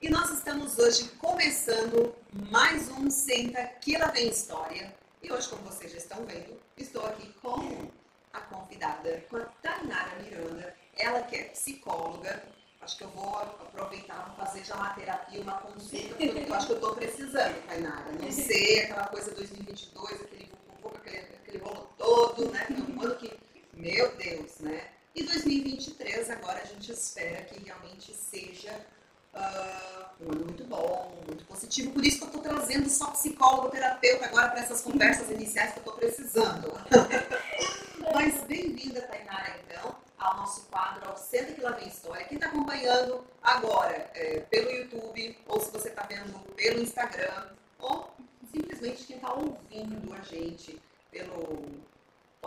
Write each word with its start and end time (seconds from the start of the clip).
E 0.00 0.10
nós 0.10 0.30
estamos 0.30 0.78
hoje 0.78 1.04
começando 1.18 2.14
mais 2.50 2.90
um 2.90 3.08
Senta 3.10 3.64
que 3.80 3.96
lá 3.96 4.08
vem 4.08 4.28
história. 4.28 4.94
E 5.22 5.32
hoje, 5.32 5.48
como 5.48 5.62
vocês 5.62 5.90
já 5.90 5.96
estão 5.96 6.24
vendo, 6.26 6.60
estou 6.76 7.06
aqui 7.06 7.32
com 7.40 7.90
a 8.30 8.40
convidada, 8.40 9.24
com 9.30 9.38
a 9.38 9.46
Tainara 9.62 10.20
Miranda, 10.22 10.76
ela 10.98 11.22
que 11.22 11.36
é 11.36 11.44
psicóloga. 11.44 12.42
Acho 12.82 12.98
que 12.98 13.04
eu 13.04 13.08
vou 13.08 13.38
aproveitar 13.38 14.34
para 14.36 14.46
fazer 14.46 14.64
já 14.64 14.76
uma 14.76 14.90
terapia, 14.90 15.40
uma 15.40 15.58
consulta, 15.60 16.14
porque 16.14 16.44
eu 16.46 16.54
acho 16.54 16.66
que 16.66 16.72
eu 16.72 16.76
estou 16.76 16.94
precisando, 16.94 17.66
Tainara. 17.66 18.12
Não 18.12 18.30
sei, 18.30 18.82
aquela 18.82 19.06
coisa 19.06 19.34
2022, 19.34 20.20
aquele 20.20 20.52
aquele, 20.94 21.18
aquele 21.18 21.58
rolo 21.58 21.90
todo, 21.96 22.52
né? 22.52 22.66
Um 22.70 23.00
ano 23.00 23.16
que, 23.16 23.32
meu 23.72 24.14
Deus, 24.16 24.58
né? 24.60 24.90
E 25.14 25.22
2023, 25.22 26.30
agora 26.30 26.60
a 26.60 26.66
gente 26.66 26.92
espera 26.92 27.42
que 27.44 27.64
realmente 27.64 28.12
seja 28.14 28.78
uh, 29.36 30.36
muito 30.36 30.64
bom, 30.64 31.12
muito 31.26 31.44
positivo. 31.44 31.92
Por 31.92 32.04
isso 32.04 32.18
que 32.18 32.24
eu 32.24 32.28
estou 32.28 32.42
trazendo 32.42 32.88
só 32.88 33.10
psicólogo, 33.10 33.70
terapeuta 33.70 34.26
agora 34.26 34.48
para 34.48 34.60
essas 34.60 34.80
conversas 34.80 35.30
iniciais 35.30 35.72
que 35.72 35.78
eu 35.78 35.82
estou 35.82 35.94
precisando. 35.94 36.72
Mas 38.14 38.42
bem-vinda, 38.44 39.02
Tainara, 39.02 39.56
então, 39.64 39.94
ao 40.18 40.36
nosso 40.38 40.62
quadro, 40.66 41.08
ao 41.08 41.16
Senta 41.16 41.52
que 41.52 41.60
Lá 41.60 41.72
Vem 41.72 41.88
História. 41.88 42.24
Quem 42.26 42.36
está 42.36 42.48
acompanhando 42.48 43.24
agora 43.42 44.10
é, 44.14 44.40
pelo 44.50 44.70
YouTube, 44.70 45.38
ou 45.46 45.60
se 45.60 45.70
você 45.70 45.88
está 45.88 46.02
vendo 46.02 46.38
pelo 46.54 46.80
Instagram, 46.80 47.46
ou 47.78 48.10
simplesmente 48.50 49.04
quem 49.04 49.16
está 49.16 49.32
ouvindo 49.32 50.14
a 50.14 50.20
gente 50.22 50.80
pelo 51.10 51.66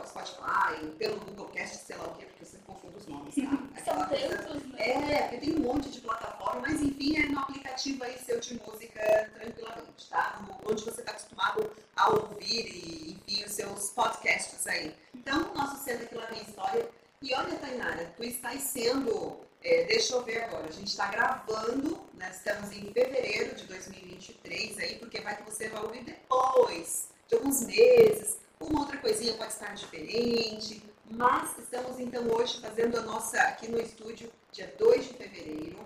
Spotify, 0.07 0.85
pelo 0.97 1.19
Google 1.19 1.47
Cast, 1.47 1.77
sei 1.77 1.97
lá 1.97 2.05
o 2.05 2.15
que, 2.15 2.25
porque 2.25 2.45
você 2.45 2.57
confunde 2.59 2.97
os 2.97 3.07
nomes, 3.07 3.35
tá? 3.35 3.83
São 3.85 4.07
tantos, 4.07 4.65
né? 4.67 4.89
É, 4.89 5.21
porque 5.23 5.37
tem 5.37 5.55
um 5.55 5.59
monte 5.59 5.89
de 5.89 6.01
plataforma, 6.01 6.61
mas 6.61 6.81
enfim, 6.81 7.17
é 7.17 7.27
no 7.27 7.39
aplicativo 7.39 8.03
aí 8.03 8.17
seu 8.19 8.39
de 8.39 8.59
música 8.65 9.31
tranquilamente, 9.33 10.09
tá? 10.09 10.41
Onde 10.65 10.83
você 10.83 11.01
está 11.01 11.11
acostumado 11.11 11.71
a 11.95 12.09
ouvir 12.09 12.65
e, 12.65 13.21
enfim, 13.27 13.43
os 13.45 13.51
seus 13.51 13.89
podcasts 13.91 14.65
aí. 14.67 14.95
Então, 15.13 15.53
nosso 15.53 15.83
Senta 15.83 16.05
que 16.05 16.15
lá 16.15 16.25
vem 16.25 16.41
história. 16.41 16.89
E 17.21 17.33
olha, 17.33 17.55
Tainara, 17.57 18.13
tu 18.15 18.23
estás 18.23 18.61
sendo 18.61 19.39
é, 19.61 19.83
deixa 19.83 20.13
eu 20.13 20.23
ver 20.23 20.43
agora, 20.43 20.67
a 20.67 20.71
gente 20.71 20.87
está 20.87 21.07
gravando, 21.07 21.99
né, 22.13 22.29
estamos 22.31 22.71
em 22.71 22.93
fevereiro 22.93 23.55
de 23.55 23.65
2023 23.65 24.79
aí, 24.79 24.95
porque 24.95 25.19
vai 25.19 25.35
que 25.35 25.43
você 25.43 25.67
vai 25.67 25.83
ouvir 25.83 26.03
depois 26.03 27.09
de 27.27 27.35
alguns 27.35 27.61
meses, 27.61 28.37
uma 28.59 28.81
outra 28.81 28.97
coisinha 28.97 29.33
pode 29.35 29.53
estar 29.53 29.73
diferente, 29.73 30.83
mas 31.09 31.57
estamos 31.57 31.97
então 31.99 32.27
hoje 32.27 32.59
fazendo 32.59 32.97
a 32.97 33.01
nossa 33.01 33.41
aqui 33.43 33.69
no 33.69 33.79
estúdio, 33.79 34.31
dia 34.51 34.73
2 34.77 35.07
de 35.07 35.13
fevereiro, 35.13 35.85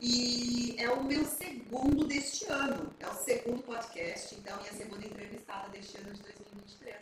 e 0.00 0.76
é 0.78 0.90
o 0.90 1.02
meu 1.02 1.24
segundo 1.24 2.04
deste 2.04 2.46
ano, 2.50 2.94
é 3.00 3.08
o 3.08 3.14
segundo 3.14 3.62
podcast, 3.62 4.34
então, 4.34 4.56
e 4.64 4.68
a 4.68 4.72
segunda 4.72 5.04
entrevistada 5.04 5.68
deste 5.70 5.96
ano 5.98 6.12
de 6.12 6.22
2023. 6.22 6.96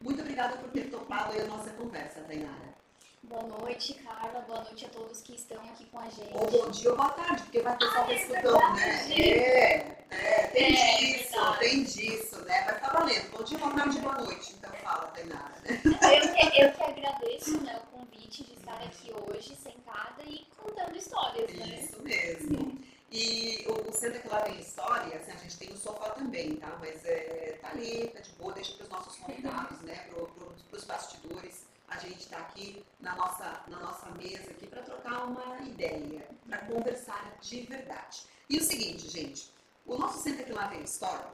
Muito 0.00 0.20
obrigada 0.20 0.56
por 0.58 0.70
ter 0.70 0.90
topado 0.90 1.40
a 1.40 1.44
nossa 1.44 1.70
conversa, 1.70 2.20
Tainara. 2.20 2.77
Boa 3.24 3.42
noite, 3.42 3.94
Carla. 3.94 4.40
Boa 4.42 4.62
noite 4.62 4.86
a 4.86 4.88
todos 4.88 5.20
que 5.20 5.34
estão 5.34 5.58
aqui 5.58 5.84
com 5.86 5.98
a 5.98 6.08
gente. 6.08 6.32
Ou 6.32 6.50
bom 6.50 6.70
dia 6.70 6.90
ou 6.90 6.96
boa 6.96 7.10
tarde, 7.10 7.42
porque 7.42 7.60
vai 7.60 7.76
pessoal 7.76 8.06
ah, 8.06 8.12
é 8.12 8.14
escutando, 8.14 8.74
né? 8.74 9.10
É, 9.10 9.96
é, 10.10 10.46
tem 10.48 10.64
é, 10.64 10.96
disso, 10.96 11.32
verdade. 11.32 11.58
tem 11.58 11.84
disso, 11.84 12.40
né? 12.44 12.62
Vai 12.62 12.74
ficar 12.74 12.92
valendo. 12.92 13.30
Bom 13.30 13.42
dia, 13.42 13.58
boa 13.58 13.74
tarde, 13.74 13.98
boa 13.98 14.18
noite. 14.18 14.54
Então 14.56 14.72
fala, 14.72 15.06
Tainara. 15.08 15.54
Né? 15.64 15.80
Eu 15.84 16.50
que, 16.50 16.62
eu 16.62 16.72
que 16.72 16.82
agradeço 16.82 17.60
né, 17.60 17.82
o 17.82 17.98
convite 17.98 18.44
de 18.44 18.54
estar 18.54 18.82
aqui 18.82 19.12
hoje, 19.12 19.54
sentada 19.56 20.22
e 20.24 20.46
contando 20.56 20.96
histórias, 20.96 21.52
né? 21.52 21.66
Isso 21.66 22.02
mesmo. 22.02 22.78
E 23.10 23.64
o, 23.66 23.90
o 23.90 23.92
Senta 23.92 24.18
que 24.20 24.28
lá 24.28 24.42
tem 24.42 24.60
história, 24.60 25.16
assim, 25.16 25.32
a 25.32 25.36
gente 25.36 25.58
tem 25.58 25.72
o 25.72 25.76
sofá 25.76 26.10
também, 26.10 26.56
tá? 26.56 26.76
Mas 26.80 27.04
é, 27.04 27.58
tá 27.60 27.70
ali, 27.70 28.08
tá 28.08 28.20
de 28.20 28.30
boa, 28.32 28.52
deixa 28.52 28.74
para 28.74 28.84
os 28.84 28.90
nossos 28.90 29.16
convidados, 29.16 29.80
né? 29.80 30.06
Para 30.08 30.76
os 30.78 30.84
bastidores 30.84 31.68
a 31.88 31.98
gente 31.98 32.20
está 32.20 32.38
aqui 32.38 32.84
na 33.00 33.14
nossa, 33.16 33.62
na 33.68 33.78
nossa 33.80 34.10
mesa 34.10 34.50
aqui 34.50 34.66
para 34.66 34.82
trocar 34.82 35.24
uma 35.24 35.60
ideia, 35.62 36.28
para 36.46 36.58
conversar 36.58 37.36
de 37.40 37.62
verdade. 37.62 38.22
E 38.48 38.58
o 38.58 38.62
seguinte, 38.62 39.08
gente, 39.08 39.52
o 39.86 39.96
nosso 39.96 40.22
Centro 40.22 40.42
Aqui 40.42 40.52
Lá 40.52 40.66
Vem 40.68 40.82
História, 40.82 41.26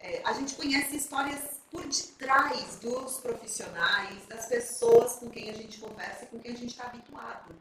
é, 0.00 0.22
a 0.24 0.32
gente 0.32 0.54
conhece 0.54 0.96
histórias 0.96 1.60
por 1.70 1.86
detrás 1.86 2.76
dos 2.76 3.18
profissionais, 3.18 4.26
das 4.26 4.46
pessoas 4.46 5.16
com 5.16 5.30
quem 5.30 5.50
a 5.50 5.52
gente 5.52 5.78
conversa 5.78 6.24
e 6.24 6.28
com 6.28 6.40
quem 6.40 6.52
a 6.52 6.56
gente 6.56 6.70
está 6.70 6.84
habituado. 6.84 7.54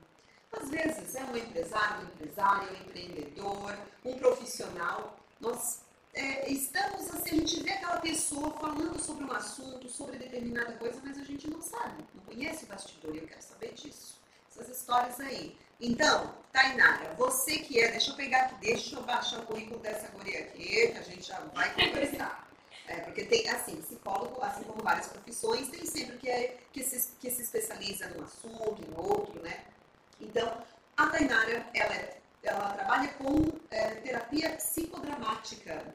Às 0.51 0.69
vezes 0.69 1.15
é 1.15 1.23
um 1.23 1.37
empresário, 1.37 2.07
um 2.07 2.09
empresário, 2.09 2.71
um 2.71 2.81
empreendedor, 2.81 3.77
um 4.03 4.17
profissional. 4.17 5.19
Nós 5.39 5.81
é, 6.19 6.51
estamos 6.51 7.09
assim, 7.11 7.29
a 7.29 7.35
gente 7.35 7.63
vê 7.63 7.71
aquela 7.71 7.99
pessoa 8.01 8.51
falando 8.51 8.99
sobre 8.99 9.23
um 9.23 9.31
assunto, 9.31 9.87
sobre 9.87 10.17
determinada 10.17 10.73
coisa, 10.73 10.99
mas 11.03 11.17
a 11.17 11.23
gente 11.23 11.49
não 11.49 11.61
sabe, 11.61 12.03
não 12.13 12.23
conhece 12.23 12.65
o 12.65 12.67
bastidor 12.67 13.15
e 13.15 13.19
eu 13.19 13.27
quero 13.27 13.41
saber 13.41 13.73
disso. 13.73 14.19
Essas 14.51 14.77
histórias 14.77 15.19
aí. 15.21 15.55
Então, 15.79 16.33
Tainara, 16.51 17.13
você 17.13 17.59
que 17.59 17.79
é, 17.79 17.91
deixa 17.91 18.11
eu 18.11 18.15
pegar 18.15 18.41
aqui, 18.41 18.55
deixa 18.59 18.95
eu 18.97 19.03
baixar 19.03 19.39
o 19.39 19.45
currículo 19.45 19.79
dessa 19.79 20.09
guria 20.09 20.39
aqui, 20.39 20.89
que 20.89 20.97
a 20.97 21.01
gente 21.03 21.25
já 21.25 21.39
vai 21.53 21.73
conversar. 21.73 22.49
É, 22.87 23.01
porque 23.01 23.23
tem, 23.23 23.47
assim, 23.49 23.81
psicólogo, 23.81 24.41
assim 24.41 24.63
como 24.63 24.83
várias 24.83 25.07
profissões, 25.07 25.69
tem 25.69 25.85
sempre 25.85 26.17
que, 26.17 26.29
é, 26.29 26.57
que, 26.73 26.83
se, 26.83 27.11
que 27.19 27.31
se 27.31 27.43
especializa 27.43 28.09
num 28.09 28.25
assunto, 28.25 28.81
em 28.81 28.93
outro, 28.97 29.41
né? 29.41 29.63
Então, 30.19 30.61
a 30.97 31.07
Tainara, 31.07 31.65
ela 31.73 31.93
é 31.93 32.19
ela 32.43 32.73
trabalha 32.73 33.09
com 33.13 33.47
é, 33.69 33.95
terapia 33.95 34.49
psicodramática. 34.51 35.93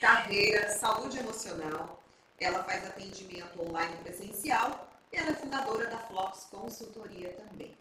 Carreira, 0.00 0.70
saúde 0.70 1.18
emocional. 1.18 2.02
Ela 2.38 2.62
faz 2.64 2.86
atendimento 2.86 3.60
online 3.62 3.96
presencial 4.02 4.88
e 5.12 5.16
ela 5.16 5.30
é 5.30 5.34
fundadora 5.34 5.86
da 5.86 5.98
Flops 5.98 6.44
Consultoria 6.50 7.32
também. 7.32 7.76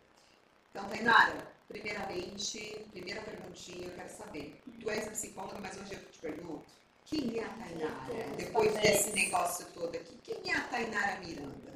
Então, 0.69 0.87
Tainara, 0.89 1.47
primeiramente, 1.67 2.85
primeira 2.91 3.21
perguntinha, 3.21 3.87
eu 3.87 3.93
quero 3.93 4.09
saber. 4.09 4.61
Tu 4.79 4.89
és 4.89 5.07
psicóloga, 5.09 5.59
mas 5.59 5.77
hoje 5.77 5.93
eu 5.93 6.05
te 6.11 6.19
pergunto. 6.19 6.65
Quem 7.05 7.39
é 7.39 7.43
a 7.43 7.49
Tainara? 7.49 8.35
Depois 8.37 8.73
desse 8.75 9.11
negócio 9.11 9.65
todo 9.73 9.95
aqui, 9.95 10.17
quem 10.23 10.51
é 10.51 10.55
a 10.55 10.67
Tainara 10.67 11.19
Miranda? 11.19 11.73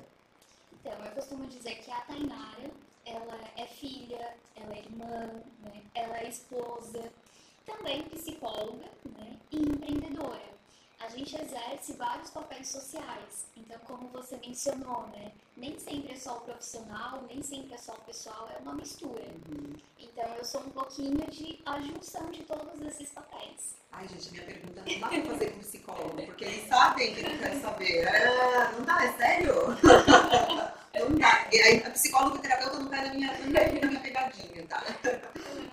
Então, 0.73 0.93
eu 1.05 1.11
costumo 1.11 1.45
dizer 1.47 1.75
que 1.75 1.91
a 1.91 2.01
Tainara 2.01 2.71
ela 3.05 3.39
é 3.55 3.65
filha, 3.65 4.35
ela 4.55 4.73
é 4.73 4.79
irmã, 4.79 5.43
né? 5.63 5.81
ela 5.93 6.17
é 6.19 6.27
esposa, 6.27 7.11
também 7.67 8.01
psicóloga 8.03 8.85
né? 9.19 9.37
e 9.51 9.57
empreendedora. 9.57 10.56
A 10.99 11.09
gente 11.09 11.35
exerce 11.35 11.93
vários 11.93 12.29
papéis 12.31 12.69
sociais. 12.69 13.45
Então, 13.55 13.77
como 13.85 14.07
você 14.09 14.37
mencionou, 14.37 15.07
né? 15.07 15.31
Nem 15.55 15.77
sempre 15.79 16.13
é 16.13 16.15
só 16.15 16.37
o 16.37 16.41
profissional, 16.41 17.23
nem 17.29 17.41
sempre 17.41 17.75
é 17.75 17.77
só 17.77 17.93
o 17.93 18.01
pessoal, 18.01 18.49
é 18.55 18.59
uma 18.61 18.73
mistura. 18.73 19.23
Uhum. 19.49 19.75
Então, 19.99 20.25
eu 20.35 20.43
sou 20.43 20.61
um 20.61 20.69
pouquinho 20.69 21.25
de 21.29 21.59
a 21.65 21.79
junção 21.79 22.29
de 22.31 22.43
todos 22.43 22.81
esses 22.81 23.09
papéis. 23.09 23.75
Ai, 23.91 24.07
gente, 24.07 24.31
minha 24.31 24.43
pergunta 24.43 24.83
não 24.85 24.99
dá 24.99 25.07
pra 25.07 25.21
fazer 25.33 25.51
com 25.51 25.59
psicólogo, 25.59 26.25
porque 26.25 26.45
eles 26.45 26.67
sabem 26.67 27.15
que 27.15 27.23
não 27.23 27.37
querem 27.37 27.61
saber. 27.61 28.07
Ah, 28.07 28.71
não 28.71 28.85
dá, 28.85 29.05
é 29.05 29.13
sério? 29.13 29.53
Não 30.97 31.15
dá. 31.15 31.47
E 31.51 31.61
aí, 31.61 31.83
a 31.85 31.91
psicólogo 31.91 32.37
e 32.37 32.39
terapeuta 32.39 32.79
não 32.79 32.89
tá 32.89 33.03
na 33.03 33.13
minha, 33.13 33.31
na 33.37 33.87
minha 33.87 33.99
pegadinha, 33.99 34.65
tá? 34.67 34.83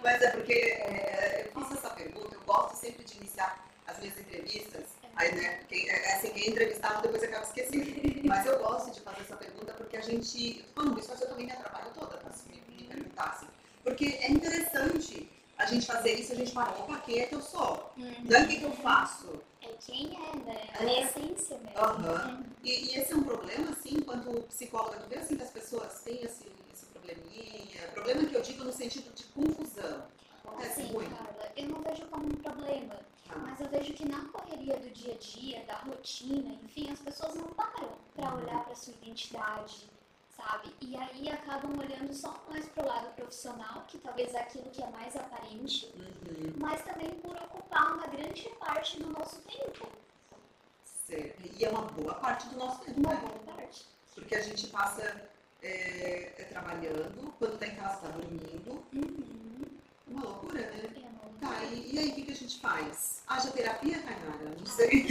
Mas 0.03 0.21
é 0.21 0.31
porque 0.33 0.53
é, 0.53 1.47
eu 1.47 1.63
faço 1.63 1.73
essa 1.73 1.91
pergunta, 1.91 2.35
eu 2.35 2.43
gosto 2.43 2.77
sempre 2.77 3.05
de 3.05 3.17
iniciar 3.17 3.67
as 3.87 3.99
minhas 4.01 4.19
entrevistas. 4.19 4.94
Aí, 5.17 5.35
né, 5.35 5.61
quem, 5.69 5.89
é, 5.89 6.11
é 6.11 6.15
assim, 6.17 6.31
quem 6.31 6.45
é 6.45 6.51
entrevistado 6.51 7.03
depois 7.03 7.23
acaba 7.23 7.45
esquecendo. 7.45 7.85
Mas 8.27 8.47
eu 8.47 8.59
gosto 8.59 8.91
de 8.91 9.01
fazer 9.01 9.21
essa 9.23 9.37
pergunta 9.37 9.73
porque 9.75 9.97
a 9.97 10.01
gente. 10.01 10.65
Falando 10.75 10.99
isso, 10.99 11.13
eu 11.13 11.29
também 11.29 11.47
me 11.47 11.53
atrapalho 11.53 11.91
toda, 11.95 12.17
tá? 12.17 12.31
Se 12.31 12.49
me, 12.49 12.63
me 12.69 12.85
perguntassem. 12.85 13.49
Porque 13.83 14.07
é 14.21 14.31
interessante 14.31 15.29
a 15.59 15.67
gente 15.67 15.87
fazer 15.87 16.15
isso, 16.15 16.33
a 16.33 16.37
gente 16.37 16.53
fala, 16.53 16.77
opa, 16.81 16.99
quem 16.99 17.21
é 17.21 17.27
que 17.27 17.35
eu 17.35 17.41
sou? 17.41 17.93
Uhum. 17.97 18.15
Não 18.25 18.37
é 18.37 18.43
o 18.43 18.49
que, 18.49 18.59
que 18.59 18.65
eu 18.65 18.73
faço. 18.73 19.41
É 19.63 19.69
quem 19.81 20.11
é, 20.17 20.37
né? 20.37 20.69
A 20.79 20.85
é. 20.85 21.01
essência 21.03 21.59
mesmo. 21.59 21.81
Uhum. 21.81 22.37
Uhum. 22.37 22.45
E, 22.63 22.71
e, 22.71 22.99
esse 22.99 23.13
é 23.13 23.17
um 23.17 23.23
problema, 23.23 23.71
assim, 23.71 24.01
quando 24.01 24.43
psicóloga, 24.49 24.99
tu 24.99 25.09
vê 25.09 25.17
assim 25.17 25.37
que 25.37 25.43
as 25.43 25.51
pessoas 25.51 26.01
têm 26.01 26.17
esse, 26.25 26.47
esse 26.73 26.87
probleminha. 26.87 27.89
Problema 27.93 28.27
que 28.27 28.35
eu 28.35 28.43
digo 28.43 28.65
no 28.65 28.73
sentido 28.73 29.15
de 29.15 29.25
confusão. 29.25 30.05
Acontece 30.45 30.83
assim, 30.83 30.93
muito. 30.93 31.15
Carla, 31.15 31.53
eu 31.57 31.69
não 31.69 31.83
vejo 31.83 32.07
como 32.07 32.27
um 32.27 32.31
problema. 32.31 32.97
Ah. 33.35 33.39
Mas 33.39 33.61
eu 33.61 33.69
vejo 33.69 33.93
que 33.93 34.09
na 34.09 34.25
correria 34.27 34.77
do 34.79 34.91
dia 34.91 35.15
a 35.15 35.19
dia, 35.19 35.65
da 35.65 35.75
rotina, 35.77 36.55
enfim, 36.63 36.91
as 36.91 37.01
pessoas 37.01 37.35
não 37.35 37.49
param 37.49 37.91
para 38.15 38.35
olhar 38.35 38.65
para 38.65 38.75
sua 38.75 38.95
identidade, 38.95 39.89
sabe? 40.37 40.73
E 40.81 40.97
aí 40.97 41.31
acabam 41.31 41.77
olhando 41.79 42.13
só 42.15 42.43
mais 42.49 42.67
pro 42.69 42.87
lado 42.87 43.15
profissional, 43.15 43.85
que 43.89 43.99
talvez 43.99 44.35
é 44.35 44.41
aquilo 44.41 44.71
que 44.71 44.83
é 44.83 44.91
mais 44.91 45.17
aparente, 45.17 45.93
uhum. 45.97 46.55
mas 46.59 46.83
também 46.83 47.11
por 47.15 47.37
ocupar 47.37 47.95
uma 47.95 48.07
grande 48.07 48.49
parte 48.61 49.01
do 49.01 49.11
nosso 49.11 49.41
tempo. 49.43 49.89
Certo. 50.85 51.43
E 51.59 51.65
é 51.65 51.69
uma 51.69 51.83
boa 51.83 52.15
parte 52.15 52.49
do 52.49 52.57
nosso 52.57 52.81
tempo. 52.85 53.01
Uma 53.01 53.15
né? 53.15 53.21
boa 53.21 53.57
parte. 53.57 53.85
Porque 54.15 54.35
a 54.37 54.43
gente 54.43 54.69
passa 54.69 55.29
é, 55.63 56.33
é 56.39 56.45
trabalhando, 56.45 57.35
quando 57.39 57.55
está 57.55 57.67
em 57.67 57.75
casa 57.75 57.95
está 57.95 58.09
dormindo. 58.09 58.85
Uhum. 58.93 59.44
Uma 60.07 60.23
loucura, 60.23 60.61
né? 60.61 60.91
É 60.95 60.99
uma 60.99 61.23
loucura. 61.23 61.41
Tá, 61.41 61.65
e, 61.65 61.95
e 61.95 61.99
aí 61.99 62.09
o 62.11 62.15
que, 62.15 62.23
que 62.23 62.33
a 62.33 62.37
gente 62.37 62.61
faz? 62.61 63.23
Haja 63.27 63.51
terapia, 63.51 64.03
Tainara? 64.03 64.57
Não 64.59 64.67
sei. 64.67 65.05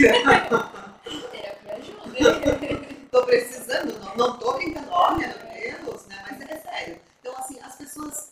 Terapia 1.31 1.75
ajuda. 1.75 3.03
tô 3.11 3.25
precisando, 3.25 3.99
não, 3.99 4.15
não 4.15 4.37
tô 4.37 4.53
brincando, 4.53 4.89
ó, 4.89 5.15
meu 5.15 5.29
Deus, 5.29 6.05
né? 6.07 6.25
Mas 6.29 6.41
é 6.41 6.59
sério. 6.59 6.99
Então, 7.19 7.37
assim, 7.37 7.59
as 7.61 7.75
pessoas 7.75 8.31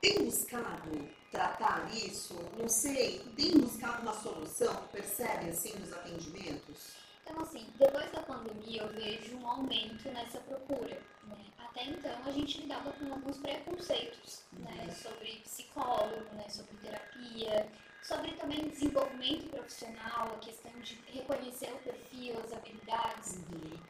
têm 0.00 0.24
buscado 0.24 1.08
tratar 1.30 1.88
isso, 1.94 2.36
não 2.58 2.68
sei, 2.68 3.20
têm 3.36 3.58
buscado 3.58 4.02
uma 4.02 4.12
solução, 4.12 4.74
percebem, 4.92 5.48
assim, 5.48 5.72
nos 5.78 5.92
atendimentos? 5.92 7.01
Então, 7.24 7.40
assim, 7.40 7.66
depois 7.78 8.10
da 8.10 8.20
pandemia 8.22 8.82
eu 8.82 8.88
vejo 8.88 9.36
um 9.36 9.46
aumento 9.46 10.08
nessa 10.10 10.38
procura. 10.40 11.00
Né? 11.24 11.44
Até 11.58 11.84
então 11.84 12.18
a 12.26 12.30
gente 12.32 12.60
lidava 12.60 12.92
com 12.92 13.12
alguns 13.12 13.38
preconceitos 13.38 14.42
né? 14.52 14.90
sobre 14.90 15.40
psicólogo, 15.44 16.34
né? 16.34 16.48
sobre 16.48 16.76
terapia, 16.78 17.68
sobre 18.02 18.32
também 18.32 18.68
desenvolvimento 18.68 19.48
profissional, 19.50 20.34
a 20.34 20.38
questão 20.38 20.72
de 20.80 20.98
reconhecer 21.06 21.72
o 21.72 21.78
perfil, 21.78 22.40
as 22.44 22.52
habilidades. 22.52 23.38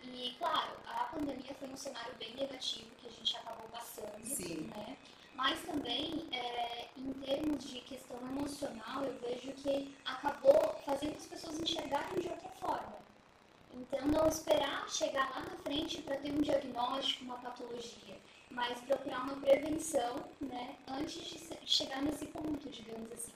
E, 0.02 0.34
claro, 0.38 0.76
a 0.87 1.05
pandemia 1.05 1.55
foi 1.58 1.69
um 1.69 1.76
cenário 1.76 2.14
bem 2.19 2.34
negativo 2.34 2.90
que 3.00 3.08
a 3.08 3.11
gente 3.11 3.37
acabou 3.38 3.69
passando. 3.69 4.25
Sim. 4.25 4.70
Né? 4.76 4.96
Mas 5.34 5.61
também, 5.62 6.29
é, 6.31 6.88
em 6.96 7.12
termos 7.14 7.64
de 7.64 7.81
questão 7.81 8.19
emocional, 8.19 9.02
eu 9.02 9.19
vejo 9.19 9.52
que 9.55 9.96
acabou 10.05 10.76
fazendo 10.84 11.17
as 11.17 11.26
pessoas 11.26 11.58
enxergarem 11.58 12.20
de 12.20 12.29
outra 12.29 12.50
forma. 12.61 13.02
Então, 13.75 14.07
não 14.07 14.29
esperar 14.29 14.89
chegar 14.89 15.31
lá 15.31 15.41
na 15.41 15.57
frente 15.63 16.03
para 16.03 16.17
ter 16.17 16.31
um 16.31 16.41
diagnóstico, 16.41 17.25
uma 17.25 17.39
patologia, 17.39 18.17
mas 18.51 18.79
procurar 18.81 19.21
uma 19.21 19.37
prevenção 19.37 20.25
né, 20.41 20.77
antes 20.89 21.15
de 21.25 21.59
chegar 21.67 22.03
nesse 22.03 22.27
ponto, 22.27 22.69
digamos 22.69 23.11
assim. 23.13 23.33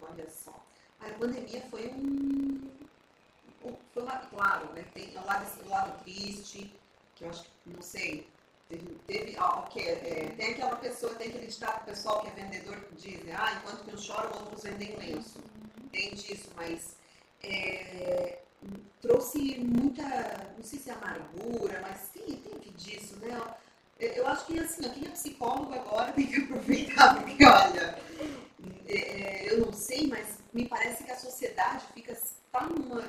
Olha 0.00 0.28
só. 0.30 0.54
A 1.00 1.10
pandemia 1.18 1.60
foi 1.70 1.88
um. 1.88 2.70
Foi 3.92 4.02
uma, 4.02 4.18
claro, 4.18 4.72
né? 4.74 4.84
Tem 4.94 5.16
o 5.16 5.24
lado, 5.24 5.64
o 5.64 5.68
lado 5.68 6.04
triste, 6.04 6.70
que 7.16 7.24
eu 7.24 7.30
acho 7.30 7.44
que, 7.44 7.50
não 7.66 7.82
sei, 7.82 8.28
teve. 8.68 8.94
teve 9.06 9.36
ah, 9.38 9.60
ok, 9.60 9.82
é, 9.82 10.34
tem 10.36 10.52
aquela 10.52 10.76
pessoa, 10.76 11.14
tem 11.14 11.28
aquele 11.28 11.46
ditado 11.46 11.84
pessoal 11.84 12.20
que 12.20 12.28
é 12.28 12.44
vendedor 12.44 12.80
que 12.80 12.94
diz, 12.96 13.24
né? 13.24 13.34
Ah, 13.36 13.54
enquanto 13.54 13.84
que 13.84 13.94
uns 13.94 14.04
choram, 14.04 14.38
outros 14.38 14.62
vendem 14.62 14.94
lenço. 14.96 15.42
Tem 15.90 16.14
disso, 16.14 16.50
mas. 16.56 16.96
é, 17.42 18.43
trouxe 19.00 19.58
muita, 19.58 20.02
não 20.56 20.64
sei 20.64 20.78
se 20.78 20.90
é 20.90 20.94
amargura, 20.94 21.80
mas 21.82 22.08
tem, 22.08 22.36
tem 22.36 22.58
que 22.58 22.70
disso, 22.72 23.16
né? 23.16 23.38
Eu, 23.98 24.26
acho 24.26 24.46
que 24.46 24.58
assim, 24.58 24.82
quem 24.90 25.06
é 25.06 25.10
psicólogo 25.10 25.72
agora 25.72 26.12
tem 26.14 26.26
que 26.26 26.42
aproveitar, 26.42 27.22
porque 27.22 27.44
olha, 27.44 27.98
é, 28.86 29.52
eu 29.52 29.66
não 29.66 29.72
sei, 29.72 30.06
mas 30.06 30.38
me 30.52 30.66
parece 30.66 31.04
que 31.04 31.10
a 31.10 31.16
sociedade 31.16 31.84
fica 31.94 32.12
está 32.12 32.66
numa, 32.66 33.04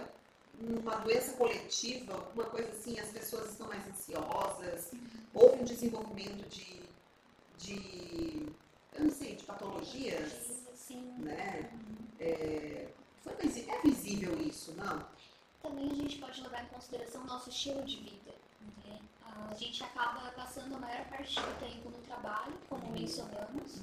numa 0.59 0.95
doença 0.97 1.33
coletiva, 1.33 2.13
alguma 2.13 2.45
coisa 2.45 2.69
assim, 2.69 2.99
as 2.99 3.09
pessoas 3.09 3.51
estão 3.51 3.67
mais 3.67 3.85
ansiosas, 3.87 4.91
houve 5.33 5.61
um 5.61 5.63
desenvolvimento 5.63 6.47
de, 6.49 6.81
de 7.57 8.45
eu 8.93 9.03
não 9.03 9.11
sei, 9.11 9.35
de 9.35 9.43
patologias, 9.43 10.31
Sim. 10.75 11.13
né? 11.19 11.69
É, 12.19 12.87
foi 13.23 13.33
é 13.33 13.81
visível 13.83 14.37
isso, 14.41 14.73
não? 14.73 15.05
Também 15.65 15.91
a 15.91 15.95
gente 15.95 16.19
pode 16.19 16.41
levar 16.41 16.63
em 16.63 16.67
consideração 16.67 17.21
o 17.23 17.25
nosso 17.25 17.49
estilo 17.49 17.83
de 17.83 17.97
vida. 17.97 18.31
né? 18.85 18.99
A 19.49 19.53
gente 19.55 19.83
acaba 19.83 20.29
passando 20.31 20.75
a 20.75 20.77
maior 20.77 21.05
parte 21.05 21.35
do 21.35 21.59
tempo 21.59 21.89
no 21.89 21.97
trabalho, 22.03 22.53
como 22.69 22.91
mencionamos, 22.91 23.81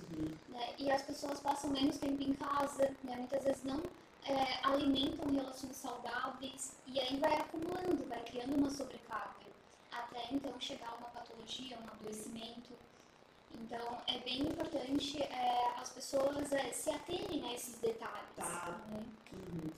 né? 0.48 0.74
e 0.78 0.90
as 0.92 1.02
pessoas 1.02 1.40
passam 1.40 1.70
menos 1.70 1.96
tempo 1.96 2.22
em 2.22 2.34
casa, 2.34 2.94
né? 3.02 3.16
muitas 3.16 3.42
vezes 3.42 3.64
não 3.64 3.82
é, 4.24 4.64
alimentam 4.64 5.28
relações 5.32 5.76
saudáveis, 5.76 6.76
e 6.86 7.00
aí 7.00 7.16
vai 7.16 7.34
acumulando, 7.36 8.08
vai 8.08 8.22
criando 8.22 8.56
uma 8.56 8.70
sobrecarga, 8.70 9.46
até 9.90 10.28
então 10.32 10.52
chegar 10.60 10.88
a 10.88 10.94
uma 10.94 11.08
patologia, 11.08 11.76
um 11.78 11.90
adoecimento. 11.90 12.70
Então 13.54 14.00
é 14.06 14.18
bem 14.18 14.42
importante 14.42 15.20
é, 15.20 15.74
as 15.80 15.90
pessoas 15.90 16.52
é, 16.52 16.72
se 16.72 16.90
aterem 16.90 17.44
a 17.44 17.54
esses 17.54 17.78
detalhes. 17.80 18.28
Tá. 18.36 18.80
né? 18.88 19.04
Uhum. 19.32 19.70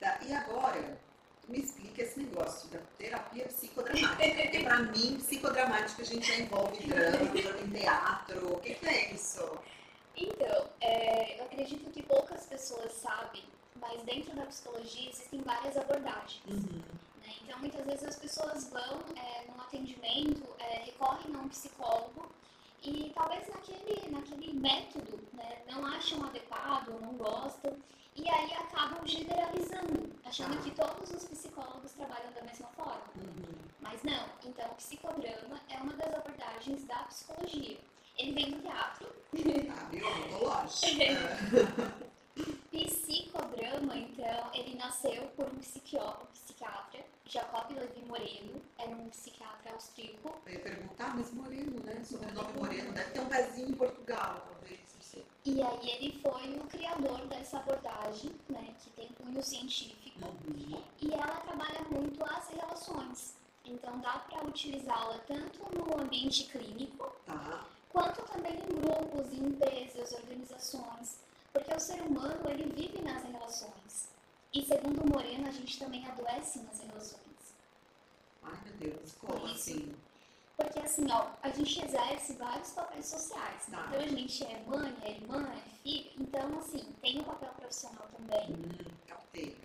Tá, 0.00 0.18
e 0.22 0.32
agora, 0.32 0.98
me 1.48 1.58
explica 1.58 2.02
esse 2.02 2.20
negócio 2.20 2.68
da 2.70 2.78
terapia 2.98 3.46
psicodramática. 3.46 4.16
Porque 4.16 4.58
pra 4.64 4.78
mim, 4.78 5.16
psicodramática 5.18 6.02
a 6.02 6.04
gente 6.04 6.26
já 6.26 6.36
envolve 6.36 6.86
drama, 6.86 7.30
tem 7.30 7.70
teatro. 7.70 8.54
O 8.54 8.60
que, 8.60 8.74
que 8.74 8.86
é 8.86 9.12
isso? 9.14 9.58
Então, 10.16 10.66
é, 10.80 11.40
eu 11.40 11.44
acredito 11.44 11.90
que 11.90 12.02
poucas 12.02 12.46
pessoas 12.46 12.92
sabem, 12.92 13.42
mas 13.76 14.02
dentro 14.02 14.34
da 14.36 14.46
psicologia 14.46 15.10
existem 15.10 15.40
várias 15.42 15.76
abordagens. 15.76 16.42
né? 16.46 17.32
Então, 17.42 17.58
muitas 17.58 17.84
vezes 17.84 18.04
as 18.04 18.16
pessoas 18.16 18.68
vão 18.68 19.00
é, 19.16 19.46
num 19.50 19.60
atendimento, 19.60 20.46
é, 20.58 20.84
recorrem 20.84 21.34
a 21.34 21.38
um 21.38 21.48
psicólogo 21.48 22.30
e 22.82 23.12
talvez 23.14 23.48
naquele, 23.48 24.10
naquele 24.10 24.52
método 24.54 25.20
né, 25.32 25.62
não 25.70 25.86
acham 25.86 26.22
adequado, 26.24 26.88
não 27.00 27.14
gostam, 27.14 27.76
e 28.16 28.28
aí 28.28 28.52
acabam 28.54 29.06
generalizando, 29.06 30.10
achando 30.24 30.58
Ah. 30.58 30.62
que 30.62 30.70
todos 30.72 31.10
os 31.10 31.24
psicólogos 31.24 31.92
trabalham 31.92 32.32
da 32.32 32.42
mesma 32.42 32.66
forma. 32.68 33.02
Mas 33.80 34.02
não, 34.02 34.26
então 34.44 34.66
o 34.70 34.74
psicodrama 34.74 35.60
é 35.68 35.76
uma 35.78 35.92
das 35.94 36.14
abordagens 36.14 36.84
da 36.84 36.96
psicologia. 37.04 37.78
Ele 38.18 38.32
vem 38.32 38.50
do 38.52 38.60
teatro, 38.62 39.06
Tá, 39.06 39.88
viu? 39.90 40.06
Psicodrama, 42.70 43.96
então, 43.96 44.50
ele 44.54 44.76
nasceu 44.76 45.26
por 45.36 45.46
um 45.46 45.56
psiquiatra, 45.58 47.04
Jacob 47.26 47.70
Levi 47.72 48.00
Moreno, 48.06 48.60
era 48.78 48.90
um 48.90 49.08
psiquiatra 49.10 49.72
austríaco. 49.72 50.34
Eu 50.46 50.52
ia 50.52 50.60
perguntar, 50.60 51.14
mas 51.16 51.32
Moreno, 51.32 51.82
né? 51.84 52.02
Sobrenome 52.04 52.52
Moreno. 52.54 52.92
Deve 52.92 53.10
ter 53.10 53.20
um 53.20 53.26
pezinho 53.26 53.68
em 53.68 53.74
Portugal, 53.74 54.46
talvez. 54.50 54.80
Não 54.94 55.02
sei. 55.02 55.26
E 55.44 55.62
aí 55.62 55.90
ele 55.90 56.20
foi 56.22 56.58
o 56.58 56.64
criador 56.68 57.26
dessa 57.26 57.58
abordagem, 57.58 58.30
né, 58.48 58.74
que 58.82 58.90
tem 58.90 59.08
cunho 59.08 59.42
científico, 59.42 60.20
e 61.00 61.12
ela 61.12 61.40
trabalha 61.40 61.82
muito 61.90 62.24
as 62.24 62.48
relações. 62.48 63.34
Então 63.64 63.98
dá 64.00 64.18
para 64.18 64.44
utilizá-la 64.46 65.18
tanto 65.26 65.58
no 65.76 66.00
ambiente 66.00 66.44
clínico, 66.44 67.12
Tá. 67.26 67.66
quanto 67.90 68.22
também 68.22 68.54
em 68.54 68.80
grupos, 68.80 69.32
em 69.32 69.46
empresas, 69.46 70.12
organizações, 70.12 71.18
porque 71.52 71.74
o 71.74 71.80
ser 71.80 72.00
humano 72.02 72.48
ele 72.48 72.72
vive 72.72 73.02
nas 73.02 73.22
relações. 73.22 74.08
E 74.52 74.64
segundo 74.64 75.02
o 75.02 75.08
Moreno, 75.08 75.48
a 75.48 75.52
gente 75.52 75.78
também 75.78 76.06
adoece 76.06 76.60
nas 76.60 76.80
relações. 76.80 77.22
Ai, 78.42 78.58
meu 78.64 78.74
Deus. 78.90 79.12
Como 79.20 79.46
assim? 79.46 79.94
Porque 80.56 80.78
assim, 80.78 81.06
ó, 81.10 81.26
a 81.42 81.48
gente 81.48 81.84
exerce 81.84 82.34
vários 82.34 82.70
papéis 82.70 83.06
sociais. 83.06 83.66
Tá. 83.70 83.86
Então 83.88 84.00
a 84.00 84.06
gente 84.06 84.44
é 84.44 84.62
mãe, 84.66 84.94
é 85.02 85.10
irmã, 85.12 85.48
é 85.50 85.60
filho. 85.82 86.10
Então, 86.20 86.58
assim, 86.58 86.84
tem 87.00 87.20
o 87.20 87.24
papel 87.24 87.48
profissional 87.56 88.06
também. 88.16 88.50
Hum, 88.50 88.90
captei. 89.08 89.56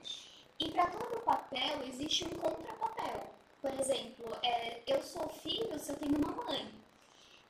E 0.60 0.72
para 0.72 0.88
todo 0.88 1.22
papel 1.22 1.84
existe 1.88 2.26
um 2.26 2.30
contrapapel. 2.30 3.30
Por 3.62 3.74
exemplo, 3.80 4.38
é, 4.44 4.82
eu 4.88 5.02
sou 5.04 5.28
filho 5.30 5.78
se 5.78 5.92
eu 5.92 5.98
tenho 5.98 6.18
uma 6.18 6.44
mãe. 6.46 6.72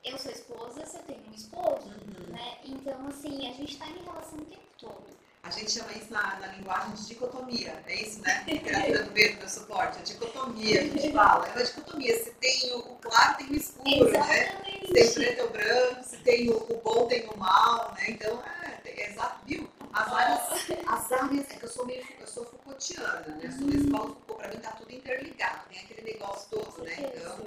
Eu 0.03 0.17
sou 0.17 0.31
esposa 0.31 0.81
eu 0.81 0.99
tenho 1.03 1.23
um 1.29 1.33
esposo. 1.33 1.87
Uhum. 1.89 2.31
Né? 2.33 2.57
Então, 2.63 3.07
assim, 3.07 3.49
a 3.49 3.53
gente 3.53 3.73
está 3.73 3.87
em 3.87 4.03
relação 4.03 4.39
o 4.39 4.45
tempo 4.45 4.61
todo. 4.77 5.17
A 5.43 5.49
gente 5.49 5.71
chama 5.71 5.91
isso 5.93 6.11
na, 6.11 6.39
na 6.39 6.47
linguagem 6.47 6.93
de 6.93 7.07
dicotomia, 7.07 7.81
é 7.87 7.95
isso, 8.01 8.21
né? 8.21 8.43
Literatura 8.47 9.03
do 9.03 9.11
medo, 9.11 9.39
do 9.39 9.49
suporte, 9.49 9.97
a 9.99 10.01
dicotomia, 10.01 10.81
a 10.81 10.83
gente 10.83 11.13
fala. 11.13 11.47
É 11.47 11.51
uma 11.53 11.63
dicotomia, 11.63 12.21
se 12.23 12.31
tem 12.31 12.73
o, 12.75 12.81
claro, 12.95 13.37
tem 13.37 13.47
o 13.47 13.55
escuro, 13.55 14.11
né? 14.11 14.43
Exatamente. 14.43 14.87
Se 14.87 14.93
tem 14.93 15.05
o 15.07 15.13
preto, 15.13 15.39
é 15.39 15.43
o 15.43 15.49
branco, 15.49 16.03
se 16.03 16.17
tem 16.17 16.49
o, 16.49 16.57
o 16.57 16.81
bom, 16.83 17.07
tem 17.07 17.25
o 17.29 17.37
mal, 17.37 17.93
né? 17.93 18.05
Então, 18.09 18.43
é, 18.43 18.69
tem- 18.83 18.93
é 18.93 19.09
exato, 19.11 19.45
viu? 19.45 19.69
As 19.93 20.11
áreas, 20.11 20.41
as 20.85 21.11
áreas, 21.13 21.49
é 21.51 21.55
que 21.55 21.63
eu 21.63 21.69
sou 21.69 21.85
meio, 21.85 22.05
eu 22.19 22.27
sou 22.27 22.43
Foucaultiana, 22.45 23.19
né? 23.27 23.39
Eu 23.43 23.51
sou 23.53 23.67
da 23.67 23.75
escola 23.77 24.07
Foucault, 24.09 24.37
pra 24.41 24.47
mim 24.49 24.57
tá 24.59 24.71
tudo 24.71 24.91
interligado, 24.93 25.69
tem 25.69 25.79
aquele 25.79 26.01
negócio 26.11 26.49
todo, 26.49 26.83
né? 26.83 26.93
Então, 26.99 27.45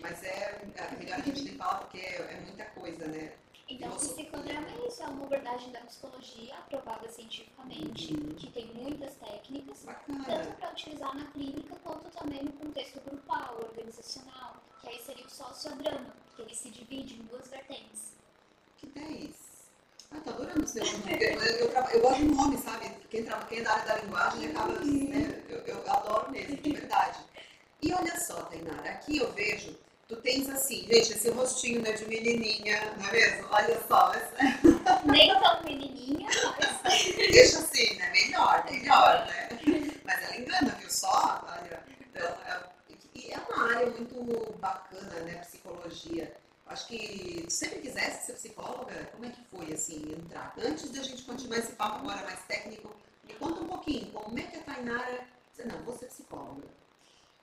mas 0.00 0.22
é, 0.22 0.60
é 0.76 0.96
melhor 0.98 1.18
a 1.18 1.22
gente 1.22 1.42
nem 1.42 1.56
falar 1.56 1.78
porque 1.80 1.98
é, 1.98 2.16
é 2.16 2.40
muita 2.40 2.64
coisa, 2.66 3.06
né? 3.08 3.32
Então, 3.68 3.90
o 3.92 3.96
psicodrama 3.96 4.66
é 4.68 4.86
isso, 4.88 5.02
é 5.02 5.06
uma 5.06 5.24
abordagem 5.24 5.70
da 5.70 5.80
psicologia 5.80 6.54
aprovada 6.56 7.08
cientificamente, 7.08 8.12
Uhum. 8.14 8.34
que 8.34 8.50
tem 8.50 8.66
muitas 8.74 9.14
técnicas, 9.14 9.84
Bacana. 9.84 10.24
tanto 10.24 10.56
para 10.56 10.70
utilizar 10.72 11.14
na 11.16 11.24
clínica 11.26 11.74
quanto 11.82 12.10
também 12.10 12.42
no 12.42 12.52
contexto 12.52 13.00
grupal, 13.00 13.56
organizacional, 13.62 14.56
que 14.80 14.88
aí 14.88 14.98
seria 15.00 15.24
o 15.24 15.30
sociodrama, 15.30 16.14
que 16.36 16.42
ele 16.42 16.54
se 16.54 16.70
divide 16.70 17.14
em 17.14 17.22
duas 17.22 17.48
vertentes. 17.48 18.12
Que 18.78 18.86
10. 18.88 19.30
Ah, 20.10 20.20
tô 20.22 20.30
adorando 20.30 20.64
esse 20.64 20.78
porque 20.80 21.24
Eu, 21.24 21.40
eu, 21.40 21.70
eu 21.70 22.00
gosto 22.02 22.20
do 22.26 22.34
nome, 22.34 22.58
sabe? 22.58 22.90
Quem, 23.08 23.24
quem 23.24 23.58
é 23.58 23.62
da 23.62 23.72
área 23.72 23.86
da 23.86 23.96
linguagem 24.02 24.50
acaba. 24.50 24.72
Né? 24.80 25.42
Eu, 25.48 25.58
eu 25.60 25.90
adoro 25.90 26.30
mesmo, 26.30 26.56
de 26.58 26.72
verdade. 26.72 27.18
E 27.82 27.92
olha 27.92 28.18
só, 28.20 28.42
Tainara, 28.44 28.90
aqui 28.90 29.18
eu 29.18 29.32
vejo 29.32 29.76
tu 30.12 30.20
tens 30.20 30.48
assim, 30.50 30.86
gente, 30.86 31.12
esse 31.12 31.30
rostinho 31.30 31.80
né, 31.80 31.92
de 31.92 32.04
menininha, 32.06 32.94
não 32.98 33.08
é 33.08 33.12
mesmo? 33.12 33.48
Olha 33.50 33.82
só. 33.88 34.12
Nem 35.06 35.40
tão 35.40 35.62
menininha, 35.64 36.28
mas. 36.82 37.14
Deixa 37.16 37.58
assim, 37.60 37.96
né? 37.96 38.10
Melhor, 38.10 38.64
melhor, 38.70 39.26
né? 39.26 39.48
Mas 40.04 40.22
ela 40.22 40.36
engana, 40.36 40.76
viu 40.78 40.90
só? 40.90 41.42
Olha, 41.48 41.82
então, 42.00 42.28
é, 42.46 42.60
e 43.14 43.32
é 43.32 43.38
uma 43.38 43.74
área 43.74 43.90
muito 43.90 44.58
bacana, 44.58 45.20
né? 45.20 45.36
Psicologia. 45.36 46.36
Acho 46.66 46.86
que 46.88 47.46
sempre 47.48 47.80
quisesse 47.80 48.26
ser 48.26 48.32
psicóloga, 48.34 48.94
como 49.12 49.24
é 49.24 49.30
que 49.30 49.40
foi 49.50 49.72
assim, 49.72 50.12
entrar? 50.12 50.54
Antes 50.58 50.90
da 50.90 51.02
gente 51.02 51.22
continuar 51.22 51.58
esse 51.58 51.72
papo 51.72 51.98
agora 51.98 52.22
mais 52.22 52.40
técnico, 52.46 52.94
me 53.24 53.34
conta 53.34 53.60
um 53.60 53.66
pouquinho, 53.66 54.10
como 54.12 54.38
é 54.38 54.42
que 54.42 54.56
a 54.56 54.62
Tainara 54.62 55.26
disse, 55.50 55.68
não, 55.68 55.82
vou 55.82 55.96
ser 55.96 56.06
psicóloga. 56.06 56.81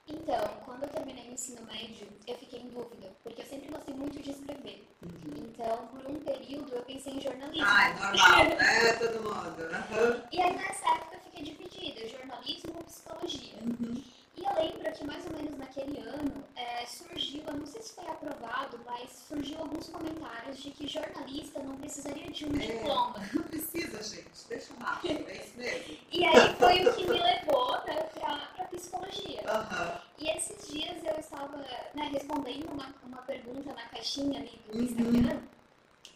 Então, 0.08 0.48
quando 0.64 0.82
eu 0.82 0.88
terminei 0.88 1.28
o 1.28 1.32
ensino 1.32 1.62
médio, 1.66 2.08
eu 2.26 2.36
fiquei 2.38 2.60
em 2.60 2.68
dúvida, 2.68 3.12
porque 3.22 3.42
eu 3.42 3.46
sempre 3.46 3.68
gostei 3.70 3.94
muito 3.94 4.20
de 4.20 4.30
escrever. 4.30 4.88
Uhum. 5.02 5.46
Então, 5.48 5.86
por 5.88 6.10
um 6.10 6.20
período, 6.20 6.74
eu 6.74 6.82
pensei 6.82 7.14
em 7.14 7.20
jornalismo. 7.20 7.66
Ah, 7.68 7.88
é 7.88 7.94
normal, 7.94 8.44
né? 8.58 8.92
Todo 8.94 9.22
mundo. 9.22 9.62
Uhum. 9.62 10.22
E 10.32 10.40
aí, 10.40 10.56
nessa 10.56 10.94
época, 10.94 11.16
eu 11.16 11.20
fiquei 11.20 11.42
dividida, 11.44 12.08
jornalismo 12.08 12.72
ou 12.76 12.84
psicologia. 12.84 13.58
Uhum. 13.62 14.02
E 14.40 14.42
eu 14.42 14.54
lembro 14.54 14.90
que 14.92 15.04
mais 15.04 15.26
ou 15.26 15.36
menos 15.36 15.58
naquele 15.58 16.00
ano 16.00 16.42
é, 16.56 16.86
surgiu, 16.86 17.42
eu 17.46 17.52
não 17.52 17.66
sei 17.66 17.82
se 17.82 17.92
foi 17.92 18.06
aprovado, 18.06 18.80
mas 18.86 19.10
surgiu 19.28 19.58
alguns 19.58 19.88
comentários 19.88 20.58
de 20.58 20.70
que 20.70 20.88
jornalista 20.88 21.62
não 21.62 21.76
precisaria 21.76 22.30
de 22.30 22.46
um 22.46 22.56
é, 22.56 22.66
diploma. 22.66 23.16
Não 23.34 23.42
precisa, 23.42 24.02
gente, 24.02 24.48
deixa 24.48 24.72
rápido, 24.80 25.28
é 25.28 25.36
isso 25.36 25.58
mesmo. 25.58 25.96
e 26.10 26.24
aí 26.24 26.54
foi 26.54 26.88
o 26.88 26.94
que 26.94 27.06
me 27.06 27.18
levou 27.18 27.72
né, 27.84 28.02
para 28.14 28.64
psicologia. 28.72 29.42
Uhum. 29.42 30.00
E 30.18 30.30
esses 30.30 30.68
dias 30.68 31.04
eu 31.04 31.20
estava 31.20 31.58
né, 31.94 32.08
respondendo 32.10 32.72
uma, 32.72 32.94
uma 33.04 33.18
pergunta 33.22 33.74
na 33.74 33.82
caixinha 33.88 34.40
ali 34.40 34.58
do 34.72 34.78
uhum. 34.78 34.84
Instagram. 34.84 35.40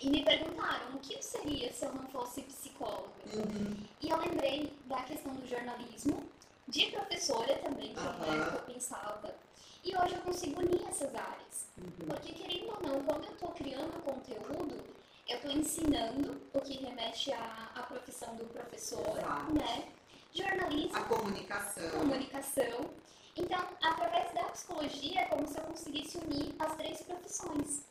E 0.01 0.11
me 0.11 0.25
perguntaram 0.25 0.95
o 0.95 0.99
que 0.99 1.15
eu 1.15 1.23
seria 1.23 1.73
se 1.73 1.85
eu 1.85 1.93
não 1.93 2.07
fosse 2.09 2.41
psicóloga. 2.43 3.11
Uhum. 3.35 3.77
E 4.01 4.09
eu 4.09 4.17
lembrei 4.19 4.73
da 4.87 5.03
questão 5.03 5.35
do 5.35 5.47
jornalismo, 5.47 6.25
de 6.69 6.87
professora 6.87 7.57
também, 7.59 7.95
que 7.95 8.01
uhum. 8.01 8.55
eu 8.55 8.63
pensava. 8.63 9.35
E 9.83 9.95
hoje 9.97 10.15
eu 10.15 10.23
consigo 10.23 10.61
unir 10.61 10.83
essas 10.89 11.15
áreas. 11.15 11.69
Uhum. 11.79 12.07
Porque, 12.07 12.33
querendo 12.33 12.69
ou 12.69 12.83
não, 12.83 13.05
quando 13.05 13.25
eu 13.25 13.33
estou 13.33 13.51
criando 13.51 14.03
conteúdo, 14.03 14.83
eu 15.29 15.37
estou 15.37 15.51
ensinando 15.51 16.41
o 16.53 16.61
que 16.61 16.85
remete 16.85 17.33
à, 17.33 17.71
à 17.75 17.83
profissão 17.83 18.35
do 18.37 18.45
professor, 18.47 19.07
Exato. 19.19 19.55
né? 19.55 19.89
Jornalismo. 20.33 20.97
A 20.97 21.01
comunicação. 21.03 21.91
Comunicação. 21.91 22.91
Então, 23.37 23.69
através 23.83 24.33
da 24.33 24.45
psicologia, 24.45 25.21
é 25.21 25.25
como 25.27 25.47
se 25.47 25.59
eu 25.59 25.65
conseguisse 25.65 26.19
unir 26.19 26.55
as 26.59 26.77
três 26.77 27.03
profissões. 27.03 27.83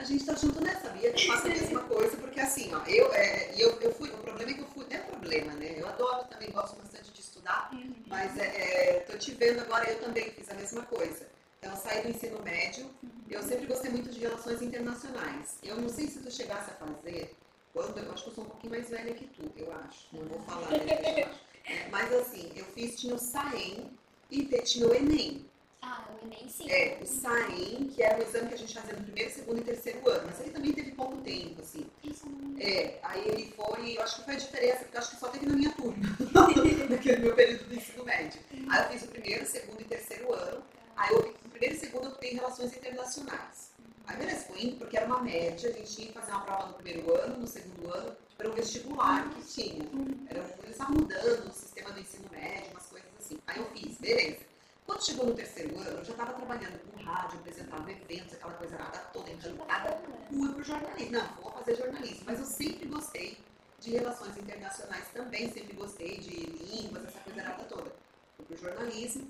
A 0.00 0.04
gente 0.04 0.20
está 0.22 0.34
junto 0.34 0.62
nessa, 0.62 0.88
Bia, 0.88 1.10
eu 1.10 1.26
faço 1.26 1.46
a 1.46 1.50
mesma 1.50 1.82
coisa, 1.82 2.16
porque 2.16 2.40
assim, 2.40 2.74
ó, 2.74 2.82
eu, 2.86 3.12
é, 3.12 3.52
eu, 3.54 3.78
eu 3.82 3.92
fui, 3.92 4.08
o 4.08 4.16
problema 4.16 4.50
é 4.50 4.54
que 4.54 4.60
eu 4.60 4.66
fui, 4.68 4.86
não 4.88 4.96
é 4.96 4.98
problema, 5.00 5.52
né? 5.52 5.74
Eu 5.76 5.86
adoro 5.86 6.26
também, 6.26 6.50
gosto 6.50 6.74
bastante 6.76 7.12
de 7.12 7.20
estudar, 7.20 7.68
uhum. 7.70 7.94
mas 8.06 8.34
é, 8.38 8.46
é, 8.46 9.00
tô 9.00 9.18
te 9.18 9.32
vendo 9.32 9.60
agora, 9.60 9.90
eu 9.90 10.00
também 10.00 10.30
fiz 10.32 10.48
a 10.48 10.54
mesma 10.54 10.82
coisa. 10.86 11.28
Então, 11.58 11.70
eu 11.70 11.76
saí 11.76 12.02
do 12.02 12.08
ensino 12.08 12.42
médio, 12.42 12.86
uhum. 13.02 13.10
eu 13.28 13.42
sempre 13.42 13.66
gostei 13.66 13.90
muito 13.90 14.08
de 14.08 14.20
relações 14.20 14.62
internacionais. 14.62 15.58
Eu 15.62 15.76
não 15.76 15.90
sei 15.90 16.08
se 16.08 16.20
tu 16.20 16.30
chegasse 16.30 16.70
a 16.70 16.74
fazer, 16.86 17.36
quando, 17.74 17.98
eu 17.98 18.10
acho 18.10 18.24
que 18.24 18.30
eu 18.30 18.34
sou 18.36 18.44
um 18.44 18.48
pouquinho 18.48 18.72
mais 18.72 18.88
velha 18.88 19.12
que 19.12 19.26
tu, 19.26 19.52
eu 19.54 19.70
acho, 19.70 20.08
não 20.14 20.24
vou 20.24 20.40
falar, 20.40 20.70
né? 20.70 21.30
É, 21.62 21.88
mas 21.90 22.10
assim, 22.12 22.50
eu 22.56 22.64
fiz, 22.64 22.98
tinha 22.98 23.14
o 23.14 23.18
SAEM 23.18 23.90
e 24.30 24.44
tinha 24.62 24.88
o 24.88 24.94
ENEM. 24.94 25.44
Ah, 25.82 26.04
o 26.10 26.26
Enem 26.26 26.48
sim. 26.48 26.70
É, 26.70 26.98
o 27.00 27.06
SAEM, 27.06 27.88
que 27.88 28.02
era 28.02 28.18
o 28.18 28.22
exame 28.22 28.48
que 28.48 28.54
a 28.54 28.58
gente 28.58 28.74
fazia 28.74 28.94
no 28.94 29.04
primeiro, 29.04 29.30
segundo 29.30 29.58
e 29.60 29.64
terceiro 29.64 30.08
ano, 30.10 30.24
mas 30.26 30.40
ele 30.40 30.50
também 30.50 30.72
teve 30.72 30.90
pouco 30.92 31.16
tempo, 31.18 31.60
assim. 31.62 31.86
Isso 32.04 32.26
É, 32.58 32.98
aí 33.02 33.26
ele 33.26 33.52
foi, 33.56 33.96
eu 33.96 34.02
acho 34.02 34.16
que 34.16 34.24
foi 34.24 34.34
a 34.34 34.38
diferença, 34.38 34.78
porque 34.80 34.96
eu 34.96 35.00
acho 35.00 35.10
que 35.10 35.16
só 35.16 35.28
teve 35.28 35.46
na 35.46 35.56
minha 35.56 35.72
turma, 35.72 36.16
naquele 36.90 37.18
meu 37.20 37.34
período 37.34 37.64
do 37.64 37.74
ensino 37.74 38.04
médio. 38.04 38.40
Aí 38.68 38.82
eu 38.84 38.88
fiz 38.90 39.02
o 39.02 39.08
primeiro, 39.08 39.46
segundo 39.46 39.80
e 39.80 39.84
terceiro 39.84 40.32
ano, 40.34 40.62
aí 40.96 41.14
eu, 41.14 41.34
no 41.42 41.50
primeiro 41.50 41.74
e 41.74 41.78
segundo 41.78 42.04
eu 42.06 42.12
tenho 42.12 42.34
relações 42.36 42.76
internacionais. 42.76 43.70
Aí 44.06 44.16
beleza, 44.16 44.44
foi 44.46 44.62
indo, 44.64 44.76
porque 44.76 44.96
era 44.96 45.06
uma 45.06 45.22
média, 45.22 45.70
a 45.70 45.72
gente 45.72 45.94
tinha 45.94 46.08
que 46.08 46.12
fazer 46.14 46.32
uma 46.32 46.40
prova 46.42 46.66
no 46.66 46.74
primeiro 46.74 47.14
ano, 47.14 47.38
no 47.38 47.46
segundo 47.46 47.94
ano, 47.94 48.16
para 48.36 48.48
o 48.50 48.52
vestibular 48.52 49.28
que 49.30 49.42
tinha. 49.46 49.84
Era, 50.28 50.40
eles 50.62 50.70
estavam 50.72 50.96
mudando 50.96 51.48
o 51.48 51.52
sistema 51.52 51.90
do 51.92 52.00
ensino 52.00 52.28
médio, 52.30 52.70
umas 52.72 52.86
coisas 52.86 53.08
assim. 53.18 53.38
Aí 53.46 53.58
eu 53.58 53.66
fiz, 53.66 53.96
beleza. 53.98 54.49
Quando 54.90 55.06
chegou 55.06 55.26
no 55.26 55.34
terceiro 55.34 55.78
ano, 55.78 55.98
eu 55.98 56.04
já 56.04 56.10
estava 56.10 56.32
trabalhando 56.32 56.76
com 56.80 57.04
rádio, 57.04 57.38
apresentava 57.38 57.92
eventos, 57.92 58.34
aquela 58.34 58.54
coisa 58.54 58.76
nada 58.76 58.98
toda, 59.12 59.30
encantada, 59.30 60.02
fui 60.28 60.48
para 60.48 60.60
o 60.60 60.64
jornalismo. 60.64 61.12
Não, 61.12 61.34
vou 61.40 61.52
fazer 61.52 61.76
jornalismo, 61.76 62.24
mas 62.26 62.40
eu 62.40 62.44
sempre 62.44 62.88
gostei 62.88 63.38
de 63.78 63.90
relações 63.92 64.36
internacionais 64.36 65.06
também, 65.14 65.48
sempre 65.52 65.74
gostei 65.74 66.18
de 66.18 66.30
línguas, 66.30 67.04
essa 67.04 67.20
coisa 67.20 67.40
nada 67.40 67.62
toda. 67.66 67.92
Fui 68.36 68.46
para 68.46 68.54
o 68.56 68.58
jornalismo, 68.58 69.28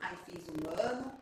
aí 0.00 0.16
fiz 0.24 0.42
um 0.48 0.80
ano, 0.80 1.12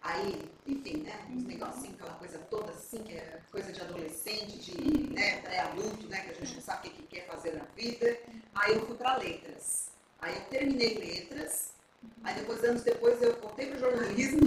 aí, 0.00 0.48
enfim, 0.64 0.98
né, 0.98 1.26
uns 1.30 1.42
negocinhos, 1.42 1.94
aquela 1.94 2.14
coisa 2.14 2.38
toda 2.48 2.70
assim, 2.70 3.02
que 3.02 3.14
é 3.14 3.42
coisa 3.50 3.72
de 3.72 3.80
adolescente, 3.80 4.56
de 4.56 5.10
né, 5.12 5.42
pré-adulto, 5.42 6.06
né, 6.06 6.20
que 6.20 6.30
a 6.30 6.34
gente 6.34 6.54
não 6.54 6.62
sabe 6.62 6.86
o 6.86 6.90
que, 6.92 7.02
que 7.02 7.08
quer 7.08 7.26
fazer 7.26 7.56
na 7.56 7.64
vida. 7.74 8.16
Aí 8.54 8.74
eu 8.74 8.86
fui 8.86 8.96
para 8.96 9.16
letras. 9.16 9.90
Aí 10.20 10.36
eu 10.36 10.44
terminei 10.44 10.96
letras, 10.96 11.72
Aí 12.24 12.34
depois, 12.34 12.62
anos 12.64 12.82
depois, 12.82 13.20
eu 13.22 13.40
voltei 13.40 13.66
para 13.66 13.76
o 13.76 13.80
jornalismo 13.80 14.40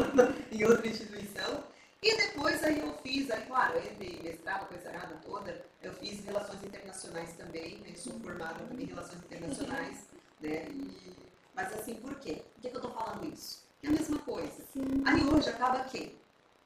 em 0.50 0.64
outra 0.64 0.86
instituição. 0.86 1.64
E 2.02 2.16
depois 2.16 2.62
aí 2.62 2.80
eu 2.80 2.92
fiz, 3.02 3.30
aí 3.30 3.44
claro, 3.46 3.78
entre 3.78 4.22
mestrado, 4.22 4.68
coisa 4.68 4.88
errada 4.88 5.16
toda, 5.24 5.64
eu 5.82 5.92
fiz 5.94 6.24
relações 6.24 6.62
internacionais 6.62 7.32
também, 7.32 7.78
né? 7.78 7.94
sou 7.96 8.12
formada 8.20 8.64
também 8.64 8.84
em 8.84 8.88
relações 8.88 9.18
internacionais, 9.24 9.98
né? 10.40 10.68
E, 10.68 11.16
mas 11.54 11.72
assim, 11.72 11.94
por 11.94 12.14
quê? 12.16 12.42
Por 12.54 12.62
que, 12.62 12.68
que 12.68 12.76
eu 12.76 12.80
estou 12.80 12.92
falando 12.92 13.32
isso? 13.32 13.64
É 13.82 13.88
a 13.88 13.90
mesma 13.90 14.18
coisa. 14.18 14.62
Sim. 14.72 15.02
Aí 15.06 15.24
hoje 15.24 15.48
acaba 15.48 15.84
que 15.84 16.16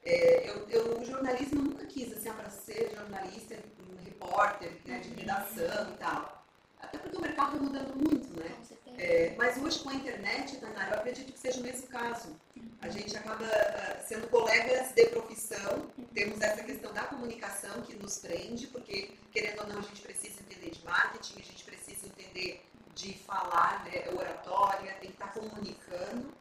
é, 0.05 0.51
eu, 0.51 0.69
eu, 0.69 1.01
o 1.01 1.05
jornalismo 1.05 1.61
eu 1.61 1.65
nunca 1.65 1.87
quis 1.87 2.13
assim, 2.13 2.33
para 2.33 2.51
ser 2.51 2.93
jornalista, 2.95 3.57
um 3.89 4.05
repórter 4.05 4.73
né, 4.85 4.99
de 4.99 5.11
redação 5.11 5.91
e 5.95 5.97
tal. 5.99 6.45
Até 6.81 6.99
porque 6.99 7.17
o 7.17 7.21
mercado 7.21 7.55
está 7.55 7.65
mudando 7.65 7.95
muito, 7.97 8.29
né? 8.39 8.57
É, 9.03 9.35
mas 9.39 9.57
hoje 9.57 9.79
com 9.79 9.89
a 9.89 9.95
internet, 9.95 10.57
Tainara, 10.57 10.97
eu 10.97 10.99
acredito 10.99 11.33
que 11.33 11.39
seja 11.39 11.59
o 11.59 11.63
mesmo 11.63 11.87
caso. 11.87 12.37
A 12.83 12.89
gente 12.91 13.17
acaba 13.17 13.45
uh, 13.47 14.07
sendo 14.07 14.29
colegas 14.29 14.93
de 14.93 15.07
profissão, 15.07 15.91
temos 16.13 16.39
essa 16.43 16.63
questão 16.63 16.93
da 16.93 17.05
comunicação 17.05 17.81
que 17.81 17.97
nos 17.97 18.19
prende, 18.19 18.67
porque, 18.67 19.13
querendo 19.33 19.61
ou 19.61 19.69
não, 19.69 19.79
a 19.79 19.83
gente 19.83 20.03
precisa 20.03 20.41
entender 20.43 20.73
de 20.73 20.85
marketing, 20.85 21.41
a 21.41 21.43
gente 21.43 21.65
precisa 21.65 22.07
entender 22.09 22.63
de 22.95 23.15
falar, 23.15 23.87
né, 23.87 24.05
oratória, 24.13 24.93
tem 25.01 25.11
que 25.11 25.17
estar 25.17 25.33
comunicando. 25.33 26.35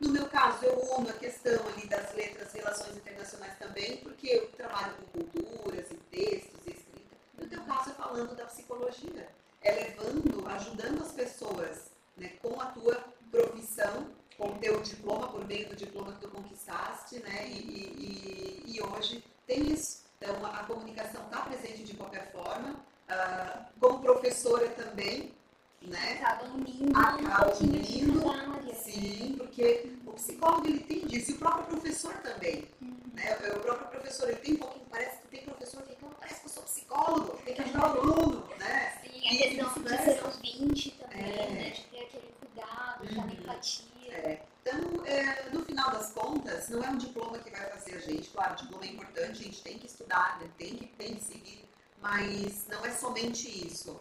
No 0.00 0.10
meu 0.10 0.26
caso, 0.26 0.62
eu 0.62 0.78
uno 0.98 1.08
a 1.08 1.14
questão 1.14 1.66
ali 1.68 1.86
das 1.86 2.14
letras, 2.14 2.52
relações 2.52 2.94
internacionais 2.98 3.58
também, 3.58 3.96
porque 3.98 4.28
eu 4.28 4.48
trabalho 4.48 4.92
com 5.14 5.24
culturas 5.24 5.90
e 5.90 5.94
textos 5.94 6.60
e 6.66 6.72
escrita. 6.72 7.16
No 7.38 7.48
teu 7.48 7.62
caso, 7.62 7.90
é 7.90 7.94
falando 7.94 8.36
da 8.36 8.44
psicologia 8.44 9.39
é 9.62 9.72
levando, 9.72 10.46
ajudando 10.48 11.02
as 11.02 11.12
pessoas 11.12 11.90
né, 12.16 12.28
com 12.42 12.60
a 12.60 12.66
tua 12.66 13.04
profissão, 13.30 14.08
com 14.36 14.48
o 14.52 14.58
teu 14.58 14.80
diploma, 14.80 15.28
por 15.28 15.46
meio 15.46 15.68
do 15.68 15.76
diploma 15.76 16.12
que 16.12 16.20
tu 16.20 16.28
conquistaste, 16.28 17.20
né? 17.20 17.46
E, 17.48 18.64
e, 18.66 18.76
e 18.76 18.82
hoje 18.82 19.22
tem 19.46 19.72
isso. 19.72 20.04
Então, 20.18 20.34
a, 20.44 20.60
a 20.60 20.64
comunicação 20.64 21.24
está 21.24 21.42
presente 21.42 21.84
de 21.84 21.94
qualquer 21.94 22.30
forma. 22.32 22.70
Uh, 23.10 23.64
como 23.80 24.00
professora 24.00 24.68
também, 24.70 25.34
né? 25.82 26.20
Acaba 26.22 26.44
unindo 26.44 26.98
Acaba 26.98 27.56
unindo, 27.56 28.74
sim, 28.74 29.34
porque 29.38 29.92
o 30.06 30.12
psicólogo 30.12 30.66
ele 30.66 30.80
tem 30.80 31.06
disso, 31.06 31.32
e 31.32 31.34
o 31.34 31.38
próprio 31.38 31.66
professor 31.66 32.14
também. 32.18 32.68
Uhum. 32.80 32.96
Né? 33.14 33.36
O 33.56 33.60
próprio 33.60 33.88
professor, 33.88 34.28
ele 34.28 34.38
tem 34.38 34.54
um 34.54 34.58
pouquinho, 34.58 34.86
parece 34.90 35.22
que 35.22 35.28
tem 35.28 35.44
professor 35.44 35.82
que 35.82 35.96
parece 36.18 36.40
que 36.40 36.46
eu 36.46 36.50
sou 36.50 36.62
psicólogo, 36.64 37.38
tem 37.44 37.54
que 37.54 37.62
ajudar 37.62 37.80
o 37.80 38.00
aluno, 38.00 38.48
né? 38.58 39.00
a 39.04 39.30
questão 39.30 39.82
de 39.82 39.88
ser 39.88 40.24
ouvinte 40.24 40.90
também, 40.92 41.20
é. 41.20 41.50
né? 41.50 41.70
De 41.70 41.82
ter 41.82 42.00
aquele 42.02 42.34
cuidado, 42.40 43.04
aquela 43.04 43.22
uhum. 43.22 43.32
empatia. 43.32 43.90
É. 44.12 44.42
Então, 44.62 45.06
é, 45.06 45.48
no 45.50 45.64
final 45.64 45.90
das 45.90 46.12
contas, 46.12 46.68
não 46.68 46.84
é 46.84 46.90
um 46.90 46.98
diploma 46.98 47.38
que 47.38 47.50
vai 47.50 47.70
fazer 47.70 47.96
a 47.96 48.00
gente. 48.00 48.28
Claro, 48.30 48.52
o 48.52 48.56
diploma 48.56 48.84
é 48.84 48.88
importante, 48.88 49.40
a 49.40 49.44
gente 49.44 49.62
tem 49.62 49.78
que 49.78 49.86
estudar, 49.86 50.38
né? 50.40 50.50
tem, 50.58 50.76
que, 50.76 50.86
tem 50.86 51.14
que 51.14 51.24
seguir, 51.24 51.64
mas 52.00 52.66
não 52.68 52.84
é 52.84 52.90
somente 52.90 53.66
isso. 53.66 54.00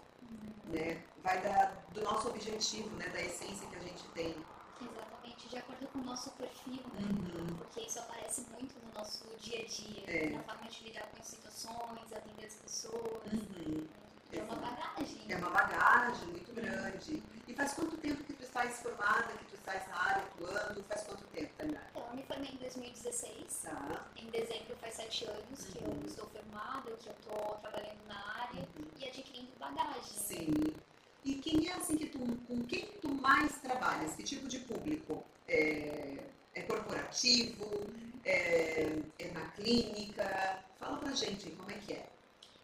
Né? 0.70 1.04
Vai 1.24 1.42
da, 1.42 1.72
do 1.94 2.02
nosso 2.02 2.30
objetivo, 2.30 2.90
né? 2.96 3.08
da 3.10 3.22
essência 3.22 3.68
que 3.68 3.76
a 3.76 3.80
gente 3.80 4.04
tem. 4.14 4.36
Exatamente, 4.82 5.50
de 5.50 5.58
acordo 5.58 5.88
com 5.88 6.00
o 6.00 6.04
nosso 6.04 6.32
perfil, 6.32 6.82
né? 6.94 7.02
Uhum. 7.02 7.58
Porque 7.58 7.82
isso 7.82 8.00
aparece 8.00 8.46
muito 8.52 8.76
no 8.86 8.94
nosso 8.94 9.26
dia 9.38 9.62
a 9.62 9.66
dia, 9.66 10.04
é. 10.08 10.30
na 10.30 10.44
forma 10.44 10.70
de 10.70 10.84
lidar 10.86 11.08
com 11.08 11.20
as 11.20 11.28
situações, 11.28 12.14
atender 12.14 12.46
as 12.46 12.54
pessoas. 12.56 13.34
Uhum. 13.34 13.88
É 14.32 14.42
uma 14.44 14.56
bagagem. 14.56 15.22
É 15.30 15.36
uma 15.38 15.50
bagagem 15.50 16.28
muito 16.28 16.54
grande. 16.54 17.24
E 17.48 17.54
faz 17.54 17.74
quanto 17.74 17.98
tempo 17.98 18.24
que 18.24 18.34
tu 18.34 18.44
estás 18.44 18.80
formada, 18.82 19.24
que 19.34 19.46
tu 19.46 19.56
estás 19.56 19.88
na 19.88 19.96
área 20.02 20.24
atuando? 20.24 20.84
Faz 20.84 21.02
quanto 21.04 21.24
tempo, 21.28 21.52
Tainá? 21.58 21.82
Então, 21.92 22.06
eu 22.10 22.16
me 22.16 22.24
formei 22.24 22.50
em 22.52 22.58
2016. 22.58 23.62
Tá. 23.64 24.06
Em 24.16 24.30
dezembro 24.30 24.76
faz 24.80 24.94
sete 24.96 25.26
anos 25.26 25.64
que 25.66 25.78
eu 25.80 25.88
Uhum. 25.88 26.04
estou 26.06 26.28
formada, 26.30 26.92
que 26.92 27.08
eu 27.10 27.14
estou 27.14 27.58
trabalhando 27.62 28.06
na 28.08 28.20
área 28.44 28.62
Uhum. 28.78 28.86
e 29.00 29.08
adquirindo 29.08 29.52
bagagem. 29.60 30.04
Sim. 30.04 30.74
E 31.26 31.36
quem 31.36 31.68
é 31.68 31.74
assim 31.74 31.98
que 31.98 32.06
tu, 32.08 32.20
com 32.48 32.64
quem 32.66 32.86
tu 33.02 33.10
mais 33.10 33.58
trabalhas? 33.60 34.14
Que 34.16 34.24
tipo 34.24 34.48
de 34.48 34.60
público? 34.60 35.24
É, 35.48 36.18
é 36.54 36.62
corporativo? 36.64 37.66
É, 38.24 39.00
é 39.18 39.28
na 39.32 39.42
clínica? 39.52 40.64
Fala 40.80 40.98
pra 40.98 41.12
gente 41.12 41.50
como 41.52 41.70
é 41.72 41.74
que 41.76 41.94
é. 41.94 42.06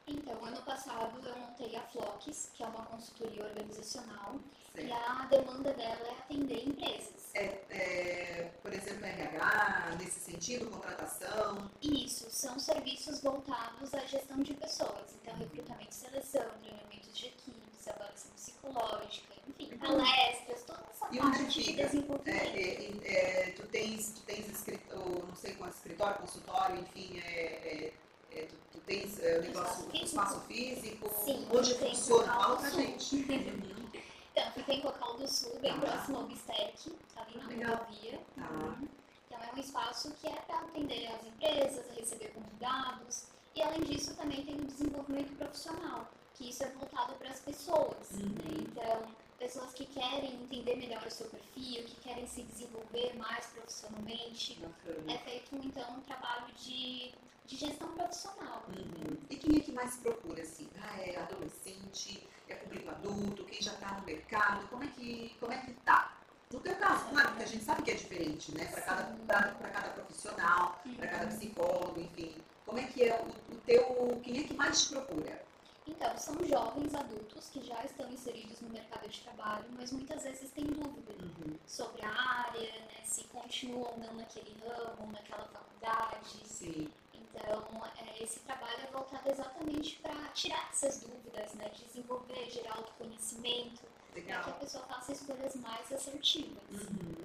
Então, 0.07 0.45
ano 0.45 0.61
passado 0.61 1.19
eu 1.27 1.35
montei 1.37 1.75
a 1.75 1.81
Flox, 1.81 2.49
que 2.53 2.63
é 2.63 2.65
uma 2.67 2.85
consultoria 2.85 3.43
organizacional, 3.45 4.35
e 4.75 4.81
Certo. 4.81 4.93
a 4.93 5.25
demanda 5.25 5.73
dela 5.73 6.07
é 6.07 6.11
atender 6.11 6.67
empresas. 6.67 7.31
É, 7.33 8.51
por 8.61 8.71
exemplo, 8.73 9.05
RH, 9.05 9.95
nesse 9.99 10.19
sentido, 10.19 10.69
contratação. 10.69 11.69
Isso, 11.81 12.29
são 12.29 12.59
serviços 12.59 13.21
voltados 13.21 13.93
à 13.93 13.99
gestão 14.05 14.37
de 14.43 14.53
pessoas. 14.53 15.15
Então, 15.21 15.35
recrutamento 15.37 15.89
e 15.91 15.93
seleção, 15.95 16.45
treinamentos 16.61 17.17
de 17.17 17.25
equipes, 17.27 17.87
avaliação 17.87 18.31
psicológica, 18.31 19.33
enfim, 19.47 19.71
Uhum. 19.73 19.79
palestras, 19.79 20.63
toda 20.63 20.83
essa 20.91 21.07
E 21.13 21.17
parte 21.19 21.45
de 21.45 21.63
fica? 21.63 21.81
É, 21.81 21.85
desenvolvimento. 21.85 23.05
é, 23.05 23.11
é, 23.47 23.51
tu 23.51 23.67
tens, 23.67 24.09
tu 24.13 24.21
tens 24.21 24.49
escritório, 24.49 25.25
não 25.27 25.35
sei 25.35 25.55
quanto, 25.55 25.73
escritório, 25.75 26.19
consultório, 26.19 26.79
enfim, 26.81 27.19
é, 27.19 27.93
é, 28.35 28.45
tu, 28.45 28.55
tu 28.73 28.79
tens 28.81 29.19
é, 29.19 29.39
negócio, 29.41 29.71
Espaço 29.71 29.89
físico? 29.91 30.05
espaço 30.05 30.39
físico, 30.41 31.09
Sim, 31.25 31.47
onde 31.53 31.75
tem 31.75 31.89
funciona? 31.95 32.33
Fala 32.33 32.57
pra 32.57 32.69
gente. 32.69 33.15
Então, 34.37 34.51
fica 34.51 34.73
em 34.73 34.81
Cocal 34.81 35.13
do 35.15 35.25
Sul, 35.29 35.57
bem 35.61 35.73
Tá. 35.79 35.91
próximo 35.91 36.17
ao 36.17 36.23
Bistec, 36.25 36.91
ali 37.15 37.37
na 37.37 37.47
Legal. 37.47 37.77
rodovia. 37.77 38.19
Uhum. 38.35 38.87
Então, 39.27 39.39
é 39.41 39.55
um 39.55 39.59
espaço 39.59 40.11
que 40.19 40.27
é 40.27 40.31
para 40.41 40.59
atender 40.59 41.07
as 41.07 41.25
empresas, 41.25 41.85
receber 41.95 42.33
convidados. 42.33 43.27
E, 43.55 43.61
além 43.61 43.79
disso, 43.83 44.13
também 44.15 44.43
tem 44.43 44.55
o 44.55 44.65
desenvolvimento 44.65 45.33
profissional, 45.37 46.05
que 46.33 46.49
isso 46.49 46.63
é 46.65 46.67
voltado 46.71 47.13
para 47.13 47.29
as 47.29 47.39
pessoas. 47.39 48.11
Uhum. 48.11 48.25
né? 48.27 48.57
Então, 48.59 49.03
pessoas 49.45 49.73
que 49.73 49.85
querem 49.85 50.33
entender 50.41 50.75
melhor 50.75 51.05
o 51.05 51.11
seu 51.11 51.27
perfil, 51.27 51.83
que 51.83 51.95
querem 52.01 52.25
se 52.25 52.41
desenvolver 52.41 53.15
mais 53.15 53.45
profissionalmente. 53.47 54.55
Bacana. 54.59 55.13
É 55.13 55.17
feito, 55.19 55.55
então, 55.63 55.97
um 55.97 56.01
trabalho 56.01 56.47
de, 56.55 57.13
de 57.45 57.55
gestão 57.55 57.89
profissional. 57.89 58.63
Uhum. 58.69 59.17
E 59.29 59.35
quem 59.35 59.57
é 59.57 59.59
que 59.59 59.71
mais 59.71 59.97
procura, 59.97 60.41
assim? 60.41 60.67
Ah, 60.81 60.99
é 60.99 61.17
adolescente, 61.17 62.27
é 62.49 62.55
público 62.55 62.89
adulto, 62.89 63.43
quem 63.45 63.61
já 63.61 63.73
está 63.73 63.91
no 63.99 64.05
mercado, 64.05 64.67
como 64.67 64.83
é 64.83 64.87
que, 64.87 65.35
como 65.39 65.53
é 65.53 65.57
que 65.59 65.73
tá? 65.85 66.17
No 66.51 66.59
teu 66.59 66.75
caso, 66.77 67.05
claro, 67.09 67.27
porque 67.29 67.43
a 67.43 67.47
gente 67.47 67.63
sabe 67.63 67.83
que 67.83 67.91
é 67.91 67.95
diferente, 67.95 68.51
né? 68.51 68.65
Para 68.65 68.81
cada, 68.81 69.03
Sim. 69.05 69.25
pra, 69.27 69.41
pra 69.51 69.69
cada 69.69 69.89
profissional, 69.89 70.81
para 70.97 71.07
cada 71.07 71.25
Uhum. 71.25 71.37
psicólogo, 71.37 72.01
enfim. 72.01 72.35
Como 72.65 72.79
é 72.79 72.83
que 72.87 73.03
é 73.03 73.21
o, 73.21 73.53
o 73.53 73.57
teu. 73.65 74.21
Quem 74.23 74.39
é 74.39 74.43
que 74.43 74.53
mais 74.55 74.83
te 74.85 74.89
procura? 74.89 75.43
Então, 75.87 76.17
são 76.17 76.35
jovens 76.47 76.93
adultos 76.95 77.49
que 77.49 77.63
já 77.63 77.83
estão 77.85 78.11
inseridos 78.11 78.59
no 78.61 78.69
mercado 78.69 79.07
de 79.07 79.21
trabalho, 79.21 79.65
mas 79.77 79.91
muitas 79.91 80.23
vezes 80.23 80.49
têm 80.51 80.65
dúvida 80.65 81.13
Uhum. 81.21 81.55
sobre 81.67 82.03
a 82.03 82.09
área, 82.09 82.71
né, 82.71 83.01
se 83.05 83.23
continuam 83.25 83.91
ou 83.91 83.97
não 83.99 84.13
naquele 84.15 84.55
ramo, 84.65 85.11
naquela 85.11 85.45
faculdade. 85.47 86.39
Sim. 86.45 86.91
Então, 87.13 87.83
é, 87.97 88.23
esse 88.23 88.39
trabalho 88.39 88.79
é 88.81 88.91
voltado 88.91 89.29
exatamente 89.29 89.97
para 89.97 90.15
tirar 90.29 90.69
essas 90.71 91.01
dúvidas, 91.01 91.53
né, 91.53 91.69
desenvolver, 91.69 92.49
gerar 92.49 92.77
autoconhecimento, 92.77 93.81
para 94.11 94.21
que 94.21 94.31
a 94.31 94.53
pessoa 94.53 94.85
faça 94.85 95.11
escolhas 95.11 95.55
mais 95.55 95.91
assertivas. 95.91 96.63
Uhum. 96.71 97.15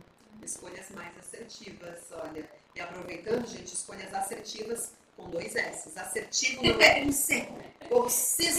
Escolhas 0.43 0.91
mais 0.91 1.17
assertivas, 1.19 2.11
olha. 2.13 2.51
E 2.75 2.81
aproveitando, 2.81 3.47
gente, 3.47 3.73
escolhas 3.75 4.13
assertivas 4.13 4.93
com 5.17 5.31
dois 5.31 5.55
S. 5.55 5.99
Assertivo 5.99 6.63
não 6.63 6.81
é 6.81 7.05
com 7.05 7.13
C. 7.13 7.49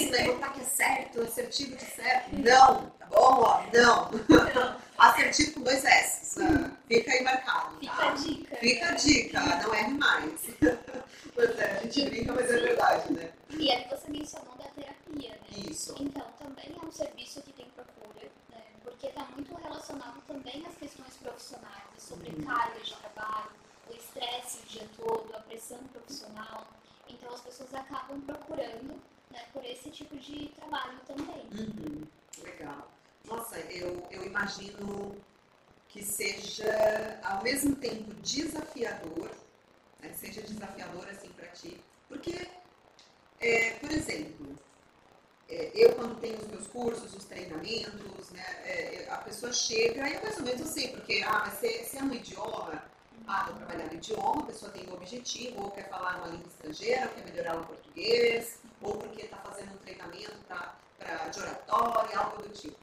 Vai 0.10 0.28
botar 0.28 0.50
que 0.50 0.62
é 0.62 0.64
certo, 0.64 1.22
assertivo 1.22 1.76
de 1.76 1.86
certo. 1.86 2.36
Não, 2.36 2.90
tá 2.92 3.06
bom? 3.08 3.18
Ó, 3.18 3.64
não. 3.74 4.12
Assertivo 4.98 5.54
com 5.54 5.62
dois 5.62 5.84
S. 5.84 6.40
Fica 6.88 7.12
aí 7.12 7.24
marcado, 7.24 7.78
Fica 7.80 7.94
a 7.94 7.98
tá? 7.98 8.12
dica. 8.12 8.56
Fica 8.58 8.90
a 8.90 8.92
dica, 8.94 9.40
não 9.40 9.74
erre 9.74 9.94
mais. 9.94 10.42
Pois 11.34 11.58
é, 11.58 11.78
a 11.78 11.82
gente 11.84 12.10
brinca, 12.10 12.34
mas 12.34 12.52
é 12.52 12.58
verdade, 12.58 13.14
né? 13.14 13.32
E 13.52 13.72
aí 13.72 13.88
você 13.90 14.12
mencionou 14.12 14.54
da 14.58 14.66
terapia, 14.66 15.30
né? 15.30 15.72
Isso. 15.72 15.96
Então, 15.98 16.26
também 16.38 16.76
é 16.76 16.86
um 16.86 16.92
serviço 16.92 17.42
que 17.42 17.54
tem 17.54 17.66
procura, 17.70 18.28
né? 18.50 18.62
porque 18.84 19.08
está 19.08 19.24
muito 19.34 19.56
relacionado 19.56 20.22
também 20.28 20.64
às 20.68 20.76
questões 20.76 21.16
profissionais, 21.16 21.84
a 21.96 22.00
sobrecarga 22.00 22.80
de 22.82 22.94
trabalho, 22.96 23.50
o 23.92 23.96
estresse 23.96 24.60
o 24.64 24.66
dia 24.68 24.88
todo, 24.98 25.36
a 25.36 25.40
pressão 25.42 25.80
profissional. 25.92 26.68
Então, 27.08 27.34
as 27.34 27.42
pessoas 27.42 27.74
acabam 27.74 28.22
procurando 28.22 29.02
né, 29.32 29.46
por 29.54 29.64
esse 29.66 29.90
tipo 29.90 30.18
de 30.18 30.50
trabalho 30.50 31.00
também. 31.06 31.46
Uhum, 31.52 32.08
legal. 32.44 32.92
Nossa, 33.26 33.60
eu, 33.60 34.08
eu 34.10 34.26
imagino 34.26 35.16
que 35.90 36.04
seja 36.04 37.20
ao 37.24 37.44
mesmo 37.44 37.76
tempo 37.76 38.14
desafiador, 38.22 39.30
né, 40.00 40.14
seja 40.14 40.42
desafiador 40.42 41.08
assim 41.10 41.30
para 41.30 41.48
ti, 41.48 41.80
porque, 42.08 42.48
é, 43.40 43.72
por 43.72 43.92
exemplo, 43.92 44.56
é, 45.50 45.72
eu 45.76 45.96
quando 45.96 46.20
tenho 46.22 46.40
os 46.40 46.48
meus 46.48 46.68
cursos, 46.68 47.14
os 47.14 47.26
treinamentos, 47.26 48.30
né, 48.32 48.46
é, 48.64 49.08
a 49.10 49.18
pessoa 49.18 49.52
chega 49.52 50.08
e 50.10 50.14
eu 50.14 50.22
mais 50.22 50.38
ou 50.38 50.46
menos 50.46 50.68
sei, 50.70 50.90
porque 50.90 51.22
ah, 51.28 51.52
se, 51.60 51.84
se 51.84 51.98
é 51.98 52.04
um 52.04 52.14
idioma, 52.14 52.84
ah, 53.28 53.44
vou 53.46 53.56
trabalhar 53.56 53.86
no 53.86 53.94
idioma, 53.94 54.42
a 54.42 54.46
pessoa 54.46 54.72
tem 54.72 54.90
um 54.90 54.94
objetivo, 54.94 55.64
ou 55.64 55.72
quer 55.72 55.90
falar 55.90 56.18
uma 56.18 56.28
língua 56.28 56.48
estrangeira, 56.48 57.08
ou 57.08 57.10
quer 57.10 57.26
melhorar 57.26 57.58
o 57.58 57.66
português, 57.66 58.60
ou 58.82 58.98
porque 58.98 59.22
está 59.24 59.38
fazendo 59.38 59.74
um 59.74 59.78
treinamento 59.78 60.36
pra, 60.48 60.76
pra, 60.98 61.28
de 61.28 61.40
oratória, 61.40 62.20
algo 62.20 62.42
do 62.42 62.50
tipo. 62.50 62.78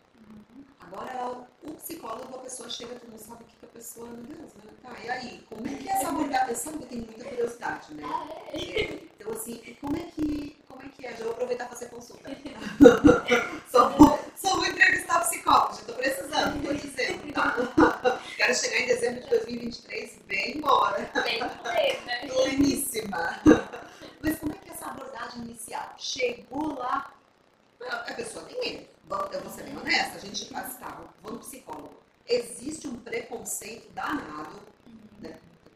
Agora, 0.91 1.45
o 1.63 1.73
psicólogo, 1.75 2.35
a 2.35 2.39
pessoa 2.39 2.71
chega, 2.71 2.95
tu 2.95 3.11
não 3.11 3.19
sabe 3.19 3.43
o 3.43 3.47
que, 3.47 3.57
que 3.57 3.65
a 3.67 3.69
pessoa, 3.69 4.07
meu 4.09 4.23
Deus, 4.25 4.55
né? 4.55 4.73
Tá, 4.83 4.97
e 5.05 5.11
aí, 5.11 5.47
como 5.51 5.67
é 5.69 5.75
que 5.75 5.87
é 5.89 5.93
essa 5.93 6.09
abordagem? 6.09 6.55
Sabe 6.55 6.79
que 6.79 6.85
eu 6.85 6.89
tenho 6.89 7.05
muita 7.05 7.25
curiosidade, 7.25 7.95
né? 7.95 8.03
Ah, 8.07 8.27
é? 8.55 8.81
É, 8.81 8.99
Então, 9.19 9.33
assim, 9.33 9.77
como 9.83 9.97
é 9.97 10.01
que, 10.01 10.57
como 10.67 10.83
é 10.83 10.89
que 10.89 11.07
é? 11.07 11.15
Já 11.15 11.25
vou 11.25 11.33
aproveitar 11.33 11.67
para 11.67 11.77
fazer 11.77 11.91
consulta. 11.91 12.31
só, 13.71 13.91
vou, 13.91 14.19
só 14.35 14.57
vou 14.57 14.65
entrevistar 14.65 15.21
psicólogo, 15.27 15.75
já 15.75 15.83
tô 15.83 15.93
precisando, 15.93 16.67
tô 16.67 16.73
dizendo, 16.73 17.33
tá? 17.35 18.21
Quero 18.37 18.55
chegar 18.55 18.81
em 18.81 18.87
dezembro 18.87 19.21
de 19.25 19.29
2023 19.29 20.19
bem 20.27 20.57
embora, 20.57 21.11
Bem 21.23 21.39
pleno, 21.39 22.07
né? 22.07 22.27
pleníssima. 22.29 23.41
Mas 24.23 24.39
como 24.39 24.53
é 24.53 24.57
que 24.57 24.71
é 24.71 24.73
essa 24.73 24.87
abordagem 24.87 25.43
inicial? 25.43 25.95
Chegou 25.99 26.79
lá, 26.79 27.13
a 27.91 28.15
pessoa 28.15 28.45
tem 28.47 28.59
medo. 28.61 28.98
Eu 29.33 29.41
vou 29.41 29.53
ser 29.53 29.63
bem 29.65 29.77
honesta, 29.77 30.17
a 30.17 30.21
gente 30.21 30.49
faz, 30.49 30.77
tá, 30.79 31.01
vou 31.23 31.33
no 31.33 31.39
psicólogo. 31.39 31.97
Existe 32.27 32.87
um 32.87 32.97
preconceito 32.97 33.91
danado 33.93 34.61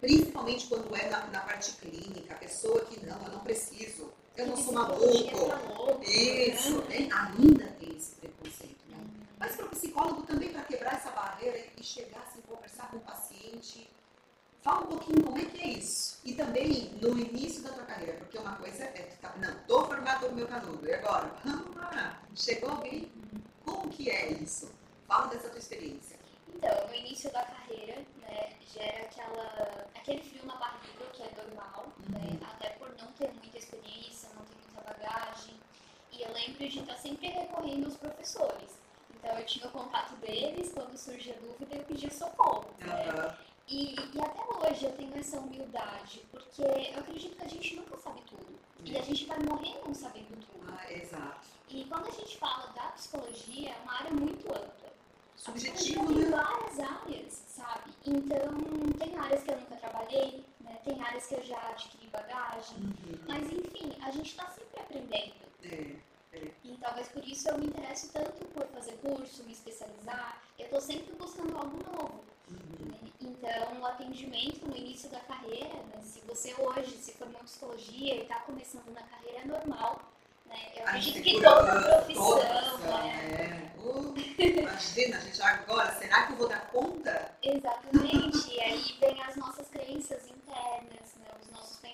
principalmente 0.02 0.66
quando 0.66 0.94
é 0.96 1.08
na, 1.08 1.28
na 1.28 1.40
parte 1.40 1.72
clínica, 1.74 2.34
a 2.34 2.36
pessoa 2.36 2.84
que 2.86 3.06
não, 3.06 3.22
eu 3.24 3.32
não 3.32 3.38
preciso, 3.38 4.12
eu 4.36 4.48
não 4.48 4.56
sou 4.56 4.72
maluco. 4.74 5.04
louco, 5.06 6.02
Isso, 6.04 6.78
né? 6.78 6.86
tem- 6.88 7.12
ainda 7.12 7.66
tem 7.78 7.96
esse 7.96 8.16
preconceito, 8.16 8.80
né? 8.88 8.98
Mas 9.38 9.54
para 9.54 9.66
o 9.66 9.68
psicólogo 9.68 10.22
também, 10.22 10.50
para 10.52 10.62
quebrar 10.64 10.94
essa 10.94 11.10
barreira 11.12 11.64
e 11.78 11.84
chegar 11.84 12.20
assim, 12.28 12.40
conversar 12.40 12.90
com 12.90 12.96
o 12.96 13.00
paciente, 13.00 13.88
fala 14.62 14.84
um 14.84 14.86
pouquinho 14.86 15.22
como 15.24 15.38
é 15.38 15.44
que 15.44 15.60
é 15.60 15.68
isso. 15.70 16.20
E 16.24 16.34
também 16.34 16.90
no 17.00 17.18
início 17.18 17.62
da 17.62 17.70
tua 17.70 17.84
carreira, 17.84 18.14
porque 18.14 18.38
uma 18.38 18.56
coisa 18.56 18.84
é, 18.84 18.88
tu 18.88 19.20
tá, 19.20 19.34
não, 19.36 19.54
tô 19.66 19.84
formado 19.84 20.28
no 20.28 20.36
meu 20.36 20.46
canudo, 20.46 20.86
e 20.86 20.94
agora? 20.94 21.30
Vamos 21.44 21.74
lá, 21.76 22.22
chegou 22.34 22.70
alguém? 22.70 23.10
Como 23.64 23.88
que 23.90 24.08
é 24.08 24.32
isso? 24.32 24.72
Fala 25.06 25.26
dessa 25.26 25.48
tua 25.48 25.58
experiência. 25.58 26.16
Então, 26.54 26.86
no 26.86 26.94
início 26.94 27.30
da 27.32 27.42
carreira, 27.42 28.02
né, 28.20 28.52
gera 28.72 29.04
aquela, 29.04 29.86
aquele 29.94 30.22
frio 30.22 30.46
na 30.46 30.56
barriga, 30.56 31.04
que 31.12 31.22
é 31.22 31.30
normal, 31.36 31.86
né, 32.08 32.38
até 32.42 32.70
por 32.70 32.88
não 32.96 33.10
ter 33.12 33.32
muita 33.32 33.58
experiência, 33.58 34.28
não 34.36 34.44
ter 34.44 34.54
muita 34.64 34.92
bagagem. 34.92 35.54
E 36.12 36.22
eu 36.22 36.32
lembro 36.32 36.68
de 36.68 36.78
estar 36.78 36.96
sempre 36.96 37.28
recorrendo 37.28 37.86
aos 37.86 37.96
professores. 37.96 38.78
Então, 39.16 39.38
eu 39.38 39.46
tinha 39.46 39.66
o 39.66 39.70
contato 39.70 40.14
deles, 40.16 40.72
quando 40.72 40.96
surgia 40.96 41.34
dúvida, 41.34 41.76
eu 41.76 41.84
pedia 41.84 42.10
socorro. 42.10 42.66
Né? 42.78 43.36
E, 43.68 43.94
e 43.94 44.20
até 44.20 44.70
hoje 44.70 44.84
eu 44.84 44.92
tenho 44.92 45.16
essa 45.18 45.38
humildade, 45.38 46.22
porque 46.30 46.62
eu 46.62 47.00
acredito 47.00 47.36
que 47.36 47.44
a 47.44 47.48
gente 47.48 47.76
nunca 47.76 47.96
sabe 47.96 48.20
tudo. 48.22 48.58
E 48.84 48.96
a 48.96 49.02
gente 49.02 49.26
vai 49.26 49.38
morrer 49.38 49.80
não 49.84 49.94
sabendo 49.94 50.36
tudo. 50.46 50.74
Ah, 50.76 50.92
exato. 50.92 51.46
E 51.68 51.84
quando 51.84 52.08
a 52.08 52.10
gente 52.10 52.36
fala 52.36 52.66
da 52.72 52.82
psicologia, 52.88 53.70
é 53.70 53.76
uma 53.82 53.94
área 53.94 54.10
muito 54.10 54.46
ampla. 54.48 54.92
Subjetivo, 55.36 56.06
Tem 56.06 56.16
né? 56.16 56.30
várias 56.30 56.80
áreas, 56.80 57.42
sabe? 57.48 57.90
Então, 58.06 58.50
tem 58.98 59.16
áreas 59.16 59.42
que 59.42 59.50
eu 59.50 59.60
nunca 59.60 59.76
trabalhei, 59.76 60.44
né? 60.60 60.78
tem 60.84 61.02
áreas 61.02 61.26
que 61.26 61.34
eu 61.34 61.42
já 61.42 61.68
adquiri 61.70 62.06
bagagem. 62.08 62.76
Uhum. 62.76 63.18
Mas, 63.26 63.52
enfim, 63.52 63.92
a 64.02 64.10
gente 64.10 64.30
está 64.30 64.46
sempre 64.50 64.80
aprendendo. 64.80 65.34
É. 65.64 65.96
É. 66.32 66.50
E 66.64 66.76
talvez 66.80 67.08
por 67.08 67.26
isso 67.26 67.48
eu 67.48 67.58
me 67.58 67.66
interesso 67.66 68.10
tanto 68.12 68.44
por 68.46 68.66
fazer 68.68 68.92
curso, 69.02 69.44
me 69.44 69.52
especializar. 69.52 70.42
Eu 70.58 70.64
estou 70.64 70.80
sempre 70.80 71.14
buscando 71.14 71.56
algo 71.56 71.78
novo. 71.92 72.24
Então, 73.20 73.80
o 73.80 73.86
atendimento 73.86 74.66
no 74.66 74.76
início 74.76 75.08
da 75.10 75.20
carreira, 75.20 75.68
né, 75.68 76.00
se 76.02 76.20
você 76.20 76.54
hoje 76.58 76.96
se 76.96 77.12
formou 77.12 77.40
em 77.40 77.44
psicologia 77.44 78.14
e 78.14 78.22
está 78.22 78.36
começando 78.40 78.92
na 78.92 79.02
carreira, 79.02 79.40
é 79.40 79.44
normal. 79.44 80.00
Né? 80.46 80.56
Eu 80.76 80.86
A 80.86 80.90
acredito 80.90 81.22
que 81.22 81.40
toda 81.40 81.82
profissão, 81.82 82.24
toda, 82.24 82.44
né? 82.78 83.72
é. 83.76 83.78
Uh, 83.80 84.14
imagina, 84.38 85.20
gente, 85.20 85.42
agora, 85.42 85.92
será 85.98 86.26
que 86.26 86.32
eu 86.32 86.36
vou 86.36 86.48
dar 86.48 86.70
conta? 86.70 87.34
Exatamente. 87.42 88.50
e 88.50 88.60
aí 88.60 88.96
vem 89.00 89.22
as 89.22 89.36
nossas 89.36 89.68
crenças 89.68 90.22
internas, 90.28 91.01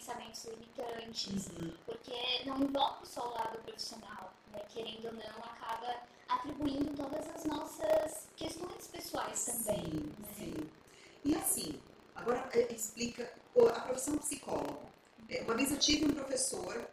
pensamentos 0.09 0.45
limitantes. 0.45 1.49
Uhum. 1.49 1.73
Porque 1.85 2.45
não 2.47 2.63
envolve 2.63 3.07
só 3.07 3.29
o 3.29 3.35
lado 3.35 3.59
profissional, 3.59 4.33
né? 4.53 4.61
querendo 4.69 5.07
ou 5.07 5.13
não, 5.13 5.45
acaba 5.45 5.97
atribuindo 6.29 6.97
todas 6.97 7.29
as 7.29 7.45
nossas 7.45 8.29
questões 8.37 8.87
pessoais 8.89 9.45
também. 9.45 9.85
Sim, 9.85 10.15
né? 10.19 10.29
sim. 10.37 10.71
E 11.25 11.35
assim, 11.37 11.81
agora 12.15 12.49
é, 12.53 12.73
explica 12.73 13.31
a 13.57 13.81
profissão 13.81 14.17
psicólogo. 14.19 14.81
É, 15.29 15.43
Uma 15.43 15.55
vez 15.55 15.71
eu 15.71 15.79
tive 15.79 16.07
um 16.07 16.15
professor, 16.15 16.89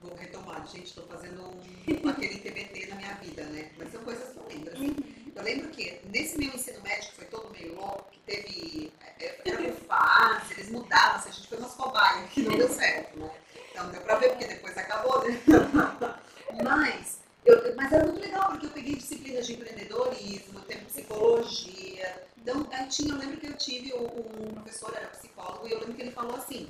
vou 0.00 0.14
retomar, 0.16 0.66
gente, 0.66 0.86
estou 0.86 1.04
fazendo 1.06 1.42
um, 1.42 2.08
aquele 2.08 2.38
TBT 2.38 2.86
na 2.86 2.96
minha 2.96 3.14
vida, 3.14 3.44
né? 3.44 3.70
Mas 3.76 3.92
são 3.92 4.02
coisas 4.02 4.30
que 4.32 4.38
eu 4.38 4.46
lembro. 4.48 4.72
assim. 4.72 4.86
Uhum. 4.86 5.32
Eu 5.34 5.42
lembro 5.42 5.68
que 5.68 6.00
nesse 6.04 6.38
meu 6.38 6.52
ensino 6.54 6.80
médio, 6.82 7.10
que 7.10 7.16
foi 7.16 7.24
todo 7.26 7.50
meio 7.50 7.74
louco, 7.74 8.10
que 8.10 8.18
teve. 8.20 8.92
é, 9.20 9.40
Era 9.44 9.62
por 9.62 9.72
fase, 9.86 10.54
eles 10.54 10.70
mudavam, 10.70 11.16
assim, 11.16 11.28
a 11.28 11.32
gente 11.32 11.48
foi 11.48 11.58
umas 11.58 11.74
cobaias, 11.74 12.30
que 12.30 12.42
não 12.42 12.56
deu 12.56 12.68
certo, 12.68 13.18
né? 13.18 13.30
Então 13.70 13.90
deu 13.90 14.00
pra 14.00 14.16
ver, 14.16 14.30
porque 14.30 14.46
depois 14.46 14.76
acabou, 14.76 15.24
né? 15.28 15.40
Mas, 16.64 17.20
eu, 17.46 17.76
mas 17.76 17.92
era 17.92 18.04
muito 18.04 18.20
legal, 18.20 18.50
porque 18.50 18.66
eu 18.66 18.70
peguei 18.70 18.96
disciplinas 18.96 19.46
de 19.46 19.52
empreendedorismo, 19.54 20.60
tempo 20.62 20.84
psicologia. 20.86 22.22
Então, 22.36 22.66
aí 22.72 22.88
tinha, 22.88 23.14
eu 23.14 23.18
lembro 23.18 23.36
que 23.36 23.46
eu 23.46 23.56
tive 23.56 23.94
um, 23.94 24.52
professor, 24.54 24.92
era 24.96 25.06
psicólogo, 25.06 25.68
e 25.68 25.72
eu 25.72 25.78
lembro 25.78 25.94
que 25.94 26.02
ele 26.02 26.10
falou 26.10 26.34
assim: 26.34 26.68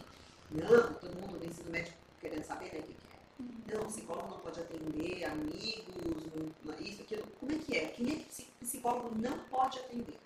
não, 0.50 0.92
todo 0.94 1.16
mundo 1.16 1.38
no 1.38 1.44
ensino 1.46 1.70
médio 1.70 1.94
querendo 2.20 2.44
saber 2.44 2.66
né, 2.74 2.80
é. 2.80 3.09
Não, 3.66 3.87
psicólogo 3.87 4.29
não 4.31 4.38
pode 4.40 4.61
atender 4.61 5.24
amigos, 5.24 6.24
isso, 6.81 7.03
aquilo. 7.03 7.26
Como 7.38 7.53
é 7.53 7.59
que 7.59 7.76
é? 7.76 7.87
Quem 7.88 8.07
é 8.12 8.16
que 8.16 8.24
psi- 8.24 8.48
psicólogo 8.61 9.14
não 9.16 9.38
pode 9.44 9.79
atender? 9.79 10.18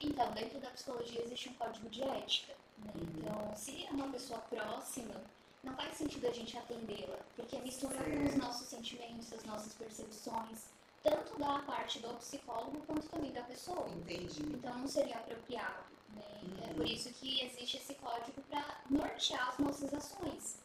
Então, 0.00 0.30
dentro 0.32 0.58
da 0.60 0.70
psicologia 0.70 1.22
existe 1.22 1.48
um 1.48 1.54
código 1.54 1.88
de 1.88 2.02
ética. 2.02 2.54
né? 2.78 2.92
Uhum. 2.94 3.02
Então, 3.18 3.56
se 3.56 3.84
é 3.86 3.90
uma 3.90 4.08
pessoa 4.08 4.38
próxima, 4.40 5.14
não 5.64 5.74
faz 5.74 5.96
sentido 5.96 6.26
a 6.28 6.32
gente 6.32 6.56
atendê-la, 6.56 7.18
porque 7.36 7.58
mistura 7.58 7.96
com 7.98 8.04
Certo. 8.04 8.28
os 8.28 8.34
nossos 8.36 8.68
sentimentos, 8.68 9.32
as 9.32 9.44
nossas 9.44 9.72
percepções, 9.74 10.58
tanto 11.02 11.38
da 11.38 11.58
parte 11.60 11.98
do 12.00 12.08
psicólogo 12.14 12.80
quanto 12.86 13.08
também 13.08 13.32
da 13.32 13.42
pessoa. 13.42 13.88
Entendi. 13.88 14.42
Então 14.42 14.76
não 14.78 14.86
seria 14.88 15.16
apropriado. 15.16 15.82
Né? 16.14 16.22
É 16.62 16.68
Uhum. 16.68 16.74
por 16.74 16.86
isso 16.86 17.10
que 17.14 17.44
existe 17.44 17.76
esse 17.78 17.94
código 17.94 18.40
para 18.48 18.80
nortear 18.90 19.48
as 19.50 19.58
nossas 19.58 19.92
ações. 19.94 20.56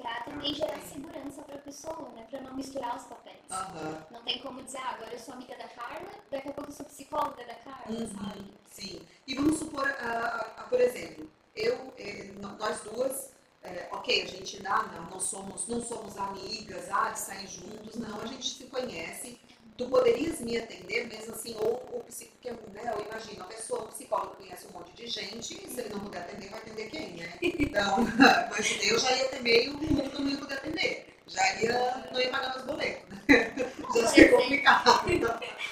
Para 0.00 0.22
também 0.22 0.54
gerar 0.54 0.80
segurança 0.80 1.42
para 1.42 1.56
a 1.56 1.58
pessoa, 1.58 2.08
né? 2.10 2.26
para 2.30 2.40
não 2.40 2.54
misturar 2.54 2.96
os 2.96 3.04
papéis. 3.04 3.36
Aham. 3.50 4.06
Não 4.10 4.22
tem 4.22 4.38
como 4.40 4.62
dizer, 4.62 4.78
ah, 4.78 4.94
agora 4.94 5.12
eu 5.12 5.18
sou 5.18 5.34
amiga 5.34 5.56
da 5.56 5.68
Carla, 5.68 6.08
daqui 6.30 6.48
a 6.48 6.52
pouco 6.52 6.70
eu 6.70 6.74
sou 6.74 6.86
psicóloga 6.86 7.44
da 7.44 7.54
Carla, 7.56 7.84
sabe? 7.86 8.40
Uhum, 8.40 8.48
sim. 8.70 9.02
E 9.26 9.34
vamos 9.34 9.58
supor, 9.58 9.88
ah, 10.00 10.54
ah, 10.56 10.62
por 10.64 10.80
exemplo, 10.80 11.30
eu, 11.54 11.92
eh, 11.98 12.32
nós 12.40 12.80
duas, 12.80 13.32
eh, 13.62 13.88
ok, 13.92 14.22
a 14.22 14.26
gente 14.26 14.66
ah, 14.66 14.82
não, 14.94 15.10
não 15.10 15.20
somos, 15.20 15.68
não 15.68 15.82
somos 15.82 16.16
amigas, 16.16 16.88
ah, 16.90 17.10
de 17.10 17.18
sair 17.18 17.46
juntos, 17.46 17.96
não, 17.96 18.20
a 18.20 18.26
gente 18.26 18.48
se 18.48 18.64
conhece. 18.64 19.38
Tu 19.80 19.88
poderias 19.88 20.38
me 20.40 20.58
atender 20.58 21.06
mesmo 21.06 21.32
assim, 21.32 21.56
ou 21.58 21.76
o 21.90 22.04
psicólogo, 22.04 22.68
né, 22.74 22.82
eu 22.94 23.02
imagino, 23.02 23.42
a 23.42 23.46
pessoa, 23.46 23.84
o 23.84 23.88
psicólogo 23.88 24.36
conhece 24.36 24.66
um 24.66 24.78
monte 24.78 24.92
de 24.92 25.06
gente, 25.06 25.54
e 25.54 25.70
se 25.70 25.80
ele 25.80 25.88
não 25.88 26.00
puder 26.00 26.18
atender, 26.18 26.50
vai 26.50 26.60
atender 26.60 26.90
quem, 26.90 27.14
né? 27.14 27.32
Então, 27.40 27.96
imaginei, 28.52 28.90
eu 28.90 28.98
já 28.98 29.10
ia 29.10 29.28
ter 29.28 29.40
meio 29.40 29.72
mundo 29.72 30.10
que 30.10 30.20
não 30.20 30.28
ia 30.28 30.36
poder 30.36 30.54
atender. 30.56 31.16
Já 31.26 31.62
ia, 31.62 32.08
não 32.12 32.20
ia 32.20 32.28
pagar 32.28 32.50
meus 32.50 32.66
boletos, 32.66 33.08
né? 33.08 33.54
Já 33.96 34.06
seria 34.08 34.36
complicado. 34.36 35.08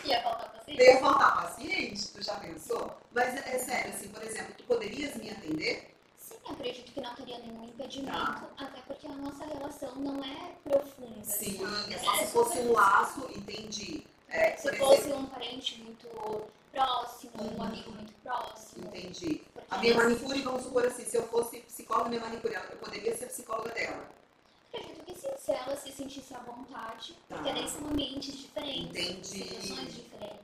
Ia 0.06 0.22
faltar 0.22 0.52
paciente. 0.52 0.82
Ia 0.82 1.00
faltar 1.00 1.42
paciente, 1.42 2.08
tu 2.08 2.22
já 2.22 2.34
pensou? 2.36 2.98
Mas 3.12 3.34
é, 3.34 3.56
é 3.56 3.58
sério, 3.58 3.90
assim, 3.90 4.08
por 4.08 4.22
exemplo, 4.22 4.54
tu 4.56 4.64
poderias 4.64 5.16
me 5.16 5.30
atender? 5.30 5.94
Sim, 6.48 6.54
acredito 6.54 6.92
que 6.92 7.00
não 7.00 7.14
teria 7.14 7.38
nenhum 7.38 7.64
impedimento, 7.64 8.16
Tá. 8.16 8.50
até 8.56 8.80
porque 8.82 9.06
a 9.06 9.10
nossa 9.12 9.44
relação 9.44 9.94
não 9.96 10.24
é 10.24 10.52
profunda. 10.64 11.24
Sim, 11.24 11.58
sabe? 11.58 11.94
é 11.94 11.98
só 11.98 12.14
se 12.14 12.22
É 12.22 12.26
fosse 12.28 12.58
um 12.60 12.72
laço, 12.72 13.30
entendi. 13.36 14.04
É, 14.28 14.56
Se 14.56 14.76
fosse 14.76 15.00
exemplo, 15.00 15.18
um 15.20 15.26
parente 15.26 15.80
muito 15.82 16.50
próximo, 16.72 17.32
um 17.42 17.56
Uhum. 17.56 17.62
amigo 17.62 17.90
muito 17.92 18.12
próximo. 18.22 18.86
entendi. 18.88 19.42
A 19.70 19.78
minha 19.78 19.94
manicure, 19.94 20.42
vamos 20.42 20.62
supor 20.64 20.86
assim, 20.86 21.04
se 21.04 21.16
eu 21.16 21.26
fosse 21.28 21.60
psicóloga, 21.60 22.08
minha 22.10 22.20
manicure, 22.20 22.54
eu 22.54 22.76
poderia 22.78 23.16
ser 23.16 23.26
psicóloga 23.26 23.70
dela. 23.72 24.08
Acredito 24.72 25.04
que 25.04 25.14
sim, 25.18 25.28
se 25.38 25.50
ela 25.52 25.76
se 25.76 25.92
sentisse 25.92 26.34
à 26.34 26.38
vontade, 26.40 27.14
Tá. 27.28 27.36
porque 27.36 27.52
daí 27.52 27.68
são 27.68 27.86
ambientes 27.88 28.36
diferentes, 28.36 28.90
Entendi. 28.90 29.44
situações 29.44 29.94
diferentes. 29.94 30.37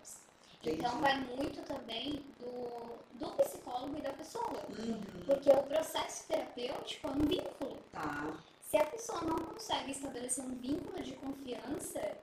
Então 0.67 1.01
vai 1.01 1.19
muito 1.21 1.63
também 1.63 2.23
do, 2.41 2.99
do 3.19 3.31
psicólogo 3.43 3.97
e 3.99 4.01
da 4.03 4.13
pessoa. 4.13 4.63
Uhum, 4.71 5.01
Porque 5.27 5.51
o 5.51 5.63
processo 5.65 6.27
terapêutico 6.27 7.07
é 7.09 7.11
um 7.11 7.27
vínculo. 7.27 7.79
tá. 7.93 8.35
Se 8.71 8.77
a 8.79 8.87
pessoa 8.87 9.21
não 9.21 9.37
consegue 9.37 9.93
estabelecer 9.93 10.45
um 10.45 10.55
vínculo 10.57 11.01
de 11.01 11.13
confiança, 11.13 12.17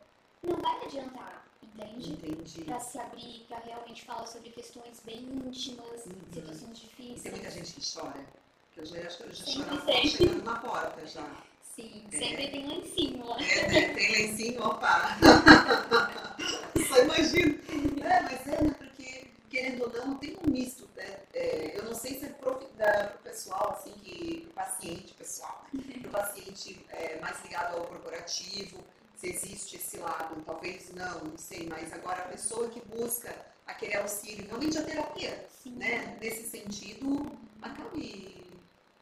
não 0.43 0.57
vai 0.57 0.85
adiantar, 0.85 1.45
entende? 1.63 2.11
Entendi. 2.13 2.65
Para 2.65 2.79
se 2.81 2.99
abrir, 2.99 3.45
para 3.47 3.59
realmente 3.59 4.03
falar 4.03 4.25
sobre 4.27 4.49
questões 4.49 4.99
bem 5.05 5.19
íntimas, 5.19 6.05
Uhum. 6.05 6.13
situações 6.33 6.77
E 6.77 6.81
difíceis. 6.81 7.21
tem 7.21 7.31
muita 7.31 7.51
gente 7.51 7.73
que 7.73 7.93
chora. 7.93 8.25
Que 8.73 8.81
eu 8.81 8.85
já 8.85 8.99
acho 9.07 9.17
que 9.17 9.23
eu 9.23 9.33
já 9.33 9.45
chorava 9.45 9.91
chegando 10.07 10.43
na 10.43 10.59
porta 10.59 11.05
já. 11.07 11.43
Sim, 11.75 12.03
É. 12.11 12.17
sempre 12.17 12.47
tem 12.49 12.67
lencinho 12.67 13.25
lá. 13.25 13.37
É? 13.41 13.93
Tem 13.93 14.11
lencinho, 14.11 14.63
opa! 14.63 15.17
Só 16.87 17.01
imagino. 17.03 17.59
É, 18.03 18.21
mas 18.23 18.47
é, 18.47 18.63
né? 18.63 18.75
Porque, 18.77 19.27
querendo 19.49 19.83
ou 19.83 19.89
não, 19.93 20.15
tem 20.17 20.37
um 20.45 20.51
misto, 20.51 20.87
né? 20.95 21.19
É, 21.33 21.77
eu 21.77 21.83
não 21.85 21.93
sei 21.93 22.19
se 22.19 22.25
é 22.25 22.29
pro, 22.29 22.59
da, 22.77 23.05
pro 23.05 23.19
pessoal, 23.19 23.77
assim, 23.77 23.91
que. 24.03 24.41
pro 24.41 24.53
paciente, 24.53 25.13
pessoal, 25.13 25.65
né? 25.73 25.81
Pro 26.01 26.11
paciente 26.11 26.85
é, 26.89 27.19
mais 27.19 27.41
ligado 27.43 27.77
ao 27.77 27.85
corporativo, 27.85 28.83
se 29.17 29.27
existe 29.29 29.75
esse 29.77 29.97
lado, 29.97 30.41
talvez 30.45 30.91
não, 30.93 31.19
não 31.25 31.37
sei, 31.37 31.67
mas 31.67 31.93
agora 31.93 32.23
a 32.23 32.27
pessoa 32.27 32.67
que 32.69 32.81
busca 32.81 33.33
aquele 33.67 33.95
auxílio, 33.95 34.45
realmente 34.47 34.77
a 34.77 34.83
terapia, 34.83 35.47
Sim. 35.63 35.75
né? 35.75 36.17
Nesse 36.19 36.49
sentido, 36.49 37.31
acabe 37.61 38.43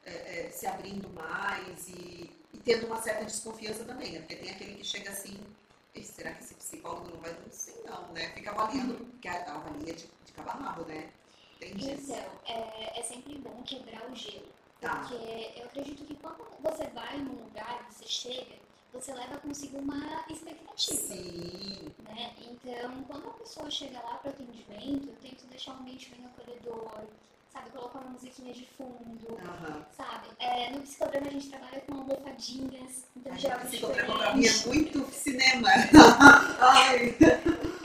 é, 0.05 0.12
é, 0.12 0.49
se 0.51 0.67
abrindo 0.67 1.10
mais 1.13 1.88
e, 1.88 2.29
e 2.53 2.57
tendo 2.57 2.88
uma 2.88 3.01
certa 3.01 3.25
desconfiança 3.25 3.83
também, 3.85 4.12
né? 4.13 4.19
Porque 4.19 4.35
tem 4.35 4.49
aquele 4.51 4.75
que 4.75 4.83
chega 4.83 5.09
assim, 5.12 5.38
"Ih, 5.95 6.03
será 6.03 6.33
que 6.33 6.43
esse 6.43 6.55
psicólogo 6.55 7.09
não 7.09 7.19
vai? 7.19 7.31
Não 7.31 7.51
sei 7.51 7.75
não, 7.85 8.12
né? 8.13 8.29
Fica 8.33 8.51
avaliando, 8.51 9.05
porque 9.05 9.27
a 9.27 9.55
avalia 9.55 9.93
de, 9.93 10.05
de 10.05 10.33
rabo, 10.41 10.83
né? 10.85 11.09
Tem. 11.59 11.71
Então, 11.71 12.15
é, 12.47 12.99
é 12.99 13.03
sempre 13.03 13.38
bom 13.39 13.62
quebrar 13.63 14.09
o 14.09 14.15
gelo. 14.15 14.47
Tá. 14.79 14.95
Porque 14.95 15.51
eu 15.57 15.65
acredito 15.65 16.05
que 16.05 16.15
quando 16.15 16.45
você 16.62 16.88
vai 16.88 17.17
num 17.17 17.43
lugar, 17.43 17.85
você 17.91 18.05
chega, 18.07 18.55
você 18.93 19.13
leva 19.13 19.38
consigo 19.39 19.77
uma 19.77 20.25
expectativa. 20.29 20.97
Sim. 20.97 21.91
né? 22.05 22.33
Então, 22.39 23.03
quando 23.03 23.29
a 23.29 23.33
pessoa 23.33 23.69
chega 23.69 23.99
lá 23.99 24.15
para 24.15 24.31
atendimento, 24.31 25.09
eu 25.09 25.15
tento 25.21 25.45
deixar 25.47 25.73
o 25.73 25.79
ambiente 25.79 26.09
bem 26.12 26.25
acolhedor, 26.25 27.03
sabe? 27.51 27.69
Colocar 27.71 27.99
uma 27.99 28.12
musiquinha 28.12 28.53
de 28.53 28.65
fundo, 28.77 29.38
Aham. 29.43 29.85
sabe? 29.95 30.27
É, 30.39 30.69
no 30.71 30.81
psicodrama 30.81 31.27
a 31.27 31.31
gente 31.31 31.49
trabalha 31.49 31.81
com 31.81 31.93
almofadinhas, 31.95 33.05
então 33.15 33.33
mim 34.35 34.45
é 34.45 34.65
muito 34.67 35.12
cinema. 35.13 35.69
Ai. 36.59 37.15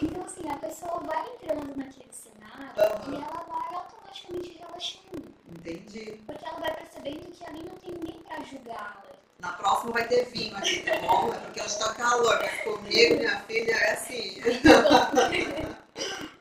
Então, 0.03 0.23
assim, 0.25 0.49
a 0.49 0.57
pessoa 0.57 1.01
vai 1.01 1.27
entrando 1.35 1.77
naquele 1.77 2.13
cenário 2.13 2.73
Aham. 2.83 3.13
e 3.13 3.15
ela 3.17 3.45
vai 3.49 3.75
automaticamente 3.75 4.59
relaxando. 4.59 5.35
Entendi. 5.51 6.21
Porque 6.27 6.45
ela 6.45 6.61
vai 6.61 6.75
percebendo 6.77 7.31
que 7.31 7.45
ali 7.45 7.63
não 7.63 7.77
tem 7.77 7.93
ninguém 7.93 8.21
pra 8.23 8.41
julgá-la. 8.45 9.03
Na 9.41 9.53
próxima 9.53 9.93
vai 9.93 10.09
ter 10.09 10.25
vinho 10.27 10.57
aqui, 10.57 10.81
tá 10.83 10.97
bom? 11.01 11.33
É 11.33 11.39
porque 11.39 11.61
hoje 11.61 11.79
tá 11.79 11.95
calor, 11.95 12.39
mas 12.41 12.61
comigo, 12.63 13.17
minha 13.17 13.41
filha, 13.41 13.73
é 13.73 13.93
assim. 13.93 14.41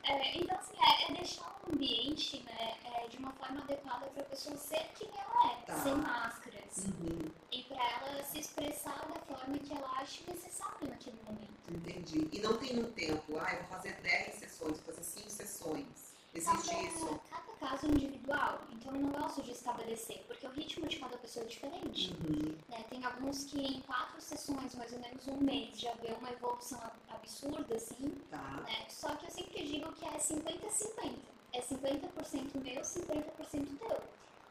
É, 0.04 0.36
então, 0.38 0.56
assim, 0.58 0.74
é, 0.80 1.10
é 1.10 1.14
deixar 1.14 1.44
o 1.66 1.72
ambiente 1.74 2.42
né, 2.44 2.74
é, 2.84 3.06
de 3.08 3.16
uma 3.18 3.32
forma 3.32 3.60
adequada 3.62 4.06
para 4.06 4.22
a 4.22 4.26
pessoa 4.26 4.56
ser 4.56 4.86
quem 4.98 5.08
ela 5.08 5.52
é, 5.52 5.66
Tá. 5.66 5.76
sem 5.82 5.94
máscaras. 5.94 6.76
Uhum. 6.78 7.30
E 7.52 7.62
para 7.64 7.76
ela 7.90 8.22
se 8.22 8.38
expressar 8.40 9.06
da 9.08 9.20
forma 9.34 9.58
que 9.58 9.72
ela 9.72 9.90
acha 9.98 10.20
necessário 10.28 10.88
naquele 10.88 11.16
momento. 11.26 11.50
Entendi. 11.70 12.28
E 12.32 12.38
não 12.40 12.56
tem 12.56 12.78
um 12.78 12.90
tempo. 12.92 13.38
Ah, 13.38 13.52
eu 13.52 13.58
vou 13.60 13.68
fazer 13.68 13.92
10 14.02 14.34
sessões, 14.36 14.78
vou 14.80 14.94
fazer 14.94 15.04
5 15.04 15.30
sessões. 15.30 15.86
Existe 16.34 16.68
Cada- 16.70 16.82
isso? 16.82 17.20
Cada 17.30 17.52
caso 17.70 17.86
é 17.86 17.88
individual, 17.90 18.60
então 18.72 18.92
eu 18.92 19.00
não 19.00 19.10
gosto 19.10 19.40
de 19.42 19.52
estabelecer, 19.52 20.24
porque 20.26 20.44
o 20.46 20.50
ritmo 20.50 20.86
de 20.88 20.96
cada 20.98 21.16
pessoa 21.16 21.44
é 21.46 21.48
diferente. 21.48 22.12
Uhum. 22.28 22.56
né? 22.68 22.84
Tem 22.90 23.00
tem 23.00 23.04
que 23.30 23.60
em 23.60 23.80
quatro 23.82 24.20
sessões, 24.20 24.74
mais 24.74 24.92
ou 24.92 24.98
menos 25.00 25.26
um 25.28 25.36
mês, 25.38 25.78
já 25.78 25.92
vê 25.94 26.12
uma 26.12 26.30
evolução 26.30 26.80
absurda, 27.08 27.74
assim. 27.74 28.10
Tá. 28.30 28.62
Né? 28.66 28.86
Só 28.88 29.14
que 29.16 29.26
eu 29.26 29.30
sempre 29.30 29.64
digo 29.64 29.92
que 29.92 30.04
é 30.04 30.18
50-50. 30.18 31.12
É 31.52 31.60
50% 31.60 32.62
meu, 32.62 32.82
50% 32.82 33.78
teu. 33.78 34.02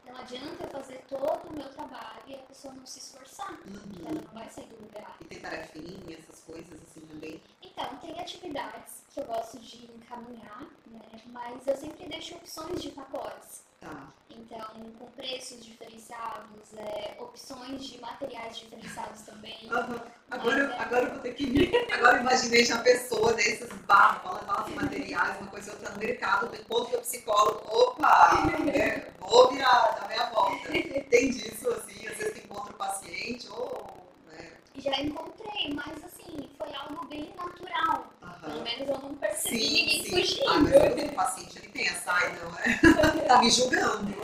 Não 0.06 0.16
adianta 0.16 0.64
eu 0.64 0.70
fazer 0.70 1.02
todo 1.08 1.48
o 1.48 1.56
meu 1.56 1.68
trabalho 1.70 2.22
e 2.26 2.34
a 2.34 2.38
pessoa 2.38 2.74
não 2.74 2.86
se 2.86 2.98
esforçar. 2.98 3.52
Uhum. 3.66 4.06
Ela 4.06 4.20
não 4.20 4.34
vai 4.34 4.48
sair 4.50 4.66
do 4.66 4.82
lugar. 4.82 5.16
E 5.20 5.24
tem 5.24 5.40
tarefinha, 5.40 6.18
essas 6.18 6.40
coisas 6.44 6.82
assim 6.82 7.00
também? 7.06 7.42
Então, 7.62 7.96
tem 7.98 8.20
atividades 8.20 9.02
que 9.12 9.20
eu 9.20 9.24
gosto 9.24 9.58
de 9.58 9.86
encaminhar, 9.86 10.66
né? 10.86 11.22
Mas 11.26 11.66
eu 11.66 11.76
sempre 11.76 12.06
deixo 12.06 12.34
opções 12.36 12.82
de 12.82 12.90
pacotes. 12.90 13.62
Tá. 13.84 14.08
Então, 14.30 14.66
com 14.98 15.06
preços 15.12 15.64
diferenciados, 15.64 16.72
é, 16.76 17.16
opções 17.20 17.84
de 17.84 18.00
materiais 18.00 18.56
diferenciados 18.56 19.20
também. 19.22 19.58
Uhum. 19.64 20.00
Agora, 20.30 20.58
eu, 20.58 20.80
agora 20.80 21.04
eu 21.04 21.10
vou 21.10 21.18
ter 21.20 21.34
que 21.34 21.44
ir. 21.44 21.92
Agora 21.92 22.20
imaginei 22.20 22.64
já 22.64 22.76
a 22.76 22.82
pessoa 22.82 23.34
desses 23.34 23.70
barros, 23.82 24.22
para 24.22 24.40
levar 24.40 24.66
os 24.66 24.74
materiais, 24.74 25.40
uma 25.40 25.50
coisa 25.50 25.72
outra 25.72 25.90
no 25.90 25.98
mercado, 25.98 26.48
do 26.48 26.56
encontro 26.56 26.96
do 26.96 27.02
psicólogo. 27.02 27.62
Opa! 27.68 28.46
né? 28.64 29.06
Vou 29.20 29.52
virar, 29.52 29.98
dar 30.00 30.08
meia 30.08 30.30
volta. 30.30 30.68
Tem 31.10 31.30
disso, 31.30 31.68
assim, 31.70 32.06
às 32.08 32.16
vezes 32.16 32.44
encontra 32.44 32.72
o 32.72 32.76
paciente, 32.76 33.48
ou. 33.50 33.96
Né? 34.32 34.50
Já 34.76 35.00
encontrei, 35.00 35.74
mas 35.74 36.04
assim, 36.04 36.43
foi 36.64 36.74
algo 36.76 37.06
bem 37.06 37.32
natural. 37.36 38.06
Uhum. 38.22 38.40
Pelo 38.40 38.62
menos 38.62 38.88
eu 38.88 38.98
não 38.98 39.14
percebi 39.16 39.58
Sim, 39.58 39.74
ninguém 39.74 40.04
sim. 40.04 40.10
fugindo. 40.10 40.48
Ah, 40.48 40.60
mas 40.60 41.10
o 41.10 41.12
paciente 41.14 41.58
ele 41.58 41.68
essa, 41.88 42.12
ai 42.12 42.36
não, 42.36 42.58
é. 42.58 43.20
tá 43.28 43.38
me 43.40 43.50
julgando. 43.50 44.14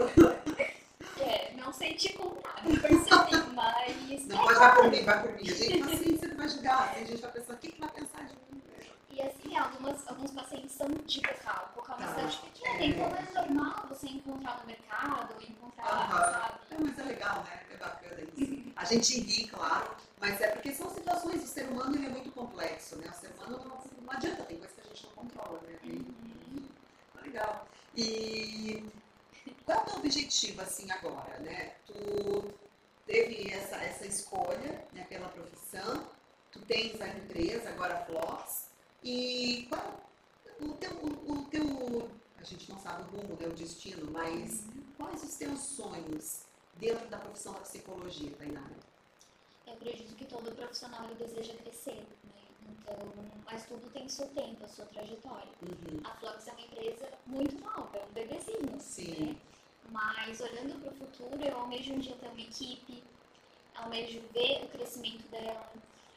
É, 1.21 1.53
não 1.57 1.73
senti 1.73 2.17
nada, 2.17 2.81
percebi, 2.81 3.53
mas. 3.55 4.27
Não 4.27 4.37
é 4.37 4.43
pode, 4.43 4.55
vai 4.55 4.55
claro. 4.55 4.83
por 4.83 4.91
mim, 4.91 5.05
vai 5.05 5.23
por 5.23 5.33
mim. 5.33 5.41
A 5.43 5.55
gente, 5.55 5.79
paciente, 5.79 6.19
você 6.19 6.27
não 6.27 6.37
vai 6.37 6.49
julgar. 6.49 6.95
Tem 6.95 7.07
gente 7.07 7.23
vai 7.23 7.31
pensar, 7.31 7.53
o 7.53 7.57
que, 7.59 7.73
que 7.73 7.81
vai 7.81 7.91
pensar 7.91 8.25
de 8.25 8.33
mim? 8.35 8.40
E 9.13 9.21
assim, 9.23 9.57
algumas, 9.57 10.07
alguns 10.09 10.31
pacientes 10.31 10.73
são 10.73 10.89
de 10.89 11.21
bocal. 11.21 11.73
Bocal 11.75 11.97
é 11.97 12.03
uma 12.05 12.09
Tá. 12.09 12.15
cidade 12.31 12.51
pequena, 12.53 12.79
É. 12.81 12.87
então 12.87 13.17
é 13.17 13.33
normal 13.33 13.87
você 13.89 14.07
encontrar 14.09 14.61
no 14.61 14.67
mercado, 14.67 15.35
encontrar, 15.43 15.87
Aham. 15.87 16.33
sabe? 16.33 16.59
É, 16.71 16.77
mas 16.79 16.99
é 16.99 17.03
legal, 17.03 17.43
né? 17.45 17.61
É 17.73 17.77
bacana 17.77 18.21
isso. 18.37 18.73
A 18.77 18.85
gente 18.85 19.21
ri, 19.21 19.49
claro, 19.49 19.97
mas 20.21 20.41
é 20.41 20.49
porque 20.53 20.73
são 20.73 20.89
situações, 20.95 21.43
o 21.45 21.47
ser 21.47 21.65
humano 21.69 21.97
ele 21.97 22.07
é 22.07 22.11
muito 22.11 22.31
complexo, 22.33 22.97
né? 22.97 23.09
O 23.11 23.15
ser 23.21 23.33
humano 23.33 23.59
não, 23.65 24.03
não 24.05 24.13
adianta, 24.13 24.45
tem 24.45 24.59
coisa 24.59 24.73
que 24.75 24.81
a 24.81 24.85
gente 24.85 25.07
não 25.07 25.13
controla, 25.13 25.61
né? 25.63 25.79
Uhum. 25.85 26.69
Legal. 27.23 27.67
E 27.97 28.85
qual 29.67 29.79
é 29.79 29.83
o 29.83 29.85
teu 29.87 29.97
objetivo, 29.97 30.63
assim, 30.63 30.91
agora, 30.91 31.39
né? 31.41 31.75
Tu 31.87 32.55
teve 33.07 33.51
essa, 33.53 33.77
essa 33.77 34.07
escolha 34.07 34.85
né, 34.93 35.05
pela 35.09 35.29
profissão, 35.29 36.07
tu 36.53 36.61
tens 36.61 37.01
a 37.01 37.09
empresa, 37.09 37.69
agora 37.71 37.95
a 37.97 38.01
e 39.03 39.67
qual 39.69 40.01
o 40.61 40.73
teu, 40.75 40.91
o, 40.91 41.33
o 41.33 41.45
teu, 41.47 42.11
a 42.39 42.45
gente 42.45 42.71
não 42.71 42.79
sabe 42.79 43.03
o 43.03 43.17
rumo, 43.17 43.37
né, 43.41 43.47
o 43.47 43.53
destino, 43.53 44.11
mas 44.11 44.65
quais 44.97 45.23
os 45.23 45.35
teus 45.37 45.61
sonhos 45.61 46.45
dentro 46.77 47.07
da 47.09 47.19
profissão 47.19 47.53
da 47.55 47.61
psicologia, 47.61 48.31
Tainara? 48.37 48.77
Eu 49.67 49.75
acredito 49.75 50.15
que 50.17 50.25
todo 50.25 50.55
profissional 50.55 51.05
ele 51.05 51.15
deseja 51.15 51.55
crescer, 51.55 51.95
né? 51.95 52.41
Então, 52.69 52.97
mas 53.45 53.67
tudo 53.67 53.91
tem 53.91 54.09
seu 54.09 54.29
tempo, 54.29 54.65
a 54.65 54.69
sua 54.69 54.85
trajetória. 54.87 55.49
Uhum. 55.63 56.01
A 56.05 56.11
Flux 56.17 56.47
é 56.47 56.53
uma 56.53 56.61
empresa 56.61 57.09
muito 57.27 57.61
nova, 57.61 57.97
é 57.97 58.05
um 58.05 58.13
bebezinho. 58.13 58.81
Sim. 58.81 59.27
Né? 59.27 59.37
Mas 59.91 60.41
olhando 60.41 60.81
para 60.81 60.93
o 60.93 60.95
futuro, 60.95 61.43
eu 61.43 61.59
almejo 61.59 61.95
um 61.95 61.99
dia 61.99 62.15
ter 62.17 62.29
uma 62.29 62.41
equipe, 62.41 63.03
almejo 63.75 64.21
ver 64.33 64.65
o 64.65 64.69
crescimento 64.69 65.29
dela. 65.31 65.73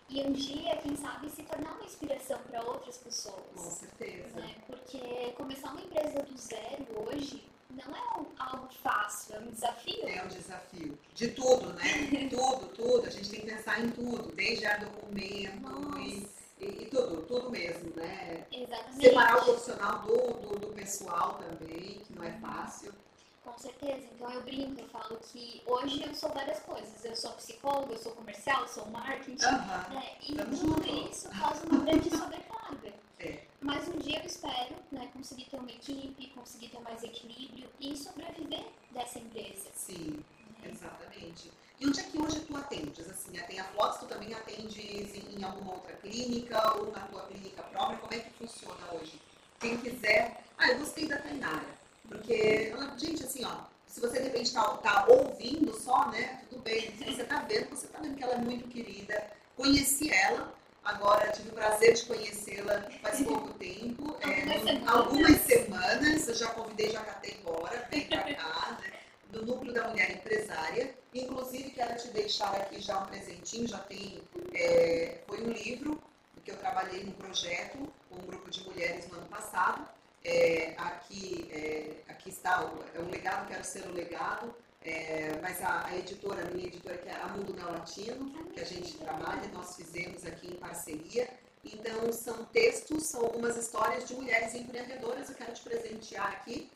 E 0.09 0.21
um 0.21 0.31
dia, 0.33 0.75
quem 0.77 0.95
sabe, 0.95 1.29
se 1.29 1.43
tornar 1.43 1.73
uma 1.73 1.85
inspiração 1.85 2.37
para 2.49 2.61
outras 2.63 2.97
Com 2.97 3.03
pessoas. 3.05 3.61
certeza. 3.79 4.39
Né? 4.39 4.55
Porque 4.67 4.99
começar 5.35 5.71
uma 5.71 5.81
empresa 5.81 6.21
do 6.23 6.37
zero 6.37 6.85
hoje 7.07 7.43
não 7.71 7.95
é 7.95 8.19
um- 8.19 8.25
algo 8.37 8.67
fácil, 8.83 9.35
é 9.35 9.39
um 9.39 9.49
desafio. 9.49 10.07
É 10.07 10.23
um 10.23 10.27
desafio. 10.27 10.99
De 11.15 11.27
tudo, 11.29 11.73
né? 11.73 11.83
tudo, 12.29 12.67
tudo. 12.75 13.07
A 13.07 13.09
gente 13.09 13.29
tem 13.29 13.41
que 13.41 13.47
pensar 13.47 13.79
em 13.83 13.89
tudo, 13.89 14.31
desde 14.35 14.65
a 14.67 14.77
documento 14.77 15.97
e, 15.99 16.27
e, 16.59 16.65
e 16.83 16.85
tudo, 16.91 17.23
tudo 17.23 17.49
mesmo, 17.49 17.91
né? 17.95 18.45
exatamente. 18.51 19.01
Separar 19.01 19.37
o 19.41 19.45
profissional 19.45 20.01
do, 20.03 20.17
do, 20.33 20.59
do 20.59 20.67
pessoal 20.67 21.39
também, 21.39 21.99
que 22.05 22.13
não 22.13 22.23
é 22.23 22.31
fácil. 22.33 22.93
Com 23.43 23.57
certeza. 23.57 24.07
Então 24.15 24.31
eu 24.31 24.41
brinco, 24.41 24.79
eu 24.79 24.87
falo 24.87 25.17
que 25.31 25.61
hoje 25.65 26.03
eu 26.05 26.15
sou 26.15 26.29
várias 26.29 26.59
coisas. 26.59 27.03
Eu 27.03 27.15
sou 27.15 27.31
psicóloga, 27.33 27.93
eu 27.93 27.97
sou 27.97 28.13
comercial, 28.13 28.61
eu 28.61 28.67
sou 28.67 28.85
marketing. 28.87 29.43
Aham. 29.45 29.93
né? 29.93 30.15
E 30.21 30.35
Tamo 30.35 30.57
tudo 30.57 30.87
junto. 30.87 31.11
isso 31.11 31.29
causa 31.29 31.65
uma 31.65 31.79
grande 31.83 32.09
sobrecarga. 32.09 32.93
É. 33.19 33.39
Mas 33.61 33.87
um 33.89 33.99
dia 33.99 34.19
eu 34.19 34.25
espero 34.25 34.75
né, 34.91 35.09
conseguir 35.13 35.45
ter 35.45 35.57
uma 35.57 35.69
equipe, 35.71 36.27
conseguir 36.27 36.69
ter 36.69 36.79
mais 36.79 37.03
equilíbrio 37.03 37.69
e 37.79 37.95
sobreviver 37.97 38.65
dessa 38.91 39.19
empresa. 39.19 39.69
Sim, 39.75 40.23
né? 40.61 40.69
exatamente. 40.71 41.51
E 41.79 41.87
onde 41.87 41.99
é 41.99 42.03
que 42.03 42.21
hoje 42.21 42.39
tu 42.41 42.55
atendes? 42.55 43.09
Assim, 43.09 43.31
tem 43.31 43.59
a 43.59 43.63
Flox, 43.65 43.97
tu 43.99 44.05
também 44.05 44.33
atendes 44.33 45.15
em, 45.15 45.39
em 45.39 45.43
alguma 45.43 45.73
outra 45.73 45.93
clínica 45.97 46.77
ou 46.77 46.91
na 46.91 47.01
tua 47.07 47.23
clínica 47.27 47.61
própria? 47.63 47.97
Como 47.97 48.13
é 48.13 48.19
que 48.19 48.29
funciona 48.31 48.93
hoje? 48.93 49.19
Quem 49.59 49.77
quiser. 49.77 50.43
Ah, 50.57 50.69
eu 50.69 50.79
gostei 50.79 51.07
da 51.07 51.17
Tainara. 51.17 51.82
Porque, 52.07 52.73
gente, 52.97 53.23
assim, 53.23 53.43
ó, 53.45 53.63
se 53.87 53.99
você 53.99 54.17
de 54.19 54.23
repente 54.25 54.53
tá, 54.53 54.63
tá 54.77 55.05
ouvindo 55.07 55.73
só, 55.79 56.09
né? 56.09 56.41
Tudo 56.49 56.61
bem. 56.61 56.91
Se 56.97 57.05
você 57.05 57.23
tá 57.23 57.39
vendo, 57.47 57.69
você 57.69 57.87
tá 57.87 57.99
vendo 57.99 58.15
que 58.15 58.23
ela 58.23 58.33
é 58.33 58.37
muito 58.37 58.67
querida. 58.67 59.23
Conheci 59.55 60.11
ela. 60.11 60.53
Agora 60.83 61.31
tive 61.31 61.49
o 61.49 61.53
prazer 61.53 61.93
de 61.93 62.05
conhecê-la 62.05 62.81
faz 63.01 63.21
pouco 63.23 63.53
tempo. 63.59 64.17
é, 64.21 64.27
Algumas 64.27 64.61
no- 64.61 64.67
semanas. 64.67 64.89
algumas 64.95 65.41
semanas. 65.41 66.27
Eu 66.27 66.35
já 66.35 66.47
convidei, 66.51 66.89
já 66.91 67.01
catei 67.01 67.37
embora, 67.39 67.87
vem 67.89 68.05
pra 68.07 68.23
cá, 68.35 68.77
né? 68.81 68.91
do 69.29 69.45
Núcleo 69.45 69.73
da 69.73 69.87
Mulher 69.87 70.11
Empresária. 70.11 70.93
Inclusive, 71.13 71.71
quero 71.71 71.97
te 71.97 72.07
deixar 72.09 72.53
aqui 72.55 72.79
já 72.79 72.99
um 72.99 73.05
presentinho, 73.07 73.67
já 73.67 73.79
tem, 73.79 74.21
é, 74.53 75.21
foi 75.27 75.41
um 75.41 75.49
livro 75.51 75.99
que 76.45 76.51
eu 76.51 76.57
trabalhei 76.57 77.03
num 77.03 77.13
projeto 77.13 77.91
com 78.09 78.15
um 78.17 78.25
grupo 78.27 78.49
de 78.51 78.63
mulheres 78.63 79.07
no 79.09 79.15
ano 79.17 79.25
passado. 79.27 79.87
É, 80.25 80.73
aqui, 80.77 81.49
é, 81.51 81.89
aqui 82.07 82.29
está 82.29 82.63
o, 82.65 82.79
é 82.95 83.01
um 83.01 83.09
legado, 83.09 83.47
quero 83.47 83.63
ser 83.63 83.85
o 83.87 83.91
legado, 83.91 84.53
é, 84.81 85.37
mas 85.41 85.61
a, 85.61 85.85
a 85.87 85.97
editora, 85.97 86.43
a 86.47 86.51
minha 86.51 86.67
editora, 86.67 86.97
que 86.97 87.09
é 87.09 87.13
a 87.15 87.27
Mundo 87.27 87.53
Neolatino, 87.53 88.29
que 88.53 88.59
a 88.59 88.65
gente 88.65 88.97
trabalha, 88.97 89.47
nós 89.53 89.75
fizemos 89.75 90.25
aqui 90.25 90.47
em 90.51 90.55
parceria. 90.55 91.27
Então, 91.65 92.11
são 92.11 92.43
textos, 92.45 93.03
são 93.05 93.21
algumas 93.21 93.55
histórias 93.57 94.05
de 94.07 94.15
mulheres 94.15 94.53
empreendedoras. 94.53 95.29
Eu 95.29 95.35
quero 95.35 95.53
te 95.53 95.61
presentear 95.61 96.27
aqui 96.31 96.69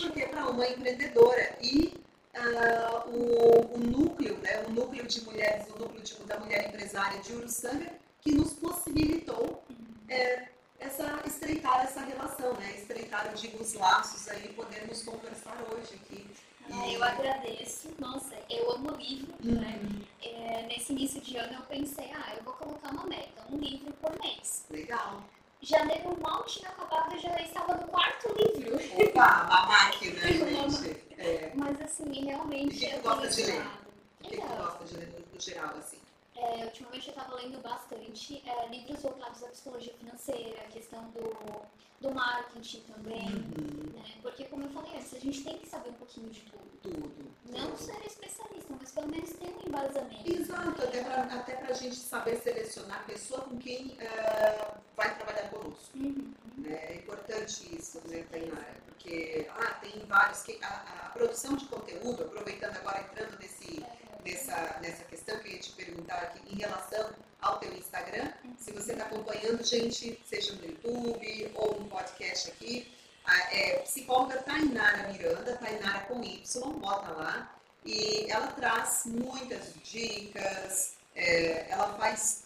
porque 0.00 0.22
é 0.22 0.26
para 0.28 0.48
uma 0.50 0.66
empreendedora 0.68 1.56
e 1.60 1.94
ah, 2.34 3.04
o, 3.08 3.74
o 3.74 3.78
núcleo, 3.78 4.36
né, 4.38 4.64
o 4.68 4.70
núcleo 4.70 5.04
de 5.06 5.20
mulheres, 5.22 5.66
o 5.74 5.78
núcleo 5.78 6.00
de- 6.02 6.14
da 6.24 6.38
mulher 6.38 6.68
empresária 6.68 7.20
de 7.20 7.32
Uruçanga, 7.32 7.92
que 8.20 8.32
nos 8.32 8.52
possibilitou 8.52 9.64
é, 10.08 10.48
essa, 10.84 11.20
estreitar 11.26 11.82
essa 11.82 12.00
relação, 12.00 12.52
né, 12.54 12.74
estreitar, 12.76 13.26
eu 13.26 13.34
digo, 13.34 13.62
os 13.62 13.74
laços 13.74 14.28
aí, 14.28 14.48
podermos 14.54 15.02
conversar 15.02 15.56
hoje 15.72 15.94
aqui. 15.94 16.26
Ah, 16.70 16.88
eu 16.90 17.02
agradeço. 17.04 17.88
Nossa, 17.98 18.34
eu 18.48 18.70
amo 18.72 18.90
livro, 18.96 19.34
né? 19.42 19.78
Uhum. 19.82 20.02
É, 20.22 20.66
nesse 20.66 20.92
início 20.92 21.20
de 21.20 21.36
ano 21.36 21.54
eu 21.54 21.62
pensei, 21.62 22.10
ah, 22.14 22.34
eu 22.36 22.42
vou 22.42 22.54
colocar 22.54 22.90
uma 22.90 23.04
meta, 23.04 23.42
um 23.50 23.58
livro 23.58 23.92
por 24.00 24.18
mês. 24.20 24.64
Legal. 24.70 25.22
Janeiro 25.60 26.18
mal 26.22 26.42
tinha 26.44 26.68
acabado, 26.70 27.14
eu 27.14 27.20
já 27.20 27.38
estava 27.40 27.74
no 27.74 27.86
quarto 27.88 28.28
livro. 28.38 28.76
Opa, 28.76 29.44
uma 29.46 29.66
máquina, 29.66 30.20
gente. 30.28 30.96
É, 31.18 31.52
Mas 31.54 31.80
assim, 31.80 32.24
realmente 32.24 32.76
E 32.76 32.78
que 32.88 32.94
eu 32.94 33.02
tu 33.02 33.08
gosta 33.08 33.28
de 33.28 33.42
ler? 33.42 33.54
estudado. 33.54 33.78
o 34.20 34.24
que, 34.24 34.30
que 34.30 34.36
tu 34.36 34.42
Então, 34.44 34.56
gosta 34.56 34.84
de 34.84 34.96
ler 34.96 35.24
no 35.34 35.40
geral, 35.40 35.74
assim? 35.78 35.98
É, 36.36 36.64
ultimamente 36.64 37.08
eu 37.08 37.14
estava 37.14 37.34
lendo 37.36 37.62
bastante 37.62 38.42
é, 38.46 38.68
livros 38.68 39.02
voltados 39.02 39.42
à 39.42 39.48
psicologia 39.48 39.94
financeira, 39.94 40.60
a 40.62 40.68
questão 40.68 41.02
do, 41.10 41.62
do 42.00 42.14
marketing 42.14 42.80
também, 42.80 43.28
Uhum. 43.28 43.92
né? 43.94 44.04
Porque 44.22 44.44
como 44.44 44.64
eu 44.64 44.70
falei 44.70 44.96
antes, 44.96 45.14
a 45.14 45.18
gente 45.18 45.42
tem 45.44 45.58
que 45.58 45.68
saber 45.68 45.90
um 45.90 45.94
pouquinho 45.94 46.30
de 46.30 46.40
tudo. 46.42 46.64
Tudo. 46.82 47.34
Não 47.46 47.66
tudo. 47.70 47.78
ser 47.78 48.06
especialista, 48.06 48.74
mas 48.78 48.90
pelo 48.92 49.08
menos 49.08 49.30
ter 49.30 49.48
um 49.48 49.68
embasamento. 49.68 50.30
Exato, 50.32 50.82
até 50.82 51.56
para 51.56 51.68
a 51.70 51.72
gente 51.74 51.96
saber 51.96 52.36
selecionar 52.36 53.00
a 53.00 53.04
pessoa 53.04 53.40
com 53.42 53.56
quem 53.58 53.96
ah, 54.00 54.76
vai 54.96 55.16
trabalhar 55.16 55.48
conosco. 55.50 55.96
Uhum. 55.96 56.34
né? 56.58 56.74
É 56.90 56.96
importante 56.96 57.74
isso, 57.74 58.00
né, 58.08 58.24
Tainara? 58.30 58.82
Porque 58.86 59.46
ah, 59.50 59.74
tem 59.80 60.04
vários. 60.06 60.42
Que, 60.42 60.58
a, 60.62 61.06
a 61.06 61.08
produção 61.10 61.54
de 61.56 61.64
conteúdo, 61.66 62.24
aproveitando 62.24 62.76
agora, 62.76 63.00
entrando 63.00 63.38
nesse, 63.38 63.84
nessa, 64.24 64.78
nessa 64.80 65.04
questão 65.04 65.38
que 65.38 65.48
eu 65.48 65.52
ia 65.52 65.58
te 65.58 65.72
perguntar 65.72 66.16
aqui 66.16 66.40
em 66.52 66.58
relação 66.58 67.10
ao 67.40 67.58
teu 67.58 67.72
Instagram, 67.74 68.32
se 68.58 68.72
você 68.72 68.92
está 68.92 69.04
acompanhando, 69.04 69.62
gente, 69.62 70.18
seja 70.24 70.54
no 70.54 70.64
YouTube 70.66 71.52
ou 71.54 71.80
no 71.80 71.86
podcast 71.88 72.50
aqui, 72.50 72.90
a, 73.24 73.54
é, 73.54 73.78
psicóloga 73.80 74.42
Tainara 74.42 75.08
Miranda, 75.12 75.56
Tainara 75.56 76.00
com 76.06 76.22
Y, 76.22 76.72
bota 76.80 77.10
lá. 77.12 77.54
E 77.84 78.30
ela 78.30 78.46
traz 78.48 79.02
muitas 79.04 79.74
dicas, 79.84 80.94
é, 81.14 81.70
ela 81.70 81.96
faz 81.98 82.44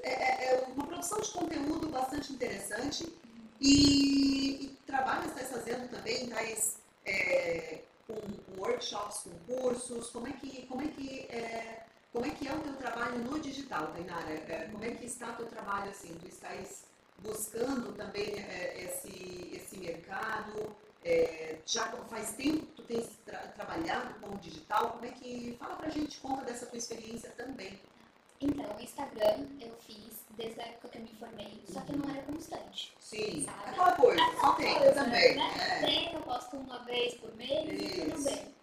é, 0.00 0.10
é, 0.10 0.54
é 0.54 0.64
uma 0.68 0.86
produção 0.86 1.20
de 1.20 1.30
conteúdo 1.30 1.88
bastante 1.88 2.32
interessante 2.32 3.06
e, 3.60 4.64
e 4.64 4.78
trabalha, 4.86 5.26
está 5.26 5.44
fazendo 5.44 5.88
também, 5.90 6.28
tais 6.28 6.76
é, 7.04 7.80
com, 8.06 8.60
workshops, 8.60 9.22
com 9.24 9.54
cursos, 9.54 10.10
como 10.10 10.26
é 10.26 10.32
que, 10.32 10.66
como 10.66 10.82
é 10.82 10.88
que 10.88 11.20
é, 11.30 11.86
como 12.12 12.26
é 12.26 12.30
que 12.30 12.46
é 12.46 12.52
o 12.52 12.60
teu 12.60 12.76
trabalho 12.76 13.18
no 13.18 13.40
digital, 13.40 13.88
Tainara? 13.88 14.30
É, 14.30 14.68
como 14.70 14.84
é 14.84 14.90
que 14.92 15.06
está 15.06 15.32
o 15.32 15.36
teu 15.36 15.46
trabalho 15.46 15.90
assim? 15.90 16.14
Tu 16.20 16.28
estás 16.28 16.84
buscando 17.18 17.92
também 17.96 18.38
é, 18.38 18.84
esse, 18.84 19.50
esse 19.52 19.78
mercado? 19.78 20.76
É, 21.04 21.58
já 21.66 21.86
faz 22.08 22.32
tempo 22.32 22.66
que 22.66 22.72
tu 22.72 22.82
tens 22.84 23.08
tra 23.24 23.38
trabalhado 23.48 24.14
com 24.20 24.34
o 24.34 24.38
digital? 24.38 24.92
Como 24.92 25.04
é 25.04 25.10
que... 25.10 25.56
Fala 25.58 25.76
pra 25.76 25.90
gente, 25.90 26.18
conta 26.20 26.44
dessa 26.44 26.66
tua 26.66 26.78
experiência 26.78 27.30
também. 27.30 27.78
Então, 28.44 28.76
o 28.76 28.80
Instagram 28.80 29.46
eu 29.58 29.74
fiz 29.86 30.22
desde 30.36 30.60
a 30.60 30.64
época 30.64 30.88
que 30.88 30.98
eu 30.98 31.02
me 31.02 31.08
formei, 31.18 31.62
só 31.66 31.80
que 31.80 31.96
não 31.96 32.10
era 32.10 32.22
constante. 32.22 32.94
Sim, 33.00 33.42
sabe? 33.44 33.70
aquela 33.70 33.92
coisa, 33.92 34.22
só 34.38 34.52
tem, 34.52 34.76
eu 34.82 34.94
também. 34.94 35.36
Né? 35.36 35.52
É. 35.56 35.86
Tem, 35.86 36.12
eu 36.12 36.20
posto 36.20 36.56
uma 36.58 36.78
vez 36.80 37.14
por 37.14 37.34
mês 37.36 37.68
e 37.70 38.10
tudo 38.10 38.22
bem. 38.22 38.54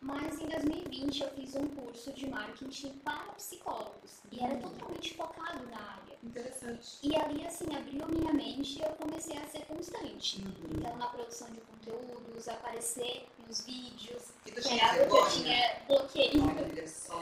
Mas 0.00 0.40
em 0.40 0.46
2020 0.46 1.22
eu 1.22 1.30
fiz 1.32 1.54
um 1.54 1.66
curso 1.68 2.12
de 2.12 2.28
marketing 2.28 2.92
para 3.04 3.32
psicólogos 3.32 4.20
e 4.32 4.42
era 4.42 4.56
totalmente 4.56 5.14
focado 5.14 5.66
na 5.66 5.76
área. 5.76 6.16
Interessante. 6.22 6.98
E 7.02 7.14
ali, 7.14 7.46
assim, 7.46 7.66
abriu 7.76 8.06
minha 8.08 8.32
mente 8.32 8.78
e 8.78 8.82
eu 8.82 8.90
comecei 8.92 9.36
a 9.36 9.46
ser 9.46 9.66
constante. 9.66 10.40
Uhum. 10.40 10.78
Então, 10.78 10.96
na 10.96 11.06
produção 11.08 11.48
de 11.50 11.60
conteúdos, 11.60 12.48
aparecer 12.48 13.26
nos 13.46 13.64
vídeos, 13.66 14.22
que, 14.44 14.52
que 14.52 14.80
era 14.80 15.02
algo 15.02 15.10
que 15.10 15.16
eu 15.16 15.28
tinha 15.42 15.82
bloqueio. 15.86 16.42
Olha 16.44 16.88
só. 16.88 17.20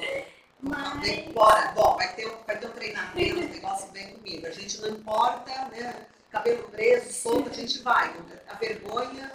Mas... 0.60 1.32
Bora, 1.32 1.72
bom, 1.72 1.96
vai 1.96 2.14
ter, 2.14 2.30
vai 2.46 2.58
ter 2.58 2.66
um 2.66 2.72
treinamento, 2.72 3.40
um 3.40 3.48
negócio 3.48 3.88
bem 3.92 4.14
comigo. 4.14 4.46
A 4.46 4.50
gente 4.50 4.80
não 4.80 4.88
importa, 4.88 5.50
né? 5.68 6.06
Cabelo 6.30 6.68
preso, 6.68 7.12
solto, 7.12 7.50
a 7.50 7.52
gente 7.52 7.80
vai. 7.82 8.14
A 8.48 8.54
vergonha. 8.54 9.30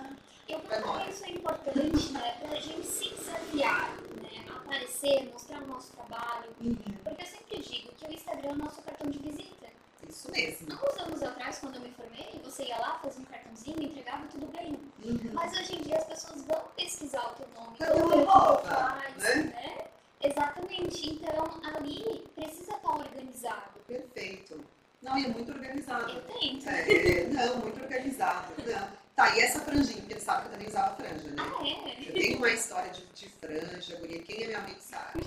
Eu 0.48 0.60
creo 0.62 1.00
que 1.00 1.12
isso 1.12 1.26
é 1.26 1.30
importante, 1.30 2.12
né? 2.12 2.38
Para 2.42 2.58
a 2.58 2.60
gente 2.60 2.88
se 2.88 3.10
desafiar, 3.10 3.90
né? 4.22 4.46
Aparecer, 4.50 5.30
mostrar 5.32 5.62
o 5.62 5.68
nosso 5.68 5.94
trabalho. 5.94 6.50
Uhum. 6.60 6.76
Porque 7.04 7.24
eu 7.24 7.28
sempre 7.28 7.60
digo 7.60 7.94
que 7.94 8.06
o 8.06 8.14
Instagram 8.14 8.50
é 8.50 8.54
o 8.54 8.58
nosso 8.58 8.82
cartão 8.82 9.10
de 9.10 9.20
visita. 9.20 9.68
Isso 10.10 10.32
mesmo. 10.32 10.74
Há 10.74 10.92
uns 10.92 10.98
anos 11.00 11.24
atrás, 11.24 11.60
quando 11.60 11.76
eu 11.76 11.82
me 11.82 11.92
formei, 11.92 12.42
você 12.44 12.64
ia 12.64 12.78
lá, 12.80 13.00
fazia 13.00 13.22
um 13.22 13.26
cartãozinho, 13.26 13.84
entregava 13.84 14.26
tudo 14.28 14.48
bem. 14.48 14.80
Uhum. 15.06 15.32
Mas 15.34 15.54
hoje 15.54 15.76
em 15.76 15.82
dia 15.84 15.98
as 15.98 16.06
pessoas 16.06 16.44
vão 16.46 16.62
pesquisar 16.76 17.28
o 17.28 17.34
teu 17.36 17.48
nome, 17.50 17.78
que 17.78 17.86
tu 17.86 18.68
faz, 18.68 19.16
né? 19.18 19.36
né? 19.44 19.86
Exatamente. 20.22 21.10
Então, 21.10 21.62
ali 21.76 22.28
precisa 22.36 22.76
estar 22.76 22.92
organizado. 22.92 23.80
Perfeito. 23.88 24.64
Não, 25.02 25.18
e 25.18 25.26
é 25.26 25.28
muito 25.30 25.52
organizado. 25.52 26.12
Eu 26.12 26.22
tento. 26.22 26.68
É, 26.68 27.24
não, 27.26 27.58
muito 27.58 27.82
organizado. 27.82 28.54
Não. 28.66 29.00
Tá, 29.16 29.36
e 29.36 29.42
essa 29.42 29.60
franjinha, 29.60 29.98
porque 29.98 30.14
ele 30.14 30.22
sabe 30.22 30.42
que 30.42 30.48
eu 30.48 30.52
também 30.54 30.68
usava 30.68 30.96
franja, 30.96 31.28
né? 31.30 31.36
Ah, 31.38 31.66
é? 31.66 32.10
Eu 32.10 32.14
tenho 32.14 32.38
uma 32.38 32.50
história 32.50 32.90
de, 32.92 33.06
de 33.08 33.30
franja, 33.30 33.98
guria. 33.98 34.22
Quem 34.24 34.44
é 34.44 34.48
meu 34.48 34.60
amigo 34.60 34.80
sabe. 34.80 35.22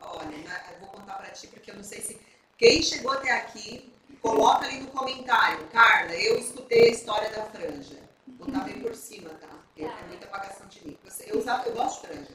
Olha, 0.00 0.28
né, 0.28 0.62
eu 0.72 0.80
vou 0.80 0.88
contar 0.90 1.14
pra 1.14 1.30
ti, 1.30 1.48
porque 1.48 1.70
eu 1.70 1.76
não 1.76 1.82
sei 1.82 2.00
se... 2.00 2.20
Quem 2.56 2.82
chegou 2.82 3.10
até 3.12 3.32
aqui, 3.32 3.92
coloca 4.20 4.66
ali 4.66 4.80
no 4.80 4.86
comentário. 4.88 5.66
Carla, 5.72 6.14
eu 6.14 6.38
escutei 6.38 6.90
a 6.90 6.92
história 6.92 7.30
da 7.30 7.44
franja. 7.46 7.98
Vou 8.38 8.46
botar 8.46 8.64
bem 8.64 8.80
por 8.80 8.94
cima, 8.94 9.30
tá? 9.30 9.48
Porque 9.48 9.84
tá. 9.84 9.98
é 9.98 10.06
muita 10.06 10.26
apagação 10.26 10.66
de 10.68 10.86
mim. 10.86 10.98
Eu, 11.26 11.38
usava, 11.38 11.68
eu 11.68 11.74
gosto 11.74 12.02
de 12.02 12.06
franja. 12.06 12.30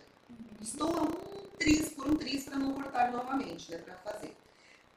Estou 0.61 0.89
a 0.89 1.38
triz 1.59 1.89
por 1.89 2.07
um 2.07 2.15
triz 2.15 2.45
para 2.45 2.57
não 2.57 2.73
cortar 2.73 3.11
novamente, 3.11 3.71
né? 3.71 3.77
Para 3.79 3.95
fazer. 3.95 4.35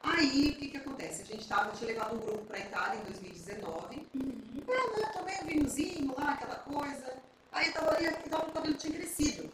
Aí, 0.01 0.49
o 0.49 0.59
que 0.59 0.67
que 0.69 0.77
acontece? 0.77 1.21
A 1.21 1.25
gente 1.25 1.47
tava, 1.47 1.71
tinha 1.71 1.93
levado 1.93 2.15
um 2.15 2.19
grupo 2.19 2.45
para 2.45 2.59
Itália 2.59 2.99
em 2.99 3.03
2019. 3.03 4.07
Uhum. 4.15 4.63
Ah, 4.67 4.99
eu 4.99 5.13
tomei 5.13 5.35
um 5.41 5.45
vinhozinho 5.45 6.15
lá, 6.17 6.31
aquela 6.31 6.55
coisa. 6.55 7.13
Aí 7.51 7.67
eu 7.67 7.73
tava 7.73 7.95
ali, 7.95 8.11
tava, 8.29 8.47
o 8.47 8.51
cabelo 8.51 8.73
tinha 8.75 8.93
crescido. 8.93 9.51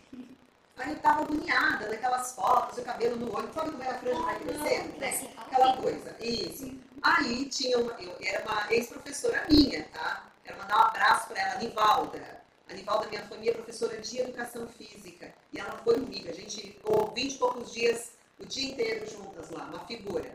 Aí 0.78 0.91
eu 0.91 1.00
tava 1.00 1.24
agoniada 1.24 1.89
naquelas 1.89 2.32
fotos, 2.32 2.78
o 2.78 2.84
cabelo 2.84 3.17
no 3.17 3.36
olho. 3.36 3.54
Sabe 3.54 3.72
como 3.72 3.84
é 3.84 3.89
a 3.89 3.98
franja 4.00 4.22
vai 4.22 4.39
crescendo? 4.39 4.98
Né? 4.98 5.30
Aquela 5.38 5.78
coisa. 5.78 6.15
Isso. 6.19 6.72
Aí 7.04 7.45
tinha 7.50 7.78
uma, 7.78 7.91
eu, 7.93 8.15
era 8.22 8.43
uma 8.45 8.74
ex-professora 8.74 9.45
minha, 9.50 9.84
tá? 9.93 10.26
Quero 10.43 10.58
mandar 10.58 10.78
um 10.78 10.88
abraço 10.88 11.28
para 11.28 11.41
ela, 11.41 11.60
Nivalda. 11.60 12.38
A 12.70 12.74
Nivalda, 12.76 13.08
minha 13.08 13.24
família, 13.24 13.52
é 13.52 13.54
professora 13.56 13.98
de 14.00 14.20
educação 14.20 14.68
física. 14.68 15.34
E 15.52 15.60
ela 15.60 15.72
foi 15.84 15.96
comigo. 15.96 16.30
A 16.30 16.34
gente 16.34 16.62
ficou 16.62 17.12
20 17.16 17.34
e 17.34 17.38
poucos 17.40 17.74
dias, 17.74 18.12
o 18.40 18.46
dia 18.46 18.72
inteiro 18.72 19.10
juntas 19.10 19.50
lá, 19.50 19.64
uma 19.64 19.80
figura. 19.88 20.32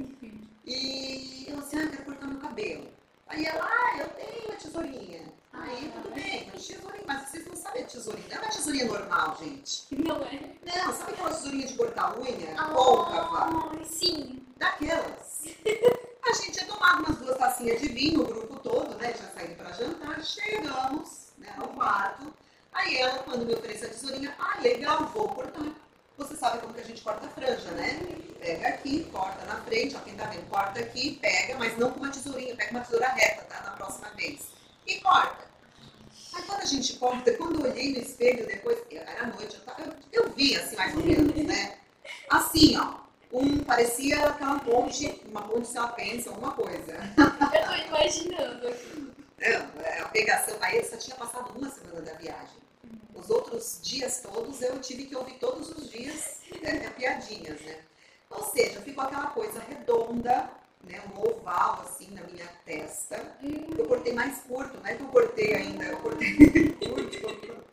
E 0.67 1.47
eu 1.49 1.59
assim, 1.59 1.79
ah, 1.79 1.89
quero 1.89 2.05
cortar 2.05 2.27
meu 2.27 2.41
cabelo. 2.41 2.89
Aí 3.29 3.45
ela, 3.45 3.65
ah, 3.65 3.99
eu 3.99 4.09
tenho 4.09 4.47
uma 4.47 4.57
tesourinha. 4.57 5.33
Aí, 5.53 5.93
tudo 5.95 6.13
bem, 6.13 6.43
uma 6.43 6.53
tesourinha. 6.53 7.05
Mas 7.07 7.29
vocês 7.29 7.47
não 7.47 7.55
sabem 7.55 7.85
a 7.85 7.87
tesourinha. 7.87 8.29
Não 8.29 8.37
é 8.37 8.41
uma 8.41 8.51
tesourinha 8.51 8.85
normal, 8.87 9.39
gente. 9.41 9.87
Não 9.93 10.17
é? 10.17 10.41
Não, 10.65 10.93
sabe 10.93 11.13
aquela 11.13 11.31
tesourinha 11.31 11.67
de 11.69 11.75
cortar 11.75 12.19
unha? 12.19 12.55
Ah, 12.59 12.75
côncava? 12.75 13.85
Sim. 13.85 14.45
Daquelas. 14.57 15.45
A 16.27 16.33
gente 16.33 16.53
tinha 16.53 16.67
tomado 16.67 17.05
umas 17.05 17.17
duas 17.19 17.39
tacinhas 17.39 17.81
de 17.81 17.89
vinho, 17.89 18.23
o 18.23 18.27
grupo 18.27 18.59
todo, 18.59 18.97
né? 18.97 19.15
Já 19.15 19.29
saindo 19.29 19.57
para 19.57 19.71
jantar. 19.71 20.25
Chegamos 20.25 21.24
né, 21.45 21.55
ao 21.59 21.69
quarto. 21.69 22.33
Aí 22.73 22.97
ela, 22.97 23.19
quando 23.21 23.47
me 23.47 23.55
ofereceu 23.55 23.89
a 23.89 23.93
tesourinha, 23.93 24.35
ah, 24.39 24.61
legal, 24.61 25.07
vou 25.07 25.29
cortar. 25.29 25.63
Você 26.17 26.37
sabe 26.37 26.59
como 26.59 26.75
que 26.75 26.81
a 26.81 26.85
gente 26.85 27.03
corta 27.03 27.27
a 27.27 27.31
franja, 27.31 27.71
né? 27.73 27.99
Pega 28.41 28.69
aqui, 28.69 29.05
corta 29.13 29.45
na 29.47 29.57
frente, 29.63 29.97
ó, 29.97 30.01
quem 30.01 30.15
tá 30.15 30.27
vendo, 30.27 30.49
corta 30.49 30.81
aqui, 30.81 31.19
pega, 31.21 31.57
mas 31.59 31.77
não 31.77 31.93
com 31.93 32.01
uma 32.01 32.11
tesourinha, 32.11 32.55
pega 32.57 32.71
uma 32.71 32.81
tesoura 32.81 33.09
reta, 33.09 33.43
tá? 33.45 33.63
Na 33.63 33.71
próxima 33.73 34.09
vez. 34.11 34.49
E 34.87 35.01
corta. 35.01 35.45
Aí 36.35 36.43
quando 36.45 36.61
a 36.61 36.67
gente 36.67 36.97
corta, 36.97 37.33
quando 37.39 37.65
eu 37.65 37.71
olhei 37.71 37.93
no 37.93 37.99
espelho 37.99 38.47
depois, 38.47 38.79
era 38.91 39.27
noite, 39.27 39.61
eu, 39.79 39.85
eu, 39.85 39.95
eu 40.13 40.33
vi 40.33 40.57
assim 40.57 40.77
mais 40.77 40.95
ou 40.97 41.05
menos, 41.05 41.35
né? 41.45 41.79
Assim, 42.31 42.77
ó. 42.79 43.05
Um, 43.33 43.65
parecia 43.65 44.29
aquela 44.29 44.61
ponte, 44.61 45.21
uma 45.27 45.43
ponte 45.43 45.67
se 45.67 45.77
ela 45.77 45.89
pensa, 45.89 46.31
alguma 46.31 46.53
coisa. 46.53 46.93
Eu 47.53 47.67
tô 47.67 47.75
imaginando 47.89 48.69
aqui. 48.69 49.14
É, 49.45 50.01
a 50.01 50.09
pegação, 50.09 50.57
aí 50.63 50.79
eu 50.79 50.85
só 50.85 50.97
tinha 50.97 51.15
passado 51.17 51.53
uma 51.55 51.69
semana 51.69 52.01
da 52.01 52.15
viagem. 52.15 52.57
Os 53.15 53.29
outros 53.29 53.79
dias 53.83 54.23
todos 54.23 54.63
eu 54.63 54.81
tive 54.81 55.05
que 55.05 55.15
ouvir 55.15 55.35
todos 55.35 55.69
os 55.69 55.91
dias 55.91 56.41
né, 56.63 56.89
piadinhas, 56.97 57.61
né? 57.61 57.79
Ou 58.31 58.43
seja, 58.43 58.81
ficou 58.81 59.05
aquela 59.05 59.27
coisa 59.27 59.61
redonda, 59.61 60.51
né, 60.83 61.03
um 61.13 61.21
oval 61.21 61.83
assim 61.83 62.11
na 62.13 62.23
minha 62.23 62.47
testa. 62.65 63.37
Eu 63.77 63.87
cortei 63.87 64.15
mais 64.15 64.39
curto, 64.41 64.79
não 64.79 64.87
é 64.87 64.95
que 64.95 65.03
eu 65.03 65.09
cortei 65.09 65.55
ainda, 65.55 65.85
eu 65.85 65.99
cortei 65.99 66.37
curto. 66.81 67.65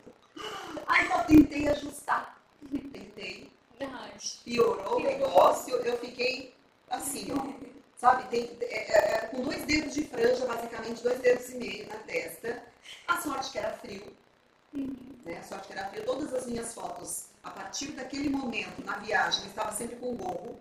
Aí 0.86 1.10
eu 1.10 1.24
tentei 1.24 1.68
ajustar. 1.68 2.38
Tentei. 2.70 3.50
Piorou 4.44 4.98
o 4.98 5.02
negócio, 5.02 5.74
eu 5.76 5.98
fiquei 5.98 6.54
assim, 6.90 7.28
ó 7.32 7.81
sabe? 8.02 8.24
Tem, 8.24 8.50
é, 8.60 8.64
é, 8.64 9.14
é, 9.14 9.18
com 9.28 9.42
dois 9.42 9.64
dedos 9.64 9.94
de 9.94 10.04
franja, 10.04 10.44
basicamente, 10.44 11.02
dois 11.04 11.20
dedos 11.20 11.48
e 11.50 11.54
meio 11.54 11.88
na 11.88 11.96
testa. 11.98 12.60
A 13.06 13.20
sorte 13.20 13.52
que 13.52 13.58
era 13.58 13.72
frio. 13.74 14.12
Uhum. 14.74 14.96
Né? 15.24 15.38
A 15.38 15.42
sorte 15.44 15.68
que 15.68 15.72
era 15.72 15.88
frio. 15.88 16.04
Todas 16.04 16.34
as 16.34 16.46
minhas 16.46 16.74
fotos, 16.74 17.26
a 17.44 17.50
partir 17.50 17.92
daquele 17.92 18.28
momento, 18.28 18.84
na 18.84 18.96
viagem, 18.96 19.44
eu 19.44 19.50
estava 19.50 19.70
sempre 19.72 19.96
com 19.96 20.16
gorro. 20.16 20.58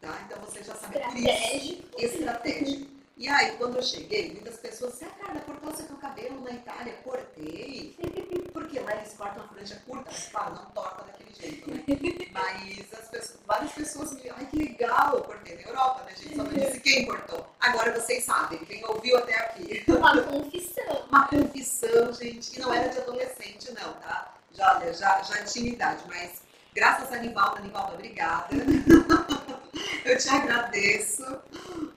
Tá? 0.00 0.16
Então 0.24 0.40
você 0.40 0.62
já 0.62 0.74
sabe 0.76 1.00
por 1.00 1.16
isso. 1.16 1.82
Estratégico. 1.98 2.92
E 3.16 3.28
aí, 3.28 3.56
quando 3.56 3.76
eu 3.76 3.82
cheguei, 3.82 4.32
muitas 4.32 4.56
pessoas 4.56 4.92
disseram, 4.92 5.12
ah, 5.20 5.26
Carla, 5.26 5.40
cortou 5.40 5.74
seu 5.74 5.96
cabelo 5.96 6.40
na 6.42 6.52
Itália? 6.52 6.94
Cortei. 7.04 7.96
Porque 8.52 8.80
lá 8.80 8.94
eles 8.96 9.14
cortam 9.14 9.44
a 9.44 9.48
franja 9.48 9.82
curta, 9.86 10.10
mas 10.10 10.28
claro, 10.28 10.54
não 10.54 10.64
torta 10.66 11.04
daquele 11.04 11.34
jeito, 11.34 11.70
né? 11.70 11.84
Mas 12.32 12.92
as 12.92 13.08
pessoas, 13.08 13.40
várias 13.46 13.72
pessoas 13.72 14.12
me 14.14 14.30
ai 14.30 14.46
que 14.46 14.56
legal, 14.56 15.16
eu 15.16 15.22
cortei 15.22 15.56
na 15.56 15.62
Europa, 15.62 16.02
né, 16.04 16.14
gente? 16.16 16.36
Só 16.36 16.42
não 16.42 16.52
disse 16.52 16.80
quem 16.80 17.06
cortou. 17.06 17.46
Agora 17.60 18.00
vocês 18.00 18.24
sabem, 18.24 18.58
quem 18.64 18.84
ouviu 18.86 19.18
até 19.18 19.36
aqui. 19.36 19.84
Uma 19.88 20.22
confissão. 20.22 21.04
Uma 21.08 21.28
confissão, 21.28 22.12
gente. 22.12 22.56
E 22.56 22.60
não 22.60 22.72
era 22.72 22.88
de 22.88 22.98
adolescente, 22.98 23.70
não, 23.72 23.92
tá? 23.94 24.34
Já, 24.52 24.80
já, 24.92 25.22
já 25.22 25.44
tinha 25.44 25.72
idade, 25.72 26.04
mas 26.08 26.42
graças 26.74 27.12
a 27.12 27.18
Nivalda, 27.18 27.60
Nivalda, 27.60 27.94
obrigada. 27.94 28.48
eu 30.04 30.18
te 30.18 30.28
agradeço. 30.28 31.24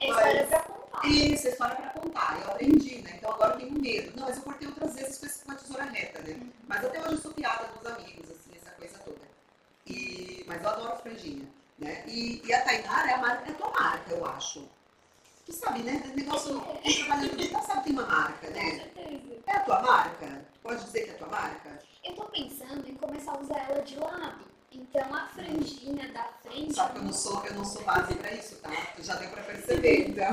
É 0.00 0.08
história 0.08 0.46
pra 0.46 0.75
contar. 0.96 1.08
Isso, 1.08 1.46
é 1.46 1.50
história 1.50 1.76
pra 1.76 1.90
contar. 1.90 2.40
Eu 2.42 2.50
aprendi, 2.50 2.98
né? 3.02 3.14
Então 3.16 3.32
agora 3.32 3.54
eu 3.54 3.58
tenho 3.58 3.80
medo. 3.80 4.12
Não, 4.16 4.26
mas 4.26 4.36
eu 4.36 4.42
cortei 4.42 4.68
outras 4.68 4.94
vezes 4.94 5.42
com 5.44 5.52
a 5.52 5.54
tesoura 5.54 5.84
reta, 5.84 6.22
né? 6.22 6.40
Mas 6.66 6.84
até 6.84 7.00
hoje 7.00 7.12
eu 7.12 7.18
sou 7.18 7.32
piada 7.32 7.66
dos 7.66 7.86
amigos, 7.86 8.30
assim, 8.30 8.50
essa 8.56 8.70
coisa 8.72 8.98
toda. 8.98 9.20
E, 9.86 10.44
mas 10.46 10.62
eu 10.62 10.68
adoro 10.68 10.96
franjinha. 10.96 11.46
Né? 11.78 12.04
E, 12.06 12.42
e 12.44 12.54
a 12.54 12.62
Tainara 12.62 13.10
é 13.10 13.14
a, 13.14 13.18
marca, 13.18 13.50
é 13.50 13.52
a 13.52 13.54
tua 13.54 13.70
marca, 13.70 14.12
eu 14.12 14.26
acho. 14.26 14.68
Tu 15.44 15.52
sabe, 15.52 15.82
né? 15.82 16.02
O 16.12 16.16
negócio 16.16 16.62
é. 16.82 16.92
trabalhando 16.92 17.36
digital 17.36 17.62
sabe 17.62 17.80
que 17.80 17.84
tem 17.84 17.92
uma 17.92 18.06
marca, 18.06 18.50
né? 18.50 18.70
Com 18.70 19.00
certeza. 19.00 19.42
É 19.46 19.52
a 19.52 19.60
tua 19.60 19.82
marca? 19.82 20.26
Tu 20.54 20.60
pode 20.60 20.84
dizer 20.84 21.04
que 21.04 21.10
é 21.10 21.14
a 21.14 21.18
tua 21.18 21.28
marca? 21.28 21.78
Eu 22.04 22.14
tô 22.14 22.24
pensando 22.24 22.88
em 22.88 22.94
começar 22.94 23.32
a 23.32 23.38
usar 23.38 23.70
ela 23.70 23.82
de 23.82 23.96
lado. 23.96 24.55
Então 24.76 25.14
a 25.14 25.26
franjinha 25.28 26.12
da 26.12 26.24
frente. 26.42 26.74
Só 26.74 26.88
que 26.88 26.98
eu 26.98 27.02
não 27.02 27.12
sou, 27.12 27.44
eu 27.46 27.54
não 27.54 27.64
sou 27.64 27.82
base 27.82 28.14
pra 28.14 28.32
isso, 28.32 28.56
tá? 28.56 28.70
Já 29.00 29.14
deu 29.16 29.30
pra 29.30 29.42
perceber, 29.42 30.08
então. 30.10 30.30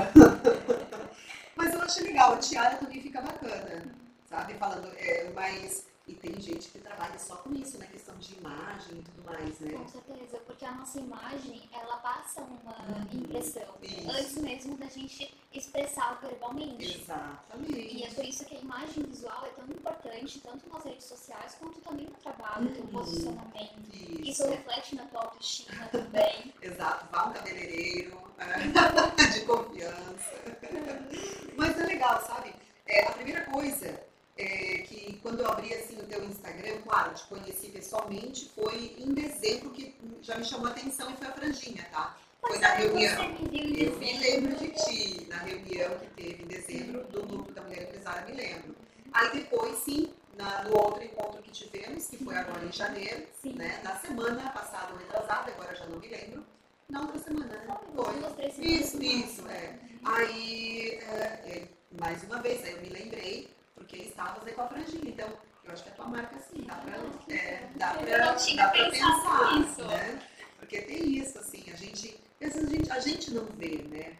Mas 1.56 1.72
eu 1.72 1.82
achei 1.82 2.04
legal, 2.04 2.34
a 2.34 2.38
tiara 2.38 2.76
também 2.76 3.00
fica 3.00 3.22
bacana, 3.22 3.84
sabe? 4.28 4.54
Falando, 4.54 4.92
é, 4.96 5.30
mas 5.34 5.86
e 6.06 6.14
tem 6.14 6.38
gente 6.38 6.68
que 6.68 6.78
trabalha 6.80 7.18
só 7.18 7.36
com 7.36 7.54
isso, 7.54 7.78
na 7.78 7.84
né? 7.84 7.90
questão 7.90 8.14
de 8.16 8.34
imagem 8.34 8.98
e 8.98 9.02
tudo 9.02 9.24
mais, 9.24 9.58
né? 9.60 9.72
Com 9.72 9.88
certeza, 9.88 10.38
porque 10.46 10.64
a 10.66 10.72
nossa 10.72 11.00
imagem, 11.00 11.62
ela 11.72 11.96
passa 11.96 12.42
uma 12.42 12.76
uhum. 12.76 13.20
impressão 13.20 13.74
isso. 13.80 14.10
antes 14.10 14.36
mesmo 14.36 14.76
da 14.76 14.86
gente 14.86 15.34
expressar 15.50 16.20
verbalmente. 16.20 17.00
Exatamente. 17.00 17.96
E 17.96 18.04
é 18.04 18.10
por 18.10 18.24
isso 18.24 18.44
que 18.44 18.54
a 18.54 18.60
imagem 18.60 19.02
visual 19.04 19.46
é 19.46 19.48
tão 19.50 19.64
importante, 19.64 20.40
tanto 20.40 20.68
nas 20.68 20.84
redes 20.84 21.04
sociais 21.06 21.56
quanto 21.58 21.80
também 21.80 22.04
no 22.04 22.12
trabalho, 22.12 22.66
uhum. 22.66 22.74
teu 22.74 22.84
posicionamento. 22.88 23.94
Isso. 23.94 24.30
isso 24.30 24.48
reflete 24.48 24.96
na 24.96 25.06
tua 25.06 25.20
autoestima 25.22 25.86
também. 25.86 26.52
Exato, 26.60 27.06
vá 27.10 27.28
um 27.28 27.32
cabeleireiro 27.32 28.20
de 29.32 29.40
confiança. 29.46 30.34
Mas 31.56 31.80
é 31.80 31.86
legal, 31.86 32.20
sabe? 32.26 32.54
É, 32.86 33.08
a 33.08 33.12
primeira 33.12 33.46
coisa 33.46 34.13
é, 34.36 34.78
que 34.78 35.18
quando 35.22 35.40
eu 35.40 35.48
abri 35.48 35.72
assim 35.74 35.96
o 35.98 36.04
teu 36.04 36.24
Instagram, 36.24 36.80
claro, 36.82 37.14
te 37.14 37.24
conheci 37.24 37.68
pessoalmente, 37.68 38.50
foi 38.54 38.96
em 38.98 39.12
dezembro 39.14 39.70
que 39.70 39.94
já 40.22 40.36
me 40.36 40.44
chamou 40.44 40.66
a 40.66 40.70
atenção 40.70 41.10
e 41.10 41.16
foi 41.16 41.26
a 41.26 41.32
franjinha, 41.32 41.86
tá? 41.92 42.16
Foi 42.40 42.58
na 42.58 42.68
reunião. 42.74 43.22
Eu 43.52 43.96
me 43.98 44.18
lembro 44.18 44.56
de 44.56 44.70
ti, 44.70 45.26
na 45.28 45.38
reunião 45.38 45.98
que 45.98 46.06
teve 46.08 46.42
em 46.42 46.46
dezembro 46.46 47.04
do 47.04 47.22
grupo 47.24 47.52
da 47.52 47.62
Mulher 47.62 47.84
Empresária, 47.84 48.26
me 48.26 48.32
lembro. 48.32 48.74
Aí 49.12 49.30
depois, 49.32 49.78
sim, 49.78 50.12
na, 50.36 50.64
no 50.64 50.76
outro 50.76 51.04
encontro 51.04 51.40
que 51.42 51.52
tivemos, 51.52 52.06
que 52.08 52.16
foi 52.18 52.36
agora 52.36 52.64
em 52.64 52.72
janeiro, 52.72 53.24
sim. 53.40 53.54
né? 53.54 53.80
Na 53.84 53.96
semana 53.96 54.50
passada, 54.50 54.96
retrasada, 54.98 55.52
agora 55.52 55.74
já 55.74 55.86
não 55.86 55.98
me 55.98 56.08
lembro. 56.08 56.44
Na 56.88 57.00
outra 57.02 57.18
semana, 57.18 57.46
né? 57.46 57.78
Foi. 57.94 58.64
Isso, 58.64 59.02
isso, 59.02 59.48
é. 59.48 59.78
Aí, 60.04 60.98
é, 61.08 61.22
é, 61.46 61.68
mais 61.98 62.22
uma 62.24 62.42
vez, 62.42 62.62
aí 62.64 62.72
eu 62.72 62.82
me 62.82 62.90
lembrei 62.90 63.54
porque 63.74 63.96
estavas 63.96 64.46
aí 64.46 64.52
com 64.54 64.62
a 64.62 64.68
franjinha. 64.68 65.10
Então, 65.10 65.28
eu 65.64 65.72
acho 65.72 65.82
que 65.82 65.90
a 65.90 65.92
tua 65.92 66.06
marca, 66.06 66.38
sim, 66.38 66.62
dá 66.62 66.74
pra, 66.74 67.34
é, 67.34 67.68
dá 67.76 67.94
pra, 67.94 68.32
dá 68.32 68.68
pra 68.68 68.90
pensar, 68.90 69.58
nisso. 69.58 69.84
né? 69.86 70.22
Porque 70.58 70.82
tem 70.82 71.16
isso, 71.16 71.38
assim, 71.38 71.64
a 71.72 71.76
gente, 71.76 72.20
às 72.42 72.54
vezes 72.54 72.64
a 72.64 72.70
gente, 72.70 72.92
a 72.92 73.00
gente 73.00 73.30
não 73.32 73.44
vê, 73.46 73.82
né? 73.82 74.16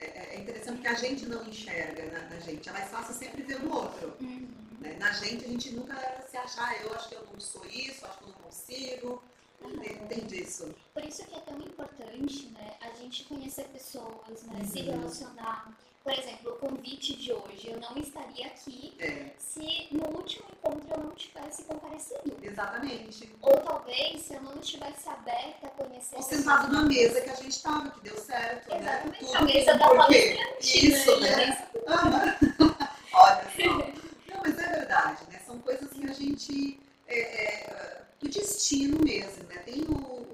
É, 0.00 0.06
é, 0.06 0.34
é 0.34 0.40
interessante 0.40 0.80
que 0.80 0.88
a 0.88 0.94
gente 0.94 1.26
não 1.26 1.46
enxerga 1.46 2.04
na, 2.10 2.28
na, 2.28 2.40
gente. 2.40 2.68
É 2.68 2.72
mais 2.72 2.90
fácil 2.90 3.14
sempre 3.14 3.42
ver 3.42 3.60
no 3.60 3.74
outro. 3.74 4.14
Uhum. 4.20 4.48
Né? 4.80 4.96
Na 4.98 5.12
gente, 5.12 5.44
a 5.44 5.48
gente 5.48 5.70
nunca 5.70 5.94
se 6.28 6.36
achar, 6.36 6.68
ah, 6.68 6.82
eu 6.82 6.94
acho 6.94 7.08
que 7.08 7.14
eu 7.14 7.26
não 7.32 7.40
sou 7.40 7.64
isso, 7.66 8.04
acho 8.04 8.18
que 8.18 8.24
eu 8.24 8.28
não 8.28 8.34
consigo. 8.34 9.22
Uhum. 9.62 10.08
Tem 10.08 10.26
disso. 10.26 10.74
Por 10.92 11.04
isso 11.04 11.24
que 11.24 11.34
é 11.34 11.40
tão 11.40 11.58
importante, 11.58 12.46
né, 12.48 12.74
a 12.82 12.90
gente 12.90 13.24
conhecer 13.24 13.64
pessoas, 13.68 14.42
né, 14.42 14.58
uhum. 14.58 14.66
se 14.66 14.80
relacionar 14.82 15.74
por 16.04 16.12
exemplo, 16.12 16.52
o 16.52 16.56
convite 16.56 17.16
de 17.16 17.32
hoje, 17.32 17.68
eu 17.70 17.80
não 17.80 17.96
estaria 17.96 18.46
aqui 18.48 18.94
é. 18.98 19.30
se 19.38 19.88
no 19.90 20.06
último 20.18 20.44
encontro 20.52 20.86
eu 20.90 21.02
não 21.02 21.12
tivesse 21.12 21.64
comparecido. 21.64 22.36
Exatamente. 22.42 23.32
Ou 23.40 23.56
talvez 23.62 24.20
se 24.20 24.34
eu 24.34 24.42
não 24.42 24.60
estivesse 24.60 25.08
aberta 25.08 25.66
a 25.66 25.70
conhecer. 25.70 26.16
Ou 26.16 26.22
sentado 26.22 26.70
na 26.70 26.82
mesa 26.82 27.22
que 27.22 27.30
a 27.30 27.34
gente 27.36 27.52
estava, 27.52 27.88
que 27.88 28.00
deu 28.02 28.18
certo. 28.18 28.68
Né? 28.68 28.80
Exatamente, 28.80 29.24
né? 29.24 29.30
a 29.32 29.42
mesa 29.42 29.78
da 29.78 29.88
palestrante. 29.88 30.86
Isso, 30.86 31.20
né? 31.20 31.36
né? 31.46 31.68
Olha 33.14 33.44
só. 33.56 33.78
Não, 34.28 34.40
mas 34.42 34.58
é 34.58 34.68
verdade, 34.68 35.22
né? 35.32 35.40
São 35.46 35.58
coisas 35.60 35.90
que 35.90 36.04
a 36.04 36.12
gente. 36.12 36.80
É, 37.06 37.18
é, 37.18 38.02
do 38.20 38.28
destino 38.28 38.98
mesmo, 39.02 39.44
né? 39.44 39.56
Tem 39.64 39.80
o, 39.84 40.26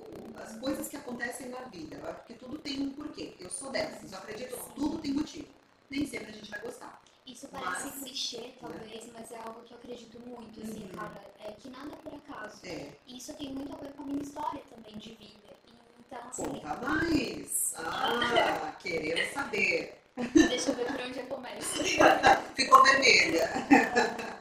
as 0.42 0.58
coisas 0.58 0.88
que 0.88 0.96
acontecem 0.96 1.48
na 1.48 1.60
vida, 1.60 1.96
porque 1.96 2.34
tudo 2.34 2.58
tem 2.58 2.80
um 2.80 2.90
porquê. 2.90 3.34
Eu 3.38 3.50
sou 3.50 3.70
dessas, 3.70 4.10
eu 4.10 4.18
acredito, 4.18 4.56
tudo 4.74 4.98
tem 4.98 5.12
motivo 5.12 5.59
nem 5.90 6.06
sempre 6.06 6.30
a 6.30 6.32
gente 6.32 6.50
vai 6.50 6.60
gostar. 6.60 7.02
Isso 7.26 7.48
parece 7.48 7.84
mas, 7.84 8.02
clichê, 8.02 8.54
talvez, 8.60 9.04
né? 9.04 9.12
mas 9.12 9.30
é 9.30 9.36
algo 9.38 9.62
que 9.62 9.72
eu 9.72 9.78
acredito 9.78 10.18
muito, 10.20 10.60
assim, 10.62 10.82
uhum. 10.82 10.88
cara. 10.88 11.22
É 11.44 11.52
que 11.52 11.68
nada 11.68 11.92
é 11.92 11.96
por 11.96 12.14
acaso. 12.14 12.60
É. 12.64 12.92
E 13.06 13.18
isso 13.18 13.34
tem 13.34 13.52
muito 13.52 13.72
a 13.74 13.78
ver 13.78 13.92
com 13.92 14.02
a 14.02 14.06
minha 14.06 14.22
história 14.22 14.62
também 14.70 14.96
de 14.96 15.14
vida. 15.14 15.50
Então, 15.98 16.18
assim. 16.28 16.42
Conta 16.44 16.76
mais! 16.76 17.74
Ah, 17.76 18.74
queremos 18.80 19.32
saber. 19.32 20.00
Deixa 20.16 20.70
eu 20.70 20.76
ver 20.76 20.86
por 20.86 21.00
onde 21.00 21.18
eu 21.18 21.26
começo. 21.26 21.84
Ficou 22.54 22.82
vermelha. 22.82 23.48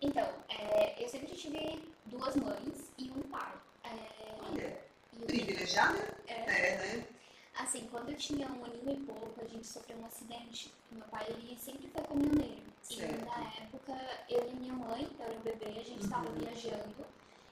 Então, 0.00 0.28
é, 0.48 1.02
eu 1.02 1.08
sempre 1.08 1.34
tive 1.34 1.82
duas 2.06 2.36
mães 2.36 2.92
e 2.98 3.10
um 3.10 3.20
pai. 3.22 3.52
É, 3.82 3.90
Olha, 4.48 4.80
privilegiada? 5.26 5.98
É, 6.28 6.34
é, 6.34 6.76
né? 6.76 7.04
Assim, 7.58 7.88
quando 7.90 8.10
eu 8.10 8.16
tinha 8.16 8.46
um 8.46 8.64
aninho 8.64 8.92
e 8.92 9.04
pouco, 9.04 9.40
a 9.40 9.44
gente 9.44 9.66
sofreu 9.66 9.98
um 9.98 10.06
acidente. 10.06 10.72
Meu 10.92 11.04
pai, 11.08 11.26
ele 11.28 11.58
sempre 11.58 11.88
foi 11.88 12.02
caminhoneiro. 12.02 12.62
Certo. 12.82 13.20
E 13.20 13.24
na 13.24 13.38
época, 13.60 13.94
eu 14.28 14.48
e 14.48 14.54
minha 14.54 14.72
mãe, 14.74 15.08
eu 15.18 15.24
era 15.24 15.34
um 15.34 15.40
bebê, 15.40 15.66
a 15.66 15.82
gente 15.82 16.04
estava 16.04 16.28
uhum. 16.28 16.36
viajando. 16.36 16.94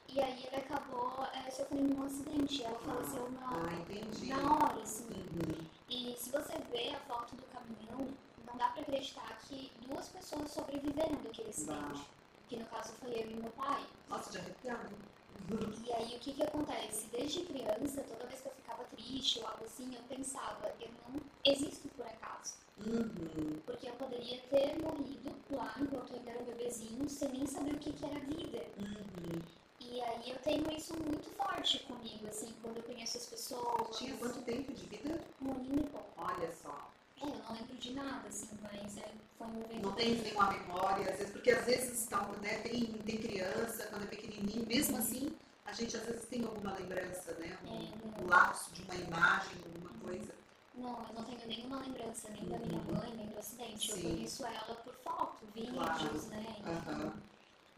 E 0.08 0.20
aí 0.20 0.46
ele 0.46 0.56
acabou 0.56 1.26
é, 1.34 1.50
sofrendo 1.50 2.00
um 2.00 2.04
acidente. 2.04 2.62
Ela 2.62 2.78
faleceu 2.78 3.28
na, 3.32 3.48
ah, 3.48 4.26
na 4.28 4.54
hora, 4.54 4.80
assim. 4.80 5.08
Uhum. 5.10 5.66
E 5.90 6.16
se 6.16 6.30
você 6.30 6.56
vê 6.70 6.94
a 6.94 7.00
foto 7.00 7.34
do 7.34 7.42
caminhão, 7.46 8.08
não 8.46 8.56
dá 8.56 8.68
pra 8.68 8.82
acreditar 8.82 9.36
que 9.48 9.72
duas 9.88 10.08
pessoas 10.08 10.52
sobreviveram 10.52 11.16
daquele 11.16 11.50
acidente. 11.50 12.06
Que 12.48 12.56
no 12.56 12.64
caso 12.66 12.92
foi 12.92 13.10
eu 13.10 13.30
e 13.30 13.34
meu 13.34 13.50
pai. 13.50 13.84
Nossa, 14.08 14.32
já 14.32 14.38
arrepiado. 14.38 14.94
E 15.86 15.92
aí 15.92 16.16
o 16.16 16.18
que 16.18 16.32
que 16.32 16.42
acontece? 16.42 17.06
Desde 17.12 17.40
criança, 17.44 18.02
toda 18.02 18.26
vez 18.26 18.40
que 18.40 18.48
eu 18.48 18.52
ficava 18.52 18.84
triste 18.84 19.38
ou 19.40 19.46
algo 19.46 19.64
assim, 19.64 19.94
eu 19.94 20.02
pensava, 20.08 20.74
eu 20.80 20.88
não 21.08 21.20
existo 21.44 21.88
por 21.96 22.06
acaso. 22.06 22.54
Uhum. 22.84 23.60
Porque 23.64 23.88
eu 23.88 23.94
poderia 23.94 24.38
ter 24.50 24.78
morrido 24.82 25.34
lá 25.50 25.74
enquanto 25.80 26.10
eu 26.10 26.16
ainda 26.16 26.30
era 26.30 26.42
um 26.42 26.44
bebezinho, 26.44 27.08
sem 27.08 27.28
nem 27.30 27.46
saber 27.46 27.74
o 27.74 27.78
que 27.78 27.92
que 27.92 28.04
era 28.04 28.18
vida. 28.20 28.64
Uhum. 28.78 29.42
E 29.80 30.00
aí 30.00 30.30
eu 30.30 30.36
tenho 30.40 30.70
isso 30.72 30.94
muito 30.98 31.30
forte 31.30 31.78
comigo, 31.80 32.26
assim, 32.28 32.52
quando 32.60 32.78
eu 32.78 32.82
conheço 32.82 33.16
as 33.18 33.26
pessoas. 33.26 33.96
Tinha 33.96 34.16
quanto 34.16 34.42
tempo 34.42 34.72
de 34.72 34.86
vida? 34.86 35.20
Um 35.40 35.52
aninho 35.52 35.80
e 35.80 35.90
pouco. 35.90 36.10
Olha 36.18 36.52
só. 36.52 36.90
É, 37.20 37.24
eu 37.24 37.38
não 37.48 37.54
lembro 37.54 37.76
de 37.76 37.92
nada, 37.92 38.28
assim, 38.28 38.48
mas 38.62 38.98
é, 38.98 39.10
foi 39.38 39.46
um. 39.46 39.80
Não 39.82 39.92
tem 39.92 40.14
nenhuma 40.16 40.50
memória, 40.50 41.10
às 41.10 41.18
vezes, 41.18 41.32
porque 41.32 41.50
às 41.50 41.64
vezes 41.64 42.06
tá, 42.06 42.22
né, 42.42 42.58
tem, 42.58 42.84
tem 42.84 43.18
criança, 43.18 43.86
quando 43.86 44.04
é 44.04 44.06
pequenininho, 44.06 44.66
mesmo 44.66 44.98
assim, 44.98 45.34
a 45.64 45.72
gente 45.72 45.96
às 45.96 46.04
vezes 46.04 46.24
tem 46.26 46.44
alguma 46.44 46.74
lembrança, 46.74 47.32
né? 47.34 47.56
Um, 47.64 47.76
é, 47.76 48.22
um 48.22 48.28
lapso 48.28 48.72
de 48.72 48.82
uma 48.82 48.94
imagem, 48.94 49.52
alguma 49.64 49.90
coisa. 50.00 50.34
Não, 50.74 51.06
eu 51.08 51.14
não 51.14 51.24
tenho 51.24 51.46
nenhuma 51.46 51.80
lembrança 51.80 52.28
nem 52.30 52.48
da 52.48 52.58
minha 52.58 52.82
mãe, 52.82 53.14
nem 53.16 53.26
do 53.28 53.38
acidente. 53.38 53.92
Sim. 53.92 54.02
Eu 54.02 54.14
conheço 54.14 54.46
ela 54.46 54.74
por 54.84 54.94
foto, 54.96 55.46
vídeos, 55.54 55.74
claro. 55.74 56.22
né? 56.28 56.56
Uhum. 56.66 57.12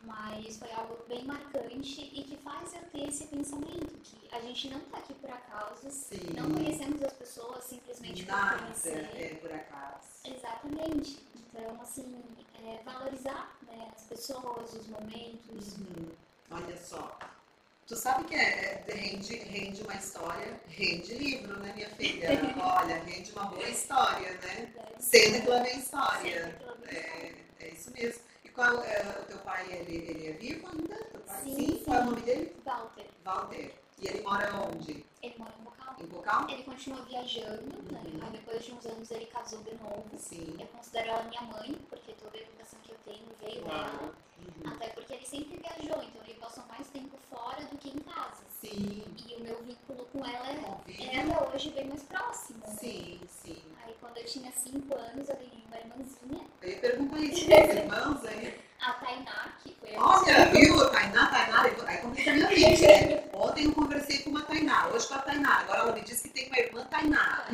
Mas 0.04 0.56
foi 0.58 0.72
algo 0.72 0.96
bem 1.08 1.24
marcante 1.24 2.10
e 2.14 2.24
que 2.24 2.36
faz 2.38 2.72
eu 2.74 2.82
ter 2.90 3.08
esse 3.08 3.24
pensamento 3.26 3.98
que 4.02 4.28
a 4.32 4.40
gente 4.40 4.70
não 4.70 4.78
está 4.78 4.98
aqui 4.98 5.14
por 5.14 5.30
acaso, 5.30 5.90
Sim. 5.90 6.20
não 6.36 6.50
conhecemos 6.52 7.02
as 7.02 7.12
pessoas 7.14 7.64
simplesmente 7.64 8.24
Nada 8.24 8.50
por 8.52 8.62
conhecer. 8.62 9.10
é 9.16 9.34
por 9.34 9.52
acaso. 9.52 10.08
Exatamente. 10.24 11.18
Então, 11.34 11.80
assim, 11.82 12.22
é, 12.64 12.80
valorizar 12.84 13.56
né, 13.66 13.88
as 13.96 14.02
pessoas, 14.04 14.72
os 14.72 14.86
momentos. 14.86 15.76
Uhum. 15.76 16.08
Olha 16.50 16.76
só. 16.76 17.18
Tu 17.86 17.96
sabe 17.96 18.24
que 18.24 18.34
é, 18.34 18.84
é, 18.86 18.94
rende, 18.94 19.34
rende 19.36 19.80
uma 19.82 19.94
história, 19.94 20.60
rende 20.68 21.14
livro, 21.14 21.58
né, 21.58 21.72
minha 21.74 21.88
filha? 21.90 22.28
Olha, 22.62 23.02
rende 23.02 23.32
uma 23.32 23.46
boa 23.46 23.68
história, 23.68 24.30
né? 24.32 24.72
Sendo 25.00 25.50
ela 25.50 25.62
vem 25.62 25.78
história. 25.78 26.58
É, 26.86 27.34
é 27.60 27.68
isso 27.68 27.90
mesmo. 27.92 28.20
E 28.48 28.50
qual 28.52 28.82
é 28.82 29.02
o 29.20 29.24
teu 29.26 29.38
pai? 29.38 29.66
Ele, 29.70 29.96
ele 30.08 30.26
é 30.28 30.32
vivo 30.32 30.66
ainda? 30.68 30.96
Sim, 31.42 31.54
sim. 31.54 31.82
Qual 31.84 31.98
é 31.98 32.00
o 32.00 32.04
nome 32.06 32.22
dele? 32.22 32.56
Walter. 32.64 33.06
Walter. 33.22 33.74
E 34.00 34.08
ele 34.08 34.22
mora 34.22 34.54
onde? 34.54 35.04
Ele 35.22 35.34
mora 35.38 35.52
em 35.58 35.64
Bocal. 35.64 35.77
Ele 36.48 36.62
continuou 36.64 37.04
viajando, 37.04 37.82
né? 37.90 38.00
Uhum. 38.04 38.20
Aí 38.22 38.30
depois 38.32 38.64
de 38.64 38.72
uns 38.72 38.86
anos 38.86 39.10
ele 39.10 39.26
casou 39.26 39.60
de 39.62 39.74
novo. 39.74 40.04
Sim. 40.16 40.56
Eu 40.58 40.66
considero 40.68 41.10
ela 41.10 41.22
minha 41.24 41.42
mãe, 41.42 41.78
porque 41.90 42.12
toda 42.12 42.36
a 42.36 42.40
educação 42.40 42.78
que 42.82 42.92
eu 42.92 42.98
tenho 43.04 43.26
veio 43.40 43.64
dela. 43.64 44.14
Uhum. 44.38 44.72
Até 44.72 44.88
porque 44.88 45.12
ele 45.14 45.26
sempre 45.26 45.58
viajou, 45.58 46.02
então 46.02 46.22
ele 46.24 46.34
passou 46.40 46.64
mais 46.68 46.86
tempo 46.88 47.16
fora 47.30 47.64
do 47.64 47.76
que 47.78 47.88
em 47.90 47.98
casa. 48.00 48.42
Sim. 48.60 49.04
E 49.28 49.34
o 49.34 49.40
meu 49.40 49.62
vínculo 49.62 50.06
com 50.12 50.24
ela 50.24 50.48
é, 50.48 51.16
é 51.16 51.20
até 51.20 51.54
hoje 51.54 51.70
bem 51.70 51.88
mais 51.88 52.02
próximo. 52.02 52.58
né? 52.60 52.74
Sim, 52.78 53.20
sim. 53.28 53.62
Aí 53.84 53.94
quando 54.00 54.16
eu 54.18 54.24
tinha 54.24 54.50
5 54.52 54.94
anos, 54.94 55.28
eu 55.28 55.36
ganhei 55.36 55.64
uma 55.66 55.76
irmãzinha, 55.78 56.46
Eu 56.62 56.68
ia 56.70 56.78
perguntar 56.80 57.18
isso 57.20 57.46
para 57.46 57.64
os 57.64 57.74
irmãos 57.74 58.24
aí. 58.26 58.60
a 58.80 58.92
Tainá, 58.94 59.52
que 59.62 59.74
foi 59.74 59.94
a 59.96 60.04
Olha, 60.06 60.46
viu? 60.50 60.90
Tainá, 60.90 61.26
Tainá, 61.26 61.62
aí 61.86 61.98
complica 61.98 62.30
a 62.30 62.34
minha 62.34 62.48
mente, 62.48 62.82
né? 62.82 63.24
Ontem 63.34 63.64
eu 63.66 63.72
conversei 63.72 64.18
com 64.20 64.30
uma 64.30 64.42
Tainá, 64.42 64.88
hoje 64.88 65.06
com 65.08 65.14
a 65.14 65.18
Tainá. 65.18 65.58
Agora 65.60 65.87
ela 65.88 65.96
me 65.96 66.02
disse 66.04 66.28
que 66.28 66.34
tem 66.34 66.46
uma 66.48 66.58
irmã 66.58 66.84
Tainá. 66.86 67.46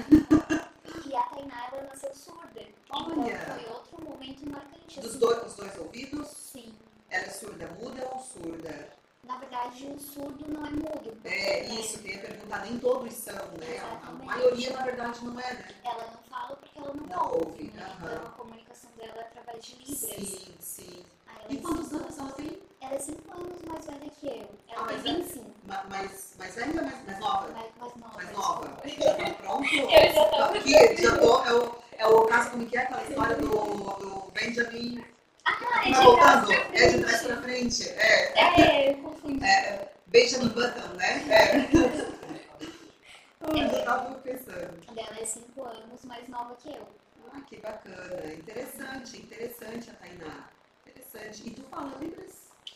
E 1.06 1.14
a 1.16 1.22
Tainá, 1.22 1.68
ela 1.72 1.82
nasceu 1.84 2.14
surda. 2.14 2.60
Olha. 2.90 3.32
Então 3.32 3.54
foi 3.54 3.66
outro 3.72 4.04
momento 4.04 4.50
marcante. 4.50 5.00
Dos 5.00 5.10
assim. 5.10 5.18
dois, 5.18 5.46
os 5.46 5.54
dois 5.56 5.78
ouvidos, 5.78 6.28
Sim. 6.28 6.74
ela 7.10 7.24
é 7.26 7.30
surda 7.30 7.66
muda 7.80 8.08
ou 8.12 8.18
surda? 8.20 8.88
Na 9.24 9.38
verdade, 9.38 9.86
o 9.86 9.98
surdo 9.98 10.44
não 10.48 10.66
é 10.66 10.70
mudo. 10.70 11.16
É, 11.24 11.64
isso, 11.64 11.98
eu 12.04 12.06
ia 12.12 12.18
perguntar, 12.18 12.58
nem 12.66 12.78
todos 12.78 13.14
são, 13.14 13.34
né? 13.34 13.78
A 13.80 13.94
Exatamente. 13.94 14.26
maioria, 14.26 14.70
na 14.72 14.82
verdade, 14.84 15.24
não 15.24 15.40
é, 15.40 15.54
né? 15.54 15.68
Ela 15.84 16.06
não 16.10 16.18
fala 16.30 16.56
porque 16.56 16.78
ela 16.78 16.92
não, 16.92 17.06
Não 17.06 17.32
ouve. 17.32 17.64
né? 17.70 17.96
Então 18.02 18.16
a 18.26 18.30
comunicação 18.30 18.90
dela 18.98 19.14
é 19.16 19.20
através 19.20 19.64
de 19.64 19.74
libras. 19.76 19.98
Sim, 19.98 20.54
sim. 20.60 21.04
E 21.48 21.56
quantos 21.58 21.92
anos 21.92 22.18
ela 22.18 22.32
tem? 22.32 22.62
Ela 22.84 22.94
é 22.94 22.98
5 22.98 23.32
anos 23.40 23.62
mais 23.66 23.86
velha 23.86 24.10
que 24.20 24.26
eu. 24.26 24.48
Ela 24.68 24.82
Ah, 24.82 24.84
tem 24.86 24.96
mas 24.96 25.06
é- 25.06 25.12
25. 25.14 25.50
Ma- 25.64 25.84
Mais, 25.84 26.34
mais 26.38 26.54
velha 26.54 26.68
ou 26.80 26.84
mais, 26.86 27.04
mais 27.06 27.18
nova? 27.18 27.48
Mais, 27.52 27.66
mais 27.78 27.94
nova. 27.96 28.14
Mais 28.16 28.32
nova. 28.32 28.82
Tá 28.84 29.34
pronto? 29.34 29.74
Eu 29.74 30.12
já 30.12 30.24
tô. 30.26 30.42
Aqui, 30.42 30.96
já 31.02 31.18
tô. 31.18 31.44
É 31.44 31.52
o, 31.54 31.76
é 31.98 32.06
o 32.06 32.26
caso, 32.26 32.50
como 32.50 32.66
que 32.66 32.76
é 32.76 32.80
aquela 32.82 33.02
história 33.04 33.36
do, 33.36 33.48
do 33.48 34.30
Benjamin. 34.32 35.04
Ah, 35.46 35.52
é 35.88 35.92
Tá 35.92 35.98
de 35.98 36.04
voltando? 36.04 36.46
pra 36.46 36.78
É 36.78 36.88
de 36.88 36.98
trás 37.04 37.22
pra 37.22 37.36
frente. 37.42 37.88
É. 37.88 38.60
É, 38.60 38.90
eu 38.90 38.96
confundi. 38.98 39.44
é 39.44 39.92
Benjamin 40.08 40.48
Button, 40.48 40.88
né? 40.96 41.24
É. 41.30 42.14
Eu 43.44 43.68
já 43.68 43.84
tava 43.84 44.14
pensando. 44.20 44.80
Ela 44.96 45.20
é 45.20 45.24
5 45.26 45.62
anos 45.64 46.02
mais 46.06 46.26
nova 46.28 46.54
que 46.56 46.70
eu. 46.70 46.88
Ah, 47.30 47.40
que 47.42 47.56
bacana. 47.58 48.32
Interessante, 48.32 49.18
interessante 49.18 49.90
a 49.90 49.94
Tainá. 49.94 50.48
Interessante. 50.86 51.46
E 51.48 51.50
tu 51.50 51.62
fala 51.64 51.92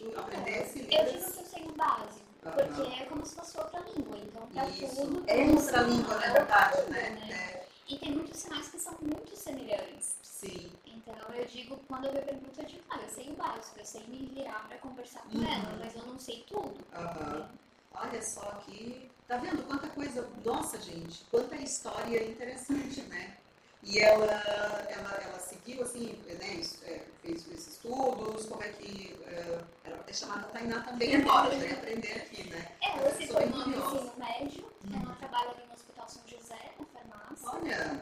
Libras? 0.00 0.14
Tu 0.14 0.20
aprendesse 0.20 0.78
Eu 0.90 1.04
digo 1.12 1.32
que 1.32 1.40
eu 1.40 1.46
sei 1.46 1.62
o 1.66 1.72
básico, 1.72 2.26
Aham. 2.46 2.56
porque 2.56 3.02
é 3.02 3.06
como 3.06 3.26
se 3.26 3.34
fosse 3.34 3.58
outra 3.58 3.80
língua. 3.80 4.18
Então, 4.18 4.48
Isso. 4.70 4.96
tudo. 5.06 5.24
É 5.26 5.44
outra 5.46 5.82
um- 5.82 5.86
língua, 5.90 6.14
na 6.16 6.24
é 6.26 6.32
verdade, 6.32 6.90
né? 6.90 7.08
língua, 7.10 7.34
É, 7.34 7.68
E 7.88 7.96
tem 7.98 8.12
muitos 8.12 8.38
sinais 8.38 8.68
que 8.68 8.78
são 8.78 8.94
muito 9.00 9.34
semelhantes. 9.34 10.16
sim. 10.22 10.70
Então, 10.86 11.14
eu 11.34 11.44
digo, 11.46 11.78
quando 11.88 12.04
eu 12.06 12.12
me 12.12 12.20
pergunto, 12.20 12.60
eu 12.60 12.66
digo, 12.66 12.82
ah, 12.90 12.98
eu 13.02 13.08
sei 13.08 13.30
o 13.30 13.34
básico, 13.34 13.78
eu 13.78 13.84
sei 13.84 14.02
me 14.08 14.26
virar 14.26 14.68
pra 14.68 14.76
conversar 14.78 15.22
com 15.22 15.38
Uhum. 15.38 15.46
ela, 15.46 15.76
mas 15.80 15.94
eu 15.96 16.02
não 16.06 16.18
sei 16.18 16.44
tudo. 16.46 16.76
Aham. 16.94 17.48
Olha 17.94 18.22
só 18.22 18.42
aqui. 18.50 19.10
Tá 19.26 19.38
vendo 19.38 19.62
quanta 19.66 19.88
coisa. 19.88 20.28
Nossa, 20.44 20.78
gente, 20.80 21.24
quanta 21.30 21.56
história 21.56 22.22
interessante, 22.30 23.00
né? 23.02 23.36
E 23.82 23.98
ela, 24.00 24.24
ela, 24.26 25.14
ela 25.22 25.38
seguiu 25.38 25.82
assim, 25.82 26.12
né? 26.26 26.34
é, 26.86 27.00
fez 27.22 27.46
esses 27.48 27.68
estudos, 27.74 28.46
como 28.46 28.62
é 28.62 28.68
que. 28.70 29.16
é, 29.26 29.60
ela 29.84 29.96
vai 29.96 30.04
ter 30.04 30.14
chamado 30.16 30.46
a 30.46 30.48
Tainá 30.48 30.80
também 30.82 31.16
agora, 31.16 31.56
já 31.58 31.64
ia 31.66 31.74
aprender 31.74 32.12
aqui, 32.14 32.42
né? 32.50 32.72
Ela 32.82 33.14
se 33.14 33.26
formou 33.28 33.66
no 33.66 33.76
ensino 33.76 34.12
médio, 34.18 34.64
Uhum. 34.84 35.02
ela 35.02 35.14
trabalha 35.16 35.50
ali 35.50 35.66
no 35.66 35.74
Hospital 35.74 36.08
São 36.08 36.22
José, 36.26 36.72
na 36.78 36.86
farmácia. 36.86 37.48
Olha, 37.50 38.00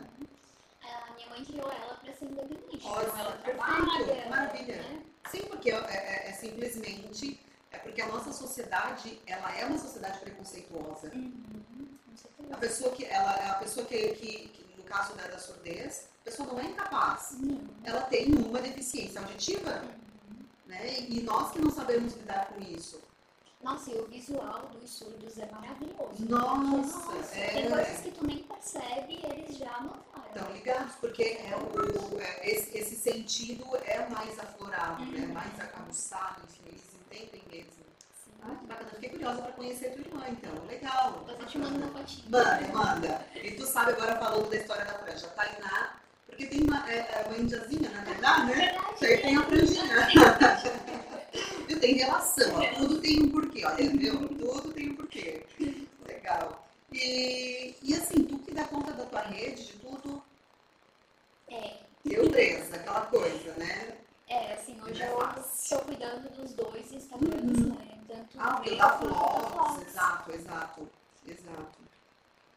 A 0.83 1.15
minha 1.15 1.29
mãe 1.31 1.45
criou 1.45 1.71
ela 1.73 1.95
pra 1.97 2.13
ser 2.15 2.25
independente. 2.27 2.87
Olha, 2.87 3.07
então 3.07 3.19
ela 3.19 3.33
perfeito, 3.33 3.57
trabalha. 3.57 4.29
maravilha. 4.31 4.77
né? 4.77 5.03
sim, 5.31 5.43
porque 5.45 5.71
é, 5.71 5.75
é- 5.77 6.29
é 6.29 6.33
simplesmente. 6.33 7.41
É 7.73 7.79
porque 7.79 8.01
a 8.01 8.07
nossa 8.07 8.33
sociedade, 8.33 9.21
ela 9.27 9.55
é 9.57 9.65
uma 9.67 9.79
sociedade 9.79 10.19
preconceituosa. 10.21 11.11
Uhum. 11.15 11.89
A 12.53 12.57
pessoa 12.57 12.93
que, 12.93 13.05
ela, 13.05 13.33
a 13.51 13.55
pessoa 13.57 13.85
que, 13.87 14.09
que, 14.15 14.49
que 14.49 14.66
caso 14.87 15.15
né, 15.15 15.29
da 15.29 15.39
surdez, 15.39 16.09
a 16.23 16.25
pessoa 16.25 16.49
não 16.49 16.59
é 16.59 16.65
incapaz. 16.65 17.37
Uhum. 17.41 17.69
Ela 17.85 18.03
tem 18.03 18.35
uma 18.35 18.61
deficiência 18.61 19.21
auditiva, 19.21 19.85
né? 20.67 21.01
E 21.01 21.21
nós 21.23 21.53
que 21.53 21.61
não 21.61 21.71
sabemos 21.71 22.15
lidar 22.15 22.47
com 22.49 22.61
isso. 22.61 23.01
Nossa, 23.63 23.91
e 23.91 23.99
o 23.99 24.07
visual 24.07 24.71
dos 24.81 24.91
surdos 24.91 25.39
é 25.39 25.51
maravilhoso. 25.51 26.25
Nossa, 26.29 26.99
Nossa, 26.99 27.37
é. 27.37 27.49
tem 27.49 27.71
coisas 27.71 28.01
que 28.01 28.11
tu 28.11 28.27
nem 28.27 28.39
percebe 28.39 29.15
e 29.15 29.27
eles 29.27 29.57
já 29.57 29.81
notaram. 29.81 30.27
Estão 30.29 30.53
ligados, 30.53 30.95
porque 30.97 31.23
é 31.23 31.57
o, 31.57 32.21
é, 32.21 32.51
esse, 32.51 32.77
esse 32.77 32.97
sentido 32.97 33.65
é 33.85 34.07
mais 34.09 34.39
aflorado, 34.39 35.05
né? 35.07 35.27
mais 35.27 35.59
acabuçado, 35.59 36.43
enfim, 36.45 36.63
eles 36.67 36.83
entendem 36.95 37.43
mesmo. 37.51 37.86
Ah, 38.49 38.55
que 38.57 38.67
bacana. 38.67 38.91
Fiquei 38.91 39.09
curiosa 39.11 39.43
para 39.43 39.53
conhecer 39.53 39.91
tua 39.91 40.01
irmã, 40.01 40.25
então. 40.29 40.67
Legal. 40.67 41.25
Eu 41.29 41.47
te 41.47 41.59
mando 41.59 41.77
uma 41.79 41.89
fotinha. 41.89 42.25
Manda, 42.29 42.69
manda. 42.73 43.27
E 43.35 43.51
tu 43.53 43.67
sabe 43.67 43.93
agora 43.93 44.17
falando 44.19 44.49
da 44.51 44.57
história 44.57 44.85
da 44.85 44.95
franja, 44.95 45.27
Tainá, 45.29 45.97
porque 46.27 46.47
tem 46.47 46.63
uma, 46.63 46.91
é, 46.91 46.99
é 46.99 47.25
uma 47.29 47.39
indiazinha, 47.39 47.91
na 47.91 48.01
verdade, 48.03 48.47
né? 48.47 48.55
Verdade. 48.55 49.07
Aí 49.07 49.19
tem 49.19 49.37
a 49.37 49.43
franjinha. 49.43 50.07
Viu? 50.07 51.81
Tem 51.81 51.95
relação, 51.97 52.57
ó. 52.57 52.75
tudo 52.77 53.01
tem 53.01 53.23
um 53.23 53.29
porquê, 53.29 53.65
olha, 53.65 53.91
viu? 53.91 54.29
Tudo 54.29 54.73
tem 54.73 54.89
um 54.91 54.97
porquê. 54.97 55.45
Legal. 56.07 56.67
E, 56.93 57.75
e 57.83 57.95
assim, 57.95 58.25
tu 58.25 58.39
que 58.39 58.53
dá 58.55 58.65
conta 58.65 58.93
da 58.93 59.05
tua 59.05 59.21
rede, 59.23 59.63
de 59.63 59.73
tudo, 59.75 60.23
É, 61.49 61.75
eu 62.05 62.31
presa, 62.31 62.77
aquela 62.77 63.03
coisa, 63.03 63.53
né? 63.59 63.95
É, 64.29 64.53
assim, 64.55 64.81
hoje 64.83 65.03
é 65.03 65.09
eu 65.11 65.19
estou 65.41 65.81
cuidando 65.81 66.29
dos 66.31 66.53
dois 66.55 66.93
Instagrams, 66.93 67.59
Uhum. 67.59 67.75
né? 67.75 67.99
Tanto 68.09 68.39
Ah, 68.41 68.61
o 68.61 68.63
quanto 68.63 68.73
o 68.73 68.77
da 68.77 68.91
flops, 68.99 69.87
exato, 69.89 70.33
exato, 70.33 70.89
exato. 71.27 71.87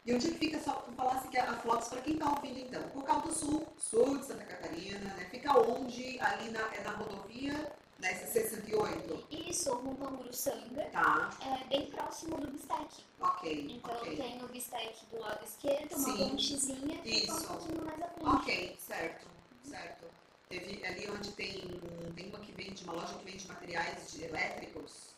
E 0.06 0.14
onde 0.14 0.28
é 0.28 0.32
que 0.32 0.38
fica, 0.38 0.60
só 0.60 0.74
tu 0.74 0.92
falasse 0.94 1.28
que 1.28 1.38
a 1.38 1.54
Flops, 1.58 1.90
para 1.90 2.02
quem 2.02 2.18
tá 2.18 2.30
ouvindo 2.30 2.60
então, 2.60 2.82
Cocal 2.90 3.22
do 3.22 3.34
Sul, 3.34 3.68
sul 3.78 4.18
de 4.18 4.26
Santa 4.26 4.46
Catarina, 4.46 5.00
né? 5.16 5.28
Fica 5.30 5.60
onde? 5.60 6.20
Ali 6.20 6.50
na, 6.52 6.62
é 6.74 6.82
na 6.84 6.92
rodovia, 6.92 7.72
né? 8.00 8.14
SC 8.16 8.48
108? 8.50 9.28
Isso, 9.30 9.74
rumo 9.74 10.06
ao 10.08 10.14
Uruçanga, 10.14 10.86
Tá, 10.92 11.30
é 11.42 11.64
bem 11.66 11.92
próximo 11.92 12.38
do 12.38 12.48
Bistec. 12.50 13.04
ok, 13.20 13.68
Então 13.84 13.92
ok. 13.96 14.16
tem 14.16 14.44
o 14.44 14.48
Bistec 14.48 15.06
do 15.12 15.20
lado 15.20 15.44
esquerdo, 15.44 15.96
uma 15.96 16.18
pontezinha 16.18 17.02
e 17.04 17.32
um 17.32 17.42
pouquinho 17.42 17.86
mais 17.86 18.02
à 18.02 18.08
frente. 18.08 18.30
Ok, 18.36 18.78
certo, 18.80 19.28
certo. 19.64 20.06
Teve 20.50 20.84
ali 20.84 21.08
onde 21.12 21.32
tem, 21.34 21.80
tem 22.16 22.30
uma 22.30 22.40
que 22.40 22.52
vende, 22.54 22.84
uma 22.84 22.94
loja 22.94 23.14
que 23.20 23.26
vende 23.32 23.48
materiais 23.48 24.12
de 24.12 24.24
elétricos, 24.24 25.10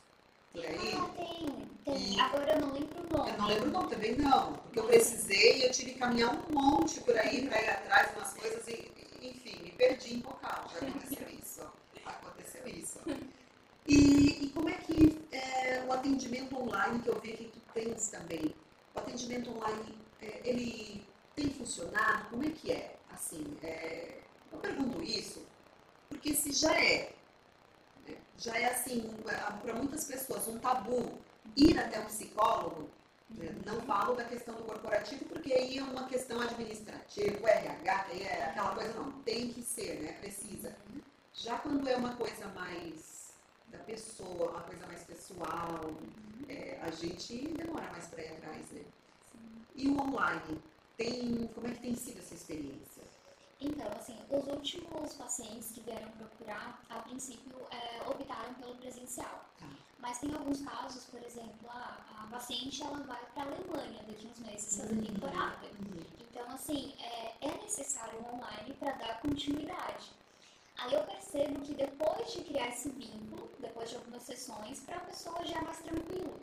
por 0.52 0.66
aí. 0.66 0.94
Ah, 0.94 1.10
tem, 1.16 1.70
tem. 1.86 2.16
E- 2.16 2.20
Agora 2.20 2.52
eu 2.52 2.60
não 2.60 2.74
lembro 2.74 3.00
o 3.00 3.18
nome. 3.18 3.32
Eu 3.32 3.38
não 3.38 3.48
lembro 3.48 3.70
o 3.70 3.72
nome 3.72 3.90
também 3.92 4.16
não, 4.18 4.54
porque 4.56 4.80
eu 4.80 4.88
precisei 4.88 5.60
e 5.60 5.64
eu 5.68 5.72
tive 5.72 5.94
que 5.94 6.00
caminhar 6.00 6.36
um 6.36 6.54
monte 6.54 7.00
por 7.00 7.18
aí 7.18 7.48
para 7.48 7.62
ir 7.62 7.70
atrás 7.70 8.12
de 8.12 8.18
umas 8.18 8.34
coisas 8.34 8.68
e, 8.68 8.92
enfim, 9.22 9.64
me 9.64 9.72
perdi 9.72 10.16
em 10.16 10.20
vocal, 10.20 10.70
já 10.70 10.86
aconteceu 10.86 11.30
isso. 11.30 11.62
Aconteceu 12.06 12.68
isso. 12.68 13.00
E, 13.88 14.44
e 14.46 14.50
como 14.50 14.68
é 14.68 14.74
que 14.74 15.18
é, 15.32 15.86
o 15.88 15.94
atendimento 15.94 16.62
online 16.62 17.00
que 17.04 17.08
eu 17.08 17.22
vi 17.22 17.38
que 17.38 17.46
tu 17.46 17.62
tens 17.74 18.10
também, 18.10 18.54
o 18.94 19.00
atendimento 19.00 19.50
online, 19.50 19.98
é, 20.22 20.42
ele 20.44 21.08
tem 21.38 21.50
funcionado? 21.52 22.30
Como 22.32 22.44
é 22.44 22.50
que 22.50 22.70
é? 22.74 22.98
Assim, 23.10 23.46
é, 23.64 24.18
eu 24.52 24.60
pergunto 24.60 25.02
isso 25.02 25.41
porque 26.12 26.36
se 26.36 26.52
já 26.52 26.78
é, 26.78 27.14
né, 28.06 28.18
já 28.38 28.56
é 28.58 28.66
assim, 28.66 29.10
para 29.64 29.74
muitas 29.74 30.04
pessoas 30.04 30.47
um 30.49 30.60
tabu 30.60 31.18
ir 31.56 31.80
até 31.80 31.99
um 32.02 32.06
psicólogo, 32.06 32.89
né, 33.30 33.56
não 33.66 33.82
falo 33.84 34.14
da 34.14 34.26
questão 34.26 34.54
do 34.56 34.64
corporativo, 34.64 35.24
porque 35.26 35.54
aí 35.54 35.78
é 35.78 35.84
uma 35.84 36.08
questão 36.08 36.41
administrativa, 36.41 37.41
o 37.41 37.47
RH, 37.47 38.06
aí 38.10 38.24
é 38.24 38.43
aquela 38.43 38.76
coisa, 38.76 38.93
não, 38.93 39.12
tem 39.24 39.54
que 39.54 39.64
ser, 39.64 40.02
né? 40.02 40.12
Precisa. 40.20 40.76
Já 41.34 41.58
quando 41.60 41.88
é 41.88 41.95
uma 41.95 42.14
coisa 42.16 42.45
mais 42.49 43.32
da 43.70 43.80
pessoa, 43.80 44.52
uma 44.52 44.62
coisa 44.62 44.86
mais 44.86 45.04
pessoal, 45.04 45.91
é, 46.49 46.78
a 46.82 46.91
gente 46.91 47.47
demora 47.47 47.89
mais 47.89 48.06
para 48.08 48.22
ir 48.22 48.34
atrás, 48.34 48.70
né? 48.72 48.84
E 49.76 49.88
o 49.88 49.99
online, 49.99 50.62
tem, 50.97 51.49
como 51.56 51.68
é 51.68 51.72
que 51.72 51.80
tem 51.80 51.95
sido 51.95 52.20
essa 52.20 52.36
experiência? 52.36 53.02
Então, 53.62 53.88
assim, 53.95 54.18
os 54.30 54.47
últimos 54.47 55.14
pacientes 55.14 55.72
que 55.72 55.82
vieram 55.82 56.09
procurar, 56.12 56.82
a 56.89 56.95
princípio, 56.99 57.55
é, 57.72 58.01
optaram 58.09 58.53
pelo 58.55 58.76
presencial. 58.76 59.45
Tá. 59.59 59.68
Mas 59.99 60.18
tem 60.18 60.34
alguns 60.34 60.62
casos, 60.62 61.05
por 61.05 61.22
exemplo, 61.24 61.70
a, 61.70 62.24
a 62.24 62.28
paciente 62.32 62.82
ela 62.82 62.97
vai 63.03 63.24
para 63.36 63.43
a 63.43 63.45
Alemanha 63.45 64.01
daqui 64.07 64.28
uns 64.28 64.39
meses 64.39 64.78
fazer 64.78 64.93
Uhum. 64.95 65.05
temporada. 65.05 65.68
Então, 66.20 66.49
assim, 66.51 66.95
é, 66.99 67.34
é 67.41 67.62
necessário 67.62 68.20
um 68.20 68.36
online 68.36 68.74
para 68.80 68.93
dar 68.93 69.22
continuidade. 69.22 70.12
Aí 70.78 70.93
eu 70.93 71.03
percebo 71.03 71.62
que 71.62 71.76
depois 71.76 72.34
de 72.34 72.41
criar 72.41 72.70
esse 72.70 72.89
vínculo, 72.89 73.47
depois 73.59 73.89
de 73.91 73.95
algumas 73.97 74.24
sessões, 74.24 74.80
para 74.80 74.97
a 74.97 75.01
pessoa 75.01 75.45
já 75.45 75.59
é 75.59 75.62
mais 75.62 75.78
tranquilo. 75.80 76.41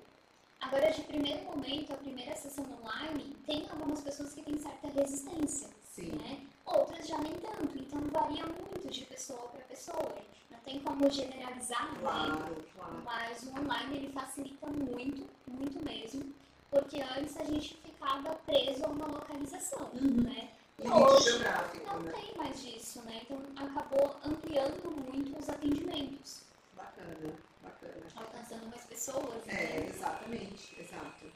Agora, 0.60 0.92
de 0.92 1.02
primeiro 1.02 1.42
momento, 1.46 1.92
a 1.92 1.96
primeira 1.96 2.36
sessão 2.36 2.64
online, 2.80 3.36
tem 3.46 3.68
algumas 3.70 4.00
pessoas 4.02 4.32
que 4.34 4.42
têm 4.42 4.56
certa 4.58 4.86
resistência, 4.88 5.68
Sim. 5.98 6.12
né? 6.12 6.40
Outras 6.64 7.06
já 7.08 7.18
nem 7.18 7.32
tanto, 7.34 7.76
então 7.78 8.00
varia 8.12 8.44
muito 8.44 8.88
de 8.88 9.04
pessoa 9.06 9.48
para 9.48 9.60
pessoa. 9.62 10.14
Não 10.50 10.58
tem 10.60 10.80
como 10.80 11.10
generalizar, 11.10 11.92
né? 11.94 11.98
Claro, 12.00 12.56
claro. 12.76 13.02
Mas 13.04 13.42
o 13.44 13.50
online 13.58 13.96
ele 13.96 14.12
facilita 14.12 14.66
muito, 14.66 15.26
muito 15.46 15.84
mesmo, 15.84 16.32
porque 16.70 17.00
antes 17.00 17.36
a 17.38 17.44
gente 17.44 17.76
ficava 17.84 18.34
preso 18.46 18.84
a 18.84 18.88
uma 18.88 19.06
localização, 19.06 19.88
Uhum. 19.94 20.22
né? 20.24 20.50
E 20.78 20.82
Limite 20.82 21.02
hoje 21.02 21.38
não 21.86 21.98
né? 22.00 22.12
tem 22.12 22.36
mais 22.36 22.62
disso, 22.62 23.02
né? 23.02 23.22
Então 23.22 23.40
acabou 23.56 24.16
ampliando 24.24 24.90
muito 25.10 25.36
os 25.38 25.48
atendimentos, 25.48 26.42
Bacana, 26.76 27.34
bacana. 27.62 27.94
alcançando 28.14 28.66
mais 28.68 28.84
pessoas, 28.84 29.48
É, 29.48 29.54
né? 29.54 29.86
exatamente, 29.88 30.76
exato. 30.80 31.32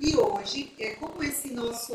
E 0.00 0.16
hoje, 0.16 0.74
é, 0.78 0.94
como 0.94 1.22
esse 1.22 1.52
nosso, 1.52 1.92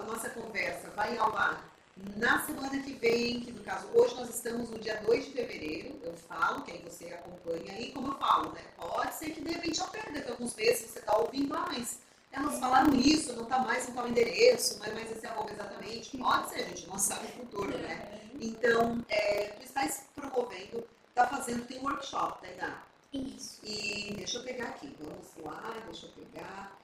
a 0.00 0.04
nossa 0.04 0.30
conversa 0.30 0.90
vai 0.90 1.18
ao 1.18 1.36
ar 1.36 1.68
Na 2.16 2.46
semana 2.46 2.80
que 2.80 2.92
vem, 2.92 3.40
que 3.40 3.50
no 3.50 3.64
caso, 3.64 3.88
hoje 3.92 4.14
nós 4.14 4.28
estamos 4.28 4.70
no 4.70 4.78
dia 4.78 5.02
2 5.04 5.24
de 5.24 5.32
fevereiro, 5.32 5.98
eu 6.04 6.14
falo, 6.14 6.62
que 6.62 6.70
aí 6.70 6.78
você 6.78 7.06
acompanha 7.06 7.72
aí, 7.72 7.90
como 7.90 8.12
eu 8.12 8.18
falo, 8.18 8.52
né? 8.52 8.62
Pode 8.76 9.12
ser 9.16 9.30
que 9.30 9.42
de 9.42 9.50
repente 9.50 9.80
eu 9.80 9.88
perda, 9.88 10.20
que 10.20 10.30
alguns 10.30 10.54
meses 10.54 10.88
você 10.88 11.00
está 11.00 11.16
ouvindo, 11.16 11.52
ah, 11.52 11.66
mas 11.66 11.98
elas 12.30 12.60
falaram 12.60 12.94
isso, 12.94 13.32
não 13.32 13.42
está 13.42 13.58
mais 13.58 13.88
em 13.88 13.92
tal 13.92 14.06
endereço, 14.06 14.78
mas, 14.78 14.94
mas 14.94 15.10
esse 15.10 15.26
é 15.26 15.28
arroba 15.28 15.50
exatamente. 15.50 16.16
Pode 16.16 16.50
ser, 16.50 16.60
a 16.60 16.68
gente 16.68 16.86
não 16.86 16.98
sabe 16.98 17.26
o 17.26 17.30
futuro, 17.30 17.76
né? 17.76 18.20
Então, 18.40 19.04
é, 19.08 19.48
tu 19.58 19.64
estás 19.64 20.04
promovendo, 20.14 20.86
está 21.08 21.26
fazendo, 21.26 21.66
tem 21.66 21.80
um 21.80 21.86
workshop, 21.86 22.40
Tainá. 22.40 22.84
Isso. 23.12 23.58
E 23.64 24.14
deixa 24.16 24.38
eu 24.38 24.44
pegar 24.44 24.66
aqui, 24.66 24.94
vamos 25.00 25.26
lá, 25.44 25.74
deixa 25.86 26.06
eu 26.06 26.12
pegar. 26.12 26.78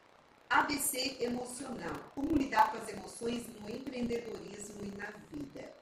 ABC 0.50 1.16
emocional. 1.20 1.94
Como 2.14 2.36
lidar 2.36 2.70
com 2.70 2.78
as 2.78 2.88
emoções 2.88 3.46
no 3.60 3.70
empreendedorismo 3.70 4.84
e 4.84 4.90
na 4.96 5.10
vida? 5.32 5.72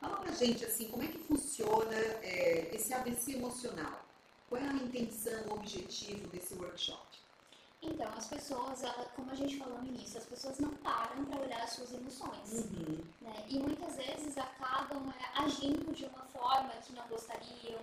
Fala 0.00 0.16
pra 0.16 0.32
gente 0.32 0.64
assim, 0.64 0.88
como 0.88 1.02
é 1.02 1.08
que 1.08 1.18
funciona 1.18 1.94
é, 2.22 2.74
esse 2.74 2.92
ABC 2.92 3.32
emocional? 3.32 4.04
Qual 4.48 4.60
é 4.60 4.66
a 4.66 4.72
intenção, 4.72 5.44
o 5.48 5.54
objetivo 5.54 6.26
desse 6.28 6.54
workshop? 6.54 7.20
Então, 7.82 8.12
as 8.16 8.26
pessoas, 8.26 8.82
ela, 8.82 9.04
como 9.16 9.30
a 9.30 9.34
gente 9.34 9.58
falou 9.58 9.78
no 9.80 9.88
início, 9.88 10.18
as 10.18 10.26
pessoas 10.26 10.58
não 10.58 10.70
param 10.70 11.24
para 11.24 11.40
olhar 11.40 11.62
as 11.62 11.70
suas 11.70 11.92
emoções. 11.94 12.52
Uhum. 12.52 12.98
Né? 13.22 13.44
E 13.48 13.58
muitas 13.58 13.96
vezes 13.96 14.36
acabam 14.36 15.12
é, 15.18 15.42
agindo 15.42 15.94
de 15.94 16.04
uma 16.04 16.24
forma 16.24 16.70
que 16.84 16.92
não 16.92 17.06
gostariam, 17.08 17.80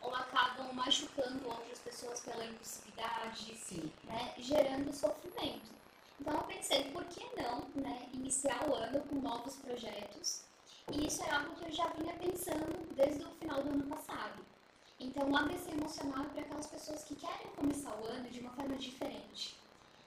ou 0.00 0.14
acabam 0.14 0.72
machucando 0.72 1.48
outras 1.48 1.78
pessoas 1.78 2.20
pela 2.20 2.44
impulsividade, 2.44 3.56
Sim. 3.56 3.92
né? 4.04 4.34
gerando 4.38 4.92
sofrimento. 4.92 5.70
Então 6.20 6.34
eu 6.34 6.42
pensei, 6.44 6.84
por 6.90 7.04
que 7.04 7.24
não 7.40 7.66
né, 7.74 8.08
iniciar 8.12 8.68
o 8.68 8.74
ano 8.74 9.00
com 9.00 9.16
novos 9.16 9.56
projetos? 9.56 10.42
E 10.92 11.06
isso 11.06 11.22
é 11.22 11.30
algo 11.30 11.54
que 11.54 11.64
eu 11.64 11.72
já 11.72 11.86
vinha 11.88 12.12
pensando 12.14 12.94
desde 12.94 13.24
o 13.24 13.30
final 13.30 13.62
do 13.62 13.70
ano 13.70 13.84
passado. 13.84 14.44
Então 14.98 15.30
o 15.30 15.36
ABC 15.36 15.70
emocional 15.70 16.24
é 16.24 16.28
para 16.28 16.40
aquelas 16.42 16.66
pessoas 16.66 17.04
que 17.04 17.14
querem 17.14 17.46
começar 17.56 17.94
o 17.94 18.04
ano 18.04 18.28
de 18.28 18.40
uma 18.40 18.50
forma 18.50 18.76
diferente. 18.76 19.56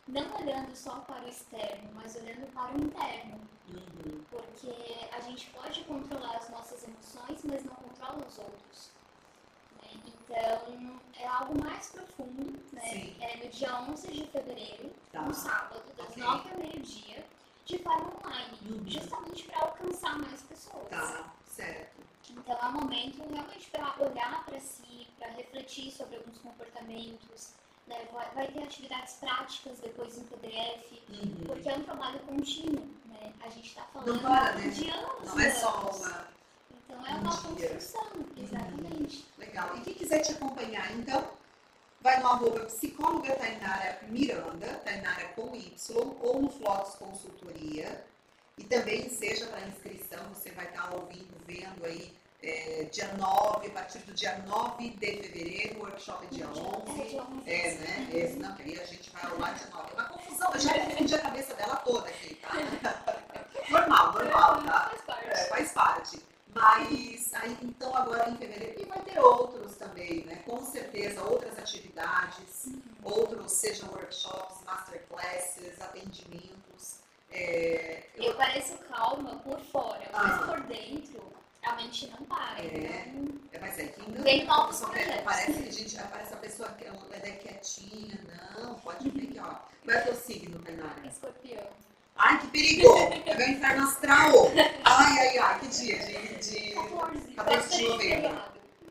Não 0.07 0.35
olhando 0.35 0.75
só 0.75 0.99
para 0.99 1.23
o 1.23 1.29
externo, 1.29 1.89
mas 1.95 2.15
olhando 2.15 2.51
para 2.53 2.73
o 2.73 2.81
interno. 2.81 3.39
Uhum. 3.69 4.23
Porque 4.29 5.07
a 5.11 5.21
gente 5.21 5.49
pode 5.51 5.83
controlar 5.85 6.37
as 6.37 6.49
nossas 6.49 6.83
emoções, 6.83 7.39
mas 7.43 7.63
não 7.63 7.73
controla 7.75 8.25
os 8.27 8.37
outros. 8.37 8.91
Então, 10.05 10.99
é 11.19 11.27
algo 11.27 11.59
mais 11.63 11.89
profundo, 11.91 12.59
né? 12.71 12.81
Sim. 12.81 13.15
É 13.21 13.37
no 13.37 13.49
dia 13.49 13.75
11 13.81 14.07
de 14.11 14.27
fevereiro, 14.27 14.91
Tá. 15.11 15.21
no 15.21 15.33
sábado, 15.33 15.83
das 15.97 16.07
Ok. 16.09 16.23
9 16.23 16.49
ao 16.51 16.57
meio-dia, 16.57 17.25
de 17.65 17.77
forma 17.79 18.11
online, 18.25 18.57
Uhum. 18.69 18.83
justamente 18.87 19.43
para 19.43 19.59
alcançar 19.59 20.17
mais 20.19 20.41
pessoas. 20.43 20.89
Tá, 20.89 21.31
certo. 21.47 22.01
Então, 22.29 22.57
é 22.57 22.65
um 22.65 22.71
momento 22.71 23.17
realmente 23.29 23.69
para 23.69 23.95
olhar 23.99 24.43
para 24.45 24.59
si, 24.59 25.07
para 25.19 25.27
refletir 25.29 25.91
sobre 25.91 26.17
alguns 26.17 26.37
comportamentos. 26.39 27.51
Né? 27.85 28.07
Vai, 28.13 28.29
vai 28.31 28.47
ter 28.47 28.63
atividades 28.63 29.15
práticas 29.15 29.77
depois 29.79 30.17
em 30.17 30.23
PDF, 30.23 31.01
Uhum. 31.09 31.43
porque 31.45 31.67
é 31.69 31.75
um 31.75 31.83
trabalho 31.83 32.19
contínuo. 32.21 32.87
Né? 33.05 33.33
A 33.41 33.49
gente 33.49 33.67
está 33.67 33.83
falando 33.93 34.13
Não 34.13 34.21
para, 34.21 34.55
né? 34.55 34.69
de 34.69 34.89
anos. 34.89 35.25
Não 35.27 35.39
é 35.39 35.51
só 35.51 35.81
uma. 35.91 36.27
Então 36.85 37.05
é 37.05 37.11
um 37.15 37.21
uma 37.21 37.37
construção, 37.37 38.07
exatamente. 38.37 39.25
Legal. 39.37 39.75
E 39.77 39.81
quem 39.81 39.93
quiser 39.93 40.19
te 40.19 40.31
acompanhar, 40.33 40.91
então, 40.93 41.27
vai 42.01 42.19
no 42.19 42.27
arroba 42.27 42.61
psicóloga 42.65 43.33
Tainara 43.35 43.99
Miranda, 44.09 44.67
Tainara 44.83 45.25
com 45.35 45.55
Y, 45.55 46.15
ou 46.21 46.41
no 46.41 46.49
Flox 46.49 46.95
Consultoria. 46.95 48.05
E 48.57 48.63
também 48.65 49.09
seja 49.09 49.47
para 49.47 49.61
inscrição, 49.67 50.23
você 50.29 50.51
vai 50.51 50.65
estar 50.65 50.93
ouvindo, 50.93 51.33
vendo 51.47 51.85
aí, 51.85 52.13
é, 52.43 52.83
dia 52.91 53.07
9, 53.13 53.67
a 53.67 53.69
partir 53.71 53.99
do 53.99 54.13
dia 54.13 54.37
9 54.45 54.89
de 54.89 55.21
fevereiro, 55.21 55.79
workshop 55.79 56.25
é 56.25 56.29
dia 56.29 56.47
11. 56.47 57.01
É, 57.01 57.05
dia 57.05 57.23
11. 57.23 57.49
É, 57.49 57.75
né? 57.75 58.09
Esse, 58.13 58.35
não, 58.37 58.53
que 58.53 58.63
aí 58.63 58.79
a 58.79 58.85
gente 58.85 59.09
vai 59.11 59.23
ao 59.31 59.39
lá 59.39 59.51
dia 59.51 59.67
9. 59.67 59.89
É 59.89 59.93
uma 59.93 60.09
confusão, 60.09 60.51
eu 60.53 60.59
já 60.59 60.73
confundi 60.73 61.15
a 61.15 61.21
cabeça 61.21 61.53
dela 61.55 61.75
toda 61.77 62.09
aqui, 62.09 62.35
tá? 62.35 62.51
Normal, 63.69 64.13
normal, 64.13 64.63
tá? 64.63 64.89
Faz 64.89 65.01
parte. 65.01 65.29
É, 65.29 65.45
faz 65.45 65.71
parte. 65.71 66.32
Mas 66.55 67.33
aí, 67.33 67.57
então 67.61 67.95
agora 67.95 68.29
em 68.29 68.37
fevereiro 68.37 68.81
e 68.81 68.85
vai 68.85 69.01
ter 69.01 69.19
outros 69.19 69.75
também, 69.75 70.23
né? 70.25 70.35
Com 70.45 70.63
certeza, 70.65 71.23
outras 71.23 71.57
atividades, 71.57 72.67
outros, 73.03 73.51
sejam 73.51 73.89
workshops, 73.89 74.63
masterclasses, 74.65 75.81
atendimentos. 75.81 76.99
É, 77.31 78.03
eu- 78.15 78.25
Eu 78.25 78.35
pareço 78.35 78.77
calma 78.89 79.35
por 79.37 79.59
fora, 79.61 80.07
Ah. 80.13 80.23
mas 80.23 80.45
por 80.45 80.61
dentro 80.67 81.33
a 81.63 81.73
mente 81.75 82.07
não 82.07 82.25
para. 82.27 82.59
É. 82.61 83.07
Então, 83.07 83.39
é, 83.53 83.59
mas 83.59 83.79
é 83.79 83.87
que 83.87 84.11
não 84.11 84.23
Tem 84.23 84.45
novos 84.45 84.79
projetos. 84.81 85.23
parece 85.23 85.53
que 85.53 85.69
a 85.69 85.71
gente 85.71 85.95
parece 86.11 86.33
a 86.33 86.37
pessoa 86.37 86.69
que 86.73 86.85
ela 86.85 86.99
é 87.11 87.31
quietinha, 87.31 88.19
não, 88.59 88.75
pode 88.75 89.09
ver 89.09 89.27
que 89.27 89.39
ó. 89.39 89.55
Qual 89.83 89.97
é 89.97 90.01
o 90.01 90.03
teu 90.03 90.15
signo, 90.15 90.59
Tainara? 90.59 91.07
escorpião. 91.07 91.67
Ai, 92.15 92.39
que 92.39 92.47
perigo! 92.47 92.87
É 93.25 93.35
meu 93.35 93.49
inferno 93.49 93.83
astral! 93.83 94.31
Ai, 94.85 95.17
ai, 95.19 95.37
ai, 95.37 95.59
que 95.59 95.67
dia? 95.67 95.97
De, 95.99 96.35
de 96.37 96.71
14. 96.71 97.19
14 97.19 97.19
de 97.27 97.35
bastante 97.35 97.87
novembro. 97.87 98.41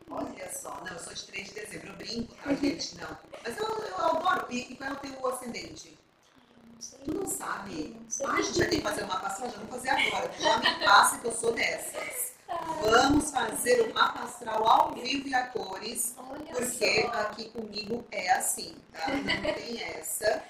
Olha 0.09 0.51
só, 0.53 0.81
não, 0.85 0.93
eu 0.93 0.99
sou 0.99 1.13
de 1.13 1.23
3 1.25 1.47
de 1.47 1.53
dezembro, 1.55 1.87
eu 1.89 1.95
brinco, 1.95 2.35
tá, 2.35 2.53
gente? 2.53 2.95
Não. 2.99 3.17
Mas 3.43 3.57
eu, 3.57 3.65
eu 3.65 3.97
adoro. 3.97 4.45
E, 4.51 4.75
qual 4.75 4.89
é 4.89 4.93
o 4.93 4.95
teu 4.97 5.27
ascendente? 5.27 5.97
Ai. 5.97 6.99
Tu 7.05 7.13
não 7.13 7.25
sabe? 7.25 7.97
Não. 8.19 8.29
Ah, 8.29 8.33
a 8.33 8.41
gente 8.41 8.59
vai 8.59 8.67
ter 8.67 8.75
que 8.75 8.81
fazer 8.81 9.03
uma 9.03 9.19
passagem, 9.19 9.55
vamos 9.55 9.69
fazer 9.69 9.89
agora. 9.89 10.31
Já 10.39 10.57
me 10.57 10.85
passa 10.85 11.17
que 11.17 11.25
eu 11.27 11.31
sou 11.31 11.53
dessas. 11.53 12.33
Vamos 12.81 13.31
fazer 13.31 13.89
o 13.89 13.93
mapa 13.93 14.23
astral 14.25 14.67
ao 14.67 14.93
vivo 14.93 15.27
e 15.27 15.33
a 15.33 15.47
cores, 15.47 16.13
Olha 16.17 16.45
porque 16.51 17.01
só. 17.01 17.07
aqui 17.21 17.49
comigo 17.49 18.05
é 18.11 18.31
assim, 18.33 18.75
tá? 18.91 19.07
Não 19.09 19.53
tem 19.55 19.81
essa. 19.81 20.43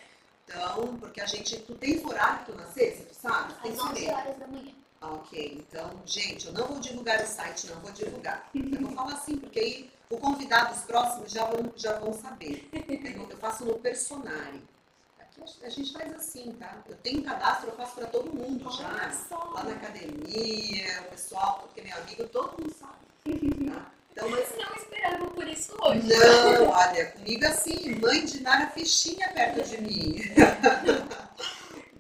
Então, 0.54 0.98
porque 0.98 1.20
a 1.22 1.26
gente. 1.26 1.58
Tu 1.60 1.76
tens 1.76 2.04
horário 2.06 2.40
que 2.46 2.52
tu 2.52 2.58
nascesse, 2.58 3.04
tu 3.06 3.16
sabe? 3.16 3.54
Tem 3.62 3.72
Às 3.72 3.78
que 3.78 3.84
11 3.84 4.06
saber. 4.06 4.14
horas 4.14 4.38
da 4.40 4.48
manhã. 4.48 4.72
Ah, 5.02 5.12
Ok, 5.14 5.58
então, 5.68 6.02
gente, 6.06 6.48
eu 6.48 6.54
não 6.54 6.68
vou 6.68 6.80
divulgar 6.80 7.22
o 7.22 7.28
site, 7.28 7.68
não 7.68 7.76
vou 7.82 7.92
divulgar. 7.92 8.50
Eu 8.56 8.82
vou 8.82 8.92
falar 8.92 9.14
assim, 9.14 9.38
porque 9.38 9.60
aí 9.60 9.92
o 10.10 10.18
convidado, 10.18 10.74
os 10.74 10.82
próximos, 10.84 11.32
já 11.32 11.44
vão, 11.46 11.74
já 11.76 12.00
vão 12.00 12.14
saber. 12.14 12.70
Eu 13.30 13.38
faço 13.38 13.66
no 13.66 13.78
personário. 13.80 14.62
Aqui 15.20 15.42
a- 15.66 15.70
gente 15.70 15.92
faz 15.92 16.14
assim, 16.14 16.54
tá? 16.54 16.78
Eu 16.88 16.96
tenho 16.98 17.24
cadastro, 17.24 17.70
eu 17.72 17.76
faço 17.76 17.96
para 17.96 18.08
todo 18.08 18.32
mundo 18.34 18.66
Olha 18.66 18.78
já. 18.78 19.12
só. 19.28 19.52
Lá 19.56 19.64
na 19.64 19.72
academia, 19.74 21.02
o 21.02 21.10
pessoal, 21.10 21.60
tudo 21.62 21.74
que 21.74 21.82
é 21.82 21.84
meu 21.84 21.98
amigo, 21.98 22.28
todo 22.30 22.62
mundo 22.62 22.74
sabe. 22.74 22.94
Tá? 23.70 23.92
Então, 24.14 24.30
mas. 24.30 24.48
Não 24.56 24.76
esperava 24.76 25.26
por 25.28 25.48
isso 25.48 25.76
hoje. 25.82 26.08
Não, 26.08 26.70
olha, 26.70 27.06
comigo 27.08 27.46
assim, 27.48 27.96
mãe 27.96 28.24
de 28.24 28.42
Nara 28.42 28.68
Fichinha 28.68 29.28
perto 29.34 29.68
de 29.68 29.82
mim. 29.82 30.22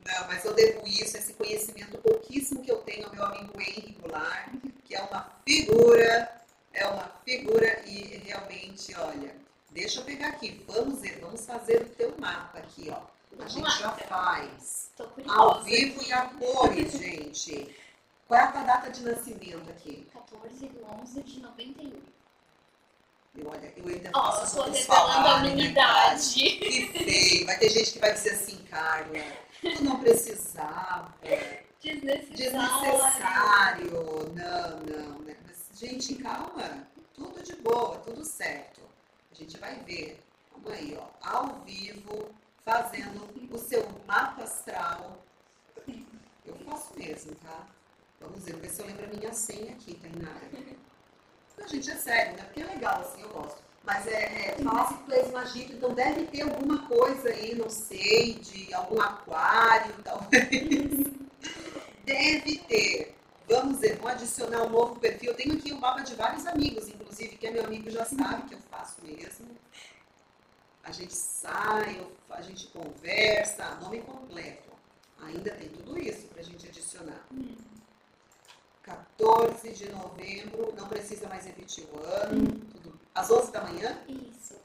Não, 0.05 0.27
mas 0.27 0.45
eu 0.45 0.53
devo 0.53 0.85
isso, 0.85 1.17
esse 1.17 1.33
conhecimento 1.33 1.97
pouquíssimo 1.97 2.61
que 2.61 2.71
eu 2.71 2.77
tenho 2.77 3.07
ao 3.07 3.13
meu 3.13 3.25
amigo 3.25 3.59
Henry 3.59 3.97
Goulart, 3.99 4.49
que 4.85 4.95
é 4.95 5.01
uma 5.01 5.27
figura, 5.43 6.29
é 6.73 6.85
uma 6.85 7.09
figura 7.25 7.81
e 7.87 8.21
realmente, 8.23 8.93
olha, 8.95 9.33
deixa 9.71 10.01
eu 10.01 10.03
pegar 10.03 10.27
aqui, 10.27 10.63
vamos 10.67 10.99
ver, 10.99 11.19
vamos 11.19 11.45
fazer 11.45 11.81
o 11.81 11.89
teu 11.89 12.13
mapa 12.19 12.59
aqui, 12.59 12.91
ó. 12.91 13.01
A 13.39 13.47
gente 13.47 13.79
já 13.79 13.91
faz. 13.91 14.91
Tô 14.95 15.07
Ao 15.27 15.63
vivo 15.63 16.03
e 16.03 16.13
a 16.13 16.25
cores, 16.27 16.91
gente. 16.91 17.75
Qual 18.27 18.39
é 18.39 18.43
a 18.43 18.51
tua 18.51 18.63
data 18.63 18.89
de 18.89 19.03
nascimento 19.03 19.69
aqui? 19.69 20.07
14 20.13 20.67
de 20.67 20.79
11 21.01 21.23
de 21.23 21.39
91. 21.41 22.01
Eu, 23.35 23.49
olha, 23.49 23.73
eu 23.75 23.87
ainda 23.87 24.11
faço 24.11 24.57
eu 24.59 24.63
pessoas 24.63 24.77
revelando 24.77 25.09
a 25.09 25.13
falarem 25.13 25.55
minha 25.55 25.69
idade. 25.69 26.39
idade. 26.39 26.57
Que 26.59 26.87
feio. 27.03 27.45
Vai 27.47 27.57
ter 27.57 27.69
gente 27.69 27.93
que 27.93 27.99
vai 27.99 28.13
dizer 28.13 28.31
assim, 28.31 28.57
Carla, 28.69 29.07
tu 29.61 29.83
não 29.83 29.99
precisava. 29.99 31.13
Desnecessário. 31.81 32.35
Desnecessário. 32.35 33.91
Não, 34.35 34.79
não. 34.81 35.19
Né? 35.19 35.35
Mas, 35.45 35.79
gente, 35.79 36.15
calma. 36.15 36.87
Tudo 37.13 37.41
de 37.43 37.55
boa, 37.57 37.97
tudo 37.99 38.23
certo. 38.23 38.81
A 39.31 39.35
gente 39.35 39.57
vai 39.57 39.75
ver. 39.79 40.23
Vamos 40.51 40.71
aí, 40.71 40.97
ó. 40.97 41.27
Ao 41.27 41.59
vivo, 41.65 42.29
fazendo 42.63 43.27
o 43.51 43.57
seu 43.57 43.87
mapa 44.07 44.43
astral. 44.43 45.17
Eu 46.45 46.55
faço 46.65 46.97
mesmo, 46.97 47.35
tá? 47.35 47.67
Vamos 48.23 48.43
ver, 48.43 48.55
ver 48.55 48.69
se 48.69 48.81
eu 48.81 48.87
lembro 48.87 49.05
a 49.05 49.07
minha 49.09 49.33
senha 49.33 49.73
aqui, 49.73 49.95
Tainara. 49.95 50.41
Não, 51.57 51.67
gente, 51.67 51.91
é 51.91 51.95
sério, 51.95 52.37
né? 52.37 52.43
Porque 52.43 52.61
é 52.61 52.65
legal, 52.65 53.01
assim, 53.01 53.21
eu 53.21 53.29
gosto. 53.29 53.61
Mas 53.83 54.07
é, 54.07 54.51
é 54.51 54.63
falar 54.63 54.83
assim 54.83 55.31
magito, 55.31 55.73
então 55.73 55.93
deve 55.93 56.25
ter 56.27 56.41
alguma 56.43 56.87
coisa 56.87 57.29
aí, 57.29 57.53
não 57.53 57.69
sei, 57.69 58.35
de 58.35 58.73
algum 58.73 59.01
aquário, 59.01 59.93
talvez. 60.03 61.05
deve 62.05 62.57
ter. 62.59 63.15
Vamos 63.47 63.79
ver, 63.79 63.97
vamos 63.97 64.13
adicionar 64.13 64.63
um 64.63 64.69
novo 64.69 64.99
perfil. 64.99 65.31
Eu 65.31 65.35
tenho 65.35 65.55
aqui 65.55 65.73
o 65.73 65.79
mapa 65.79 66.01
de 66.01 66.15
vários 66.15 66.45
amigos, 66.47 66.87
inclusive, 66.87 67.35
que 67.35 67.45
é 67.45 67.51
meu 67.51 67.65
amigo 67.65 67.89
já 67.89 68.05
sabe 68.05 68.47
que 68.47 68.55
eu 68.55 68.59
faço 68.71 69.01
mesmo. 69.03 69.47
A 70.83 70.91
gente 70.91 71.13
sai, 71.13 72.07
a 72.29 72.41
gente 72.41 72.67
conversa, 72.67 73.75
nome 73.75 74.01
completo. 74.01 74.71
Ainda 75.21 75.51
tem 75.51 75.69
tudo 75.69 75.97
isso 75.97 76.27
pra 76.27 76.41
gente 76.41 76.67
adicionar. 76.67 77.25
Hum. 77.31 77.55
14 78.83 79.71
de 79.73 79.89
novembro, 79.89 80.73
não 80.77 80.87
precisa 80.87 81.27
mais 81.27 81.45
repetir 81.45 81.85
o 81.91 81.99
ano, 82.03 82.45
tudo. 82.71 82.99
Às 83.15 83.31
11 83.31 83.51
da 83.51 83.61
manhã? 83.61 83.97
Isso. 84.07 84.55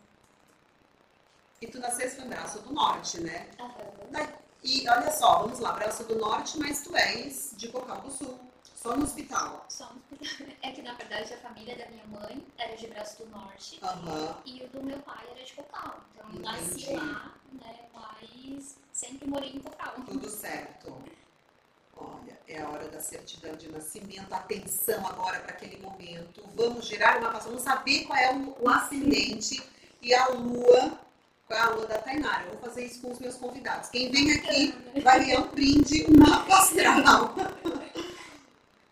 E 1.60 1.66
tu 1.66 1.78
nasceste 1.78 2.20
no 2.20 2.26
Braço 2.28 2.60
do 2.60 2.72
Norte, 2.72 3.20
né? 3.20 3.48
Aham. 3.58 4.28
E 4.62 4.88
olha 4.88 5.10
só, 5.12 5.40
vamos 5.42 5.60
lá, 5.60 5.72
Braço 5.72 6.02
do 6.04 6.16
Norte, 6.16 6.58
mas 6.58 6.82
tu 6.82 6.94
és 6.96 7.52
de 7.56 7.68
Cocal 7.68 8.00
do 8.00 8.10
Sul, 8.10 8.38
só 8.74 8.96
no 8.96 9.04
hospital. 9.04 9.64
Só 9.68 9.84
um- 9.92 9.98
É 10.62 10.72
que 10.72 10.82
na 10.82 10.94
verdade 10.94 11.32
a 11.32 11.38
família 11.38 11.76
da 11.76 11.86
minha 11.86 12.04
mãe 12.06 12.44
era 12.58 12.76
de 12.76 12.86
Braço 12.88 13.22
do 13.22 13.30
Norte 13.30 13.78
Aham. 13.82 14.36
e 14.44 14.62
o 14.64 14.68
do 14.68 14.82
meu 14.82 14.98
pai 15.00 15.24
era 15.30 15.44
de 15.44 15.52
Cocal. 15.52 16.00
Então 16.14 16.30
eu 16.34 16.40
nasci 16.40 16.92
lá, 16.92 17.34
né? 17.52 17.78
Mas 17.94 18.76
sempre 18.92 19.28
morei 19.28 19.50
em 19.50 19.60
Cocal. 19.60 19.94
Tudo 20.06 20.28
certo. 20.28 20.92
Olha, 21.99 22.38
é 22.46 22.61
a 22.61 22.68
hora 22.68 22.88
da 22.88 23.01
certidão 23.01 23.55
de 23.57 23.70
nascimento. 23.70 24.32
Atenção 24.32 25.07
agora 25.07 25.40
para 25.40 25.53
aquele 25.53 25.76
momento. 25.82 26.42
Vamos 26.55 26.86
girar 26.86 27.18
uma 27.18 27.28
passagem. 27.30 27.51
Vamos 27.51 27.62
saber 27.62 28.05
qual 28.05 28.18
é 28.18 28.32
o, 28.32 28.57
o 28.61 28.68
ascendente 28.68 29.62
e 30.01 30.14
a 30.14 30.28
lua. 30.28 30.99
Qual 31.46 31.59
é 31.59 31.62
a 31.62 31.68
lua 31.70 31.86
da 31.86 31.99
Tainara? 31.99 32.44
Eu 32.44 32.53
vou 32.53 32.61
fazer 32.61 32.84
isso 32.84 33.01
com 33.01 33.11
os 33.11 33.18
meus 33.18 33.36
convidados. 33.36 33.88
Quem 33.88 34.11
vem 34.11 34.32
aqui 34.32 34.74
vai 35.03 35.24
ganhar 35.24 35.40
um 35.40 35.49
brinde, 35.49 36.07
um 36.09 36.18
mapa 36.18 36.59
astral. 36.59 37.34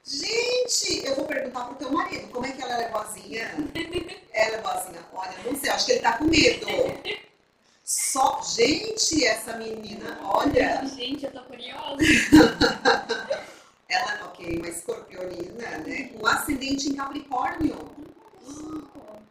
Gente, 0.02 1.04
eu 1.04 1.16
vou 1.16 1.26
perguntar 1.26 1.64
pro 1.64 1.74
teu 1.74 1.90
marido 1.90 2.28
como 2.28 2.46
é 2.46 2.52
que 2.52 2.62
ela 2.62 2.80
é 2.80 2.88
boazinha. 2.90 3.50
Ela 4.32 4.56
é 4.56 4.60
boazinha. 4.62 5.04
Olha, 5.12 5.34
não 5.44 5.54
sei, 5.58 5.70
acho 5.70 5.86
que 5.86 5.92
ele 5.92 6.00
tá 6.00 6.16
com 6.16 6.24
medo. 6.24 6.66
Só, 7.86 8.42
gente, 8.42 9.24
essa 9.24 9.56
menina, 9.58 10.18
olha. 10.24 10.84
Gente, 10.88 11.24
eu 11.24 11.30
tô 11.30 11.40
curiosa. 11.42 11.98
Ela, 13.88 14.24
ok, 14.24 14.58
uma 14.58 14.68
escorpionina, 14.68 15.78
né? 15.78 16.08
Com 16.08 16.26
ascendente 16.26 16.88
em 16.88 16.96
Capricórnio. 16.96 17.88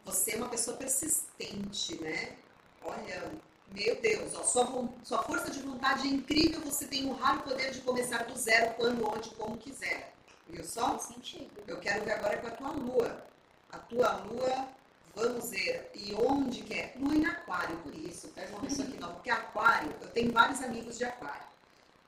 Você 0.06 0.32
é 0.32 0.36
uma 0.38 0.48
pessoa 0.48 0.74
persistente, 0.78 2.00
né? 2.00 2.34
Olha, 2.82 3.30
meu 3.72 4.00
Deus, 4.00 4.34
ó, 4.34 4.42
sua, 4.42 4.88
sua 5.04 5.22
força 5.24 5.50
de 5.50 5.60
vontade 5.60 6.08
é 6.08 6.10
incrível. 6.10 6.62
Você 6.62 6.86
tem 6.86 7.04
um 7.04 7.12
raro 7.12 7.42
poder 7.42 7.72
de 7.72 7.82
começar 7.82 8.24
do 8.24 8.38
zero, 8.38 8.72
quando, 8.76 9.06
onde, 9.06 9.28
como 9.34 9.58
quiser. 9.58 10.14
Viu 10.48 10.64
só? 10.64 10.92
Faz 10.92 11.02
sentido. 11.02 11.62
Eu 11.66 11.78
quero 11.78 12.06
ver 12.06 12.12
agora 12.12 12.38
com 12.38 12.46
a 12.46 12.52
tua 12.52 12.70
lua. 12.70 13.26
A 13.70 13.76
tua 13.80 14.12
lua, 14.12 14.68
vamos 15.16 15.50
ver. 15.50 15.90
E 15.94 16.14
onde 16.14 16.62
que 16.62 16.74
é? 16.74 16.92
Lua 16.96 17.14
em 17.16 17.26
aquário, 17.26 17.76
por 17.78 17.92
isso. 17.94 18.28
Pega 18.28 18.52
uma 18.52 18.60
pessoa 18.60 18.86
aqui 18.86 18.98
nova. 18.98 19.14
Porque 19.14 19.30
aquário, 19.30 19.92
eu 20.00 20.08
tenho 20.10 20.30
vários 20.32 20.62
amigos 20.62 20.96
de 20.98 21.04
aquário. 21.04 21.46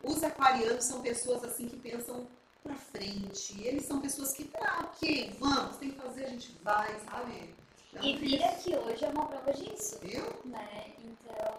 Os 0.05 0.23
aquarianos 0.23 0.85
são 0.85 1.01
pessoas 1.03 1.43
assim 1.43 1.67
que 1.69 1.77
pensam 1.77 2.27
pra 2.63 2.75
frente. 2.75 3.61
Eles 3.67 3.85
são 3.87 4.01
pessoas 4.01 4.33
que, 4.33 4.49
ah, 4.61 4.85
ok, 4.85 5.35
vamos, 5.41 5.77
tem 5.79 5.91
que 5.91 6.01
fazer, 6.01 6.27
a 6.27 6.29
gente 6.29 6.57
vai, 6.63 6.89
sabe? 7.11 7.55
Então, 7.93 8.05
E 8.05 8.17
vira 8.17 8.49
que 8.63 8.77
hoje 8.77 9.05
é 9.05 9.09
uma 9.09 9.27
prova 9.27 9.53
disso, 9.55 9.99
Viu? 10.03 10.23
né? 10.45 10.93
Então, 11.03 11.55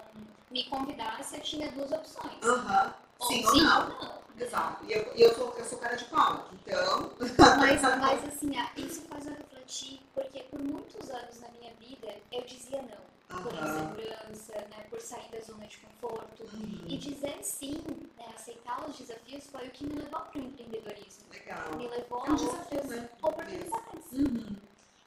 me 0.52 0.64
convidasse, 0.70 1.36
eu 1.36 1.42
tinha 1.42 1.72
duas 1.72 1.92
opções. 1.92 2.42
Aham. 2.44 2.94
Ou 3.20 3.28
Sim 3.28 3.42
sim 3.44 3.48
ou 3.48 3.64
não. 3.64 3.82
ou 3.84 3.90
não. 4.06 4.20
Exato. 4.40 4.86
E 4.86 4.94
eu, 4.94 5.02
eu, 5.16 5.36
sou, 5.36 5.54
eu 5.58 5.66
sou 5.66 5.78
cara 5.80 5.98
de 5.98 6.06
pau. 6.06 6.48
Então. 6.54 7.12
Mas, 7.58 7.82
mas 7.82 8.24
assim, 8.26 8.52
isso 8.78 9.02
faz 9.02 9.26
eu 9.28 9.34
refletir, 9.70 10.02
porque 10.14 10.40
por 10.44 10.60
muitos 10.60 11.10
anos 11.10 11.40
na 11.40 11.48
minha 11.60 11.72
vida 11.76 12.16
eu 12.32 12.42
dizia 12.44 12.82
não. 12.82 13.10
Por 13.44 13.54
Aham. 13.54 13.94
insegurança, 13.94 14.54
né, 14.54 14.88
por 14.90 15.00
sair 15.00 15.30
da 15.30 15.40
zona 15.42 15.68
de 15.68 15.78
conforto. 15.78 16.44
Uhum. 16.52 16.84
E 16.88 16.98
dizer 16.98 17.38
sim, 17.44 17.76
né, 18.18 18.26
aceitar 18.36 18.90
os 18.90 18.98
desafios 18.98 19.46
foi 19.48 19.68
o 19.68 19.72
que 19.72 19.86
me 19.86 19.94
levou 20.00 20.20
para 20.22 20.42
o 20.42 20.44
empreendedorismo. 20.44 21.26
Legal. 21.32 21.76
Me 21.78 21.88
levou 21.88 22.26
É 22.26 22.30
a 22.30 22.32
um 22.32 22.36
desafio, 22.36 22.80
outras 22.80 23.00
né? 23.02 23.10
oportunidades. 23.22 24.12
Uhum. 24.14 24.56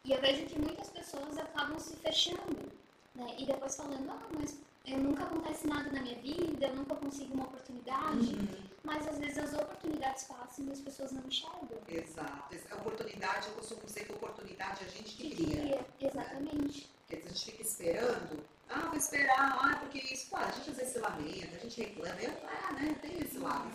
E 0.05 0.13
eu 0.13 0.21
vejo 0.21 0.47
que 0.47 0.59
muitas 0.59 0.89
pessoas 0.91 1.37
acabam 1.37 1.79
se 1.81 1.97
fechando, 1.97 2.73
né? 3.17 3.35
E 3.39 3.45
depois 3.45 3.75
falando, 3.75 4.09
ah, 4.11 4.29
mas 4.39 4.57
eu 4.87 4.99
nunca 4.99 5.23
acontece 5.25 5.67
nada 5.67 5.91
na 5.91 6.01
minha 6.03 6.17
vida, 6.21 6.67
eu 6.67 6.75
nunca 6.77 6.95
consigo 6.97 7.35
uma 7.35 7.45
oportunidade. 7.45 8.35
Uhum. 8.35 8.49
Mas 8.85 9.07
às 9.07 9.19
vezes 9.19 9.39
as 9.39 9.55
oportunidades 9.55 10.25
passam 10.25 10.65
e 10.67 10.73
as 10.73 10.81
pessoas 10.81 11.13
não 11.13 11.23
enxergam. 11.27 11.79
Exato. 11.89 12.55
Essa 12.55 12.75
oportunidade, 12.77 13.47
eu 13.49 13.55
costumo 13.55 13.83
dizer 13.87 14.07
que 14.07 14.13
oportunidade 14.13 14.85
a 14.85 14.89
gente 14.89 15.15
que 15.17 15.31
Que 15.31 15.37
cria. 15.37 15.57
queria, 15.57 15.87
exatamente. 16.01 16.91
Porque 17.07 17.25
a 17.25 17.29
gente 17.29 17.45
fica 17.45 17.63
esperando. 17.63 18.45
Ah, 18.69 18.81
vou 18.89 18.97
esperar. 18.97 19.59
Ah, 19.63 19.77
porque 19.81 19.99
isso. 20.13 20.31
Claro, 20.31 20.49
a 20.49 20.53
gente 20.53 20.71
às 20.71 20.77
vezes 20.77 20.93
se 20.95 20.99
lamenta, 20.99 21.57
a 21.57 21.59
gente 21.61 21.81
reclama. 21.83 22.21
Eu, 22.21 22.33
ah, 22.49 22.73
né? 22.73 22.97
Tem 23.03 23.19
esse 23.21 23.39
lado. 23.39 23.71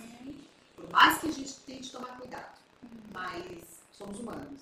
Por 0.75 0.89
mais 0.89 1.19
que 1.19 1.27
a 1.27 1.31
gente 1.31 1.53
tente 1.61 1.91
tomar 1.91 2.17
cuidado. 2.17 2.57
Mas 3.11 3.63
somos 3.93 4.19
humanos. 4.19 4.61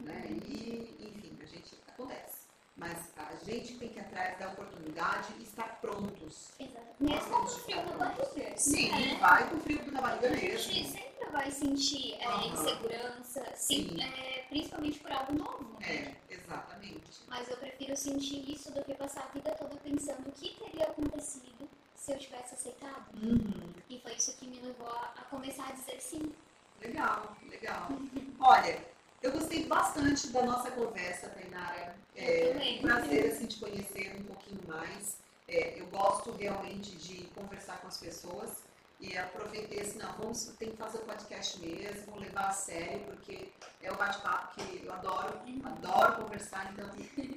Né? 0.00 0.26
E, 0.48 0.96
enfim, 1.00 1.38
a 1.40 1.46
gente 1.46 1.74
acontece. 1.88 2.33
Mas 2.76 2.98
a 3.16 3.34
gente 3.44 3.76
tem 3.78 3.88
que 3.88 3.98
ir 3.98 4.00
atrás 4.00 4.38
da 4.38 4.48
oportunidade 4.48 5.32
e 5.38 5.44
estar 5.44 5.80
prontos. 5.80 6.48
Exato. 6.58 6.84
Mesmo 6.98 7.30
com 7.30 7.46
frio 7.46 7.76
na 7.84 7.92
barriga. 7.96 8.56
Sim, 8.56 8.90
né? 8.90 9.16
vai 9.20 9.48
com 9.48 9.60
frio 9.60 9.92
na 9.92 10.00
barriga 10.00 10.28
A 10.28 10.34
gente 10.36 10.74
mesmo. 10.74 10.92
sempre 10.92 11.30
vai 11.30 11.50
sentir 11.52 12.14
é, 12.14 12.26
Aham. 12.26 12.52
insegurança, 12.52 13.52
sim, 13.54 13.88
Sim. 13.90 14.02
é, 14.02 14.44
principalmente 14.48 14.98
por 14.98 15.12
algo 15.12 15.32
novo. 15.38 15.76
né? 15.80 15.86
É, 15.88 16.34
exatamente. 16.34 17.20
Mas 17.28 17.48
eu 17.48 17.56
prefiro 17.58 17.96
sentir 17.96 18.50
isso 18.50 18.72
do 18.72 18.82
que 18.84 18.94
passar 18.94 19.22
a 19.22 19.26
vida 19.32 19.52
toda 19.52 19.76
pensando 19.76 20.28
o 20.28 20.32
que 20.32 20.54
teria 20.58 20.86
acontecido 20.86 21.68
se 21.94 22.12
eu 22.12 22.18
tivesse 22.18 22.54
aceitado. 22.54 23.06
Uhum. 23.22 23.72
E 23.88 24.00
foi 24.00 24.14
isso 24.14 24.36
que 24.36 24.46
me 24.46 24.58
levou 24.60 24.88
a, 24.88 25.14
a 25.16 25.22
começar 25.30 25.68
a 25.68 25.72
dizer 25.72 26.00
sim. 26.00 26.32
Legal, 26.80 27.36
legal. 27.48 27.88
Olha, 28.40 28.84
eu 29.24 29.32
gostei 29.32 29.64
bastante 29.64 30.28
da 30.28 30.42
nossa 30.42 30.70
conversa, 30.70 31.30
Tainara. 31.30 31.96
É 32.14 32.78
prazer 32.82 33.32
assim, 33.32 33.46
te 33.46 33.58
conhecer 33.58 34.14
um 34.20 34.24
pouquinho 34.24 34.60
mais. 34.68 35.16
É, 35.48 35.80
eu 35.80 35.86
gosto 35.86 36.30
realmente 36.32 36.94
de 36.96 37.24
conversar 37.28 37.80
com 37.80 37.88
as 37.88 37.96
pessoas 37.96 38.62
e 39.00 39.16
aproveitei 39.16 39.80
assim, 39.80 39.98
não, 39.98 40.12
vamos, 40.12 40.44
tem 40.58 40.70
que 40.70 40.76
fazer 40.76 40.98
o 40.98 41.02
podcast 41.02 41.58
mesmo, 41.58 42.18
levar 42.18 42.48
a 42.48 42.52
sério, 42.52 43.00
porque 43.06 43.50
é 43.82 43.90
o 43.90 43.96
bate-papo 43.96 44.54
que 44.54 44.84
eu 44.84 44.92
adoro, 44.92 45.40
adoro 45.64 46.22
conversar, 46.22 46.72
então 46.72 46.88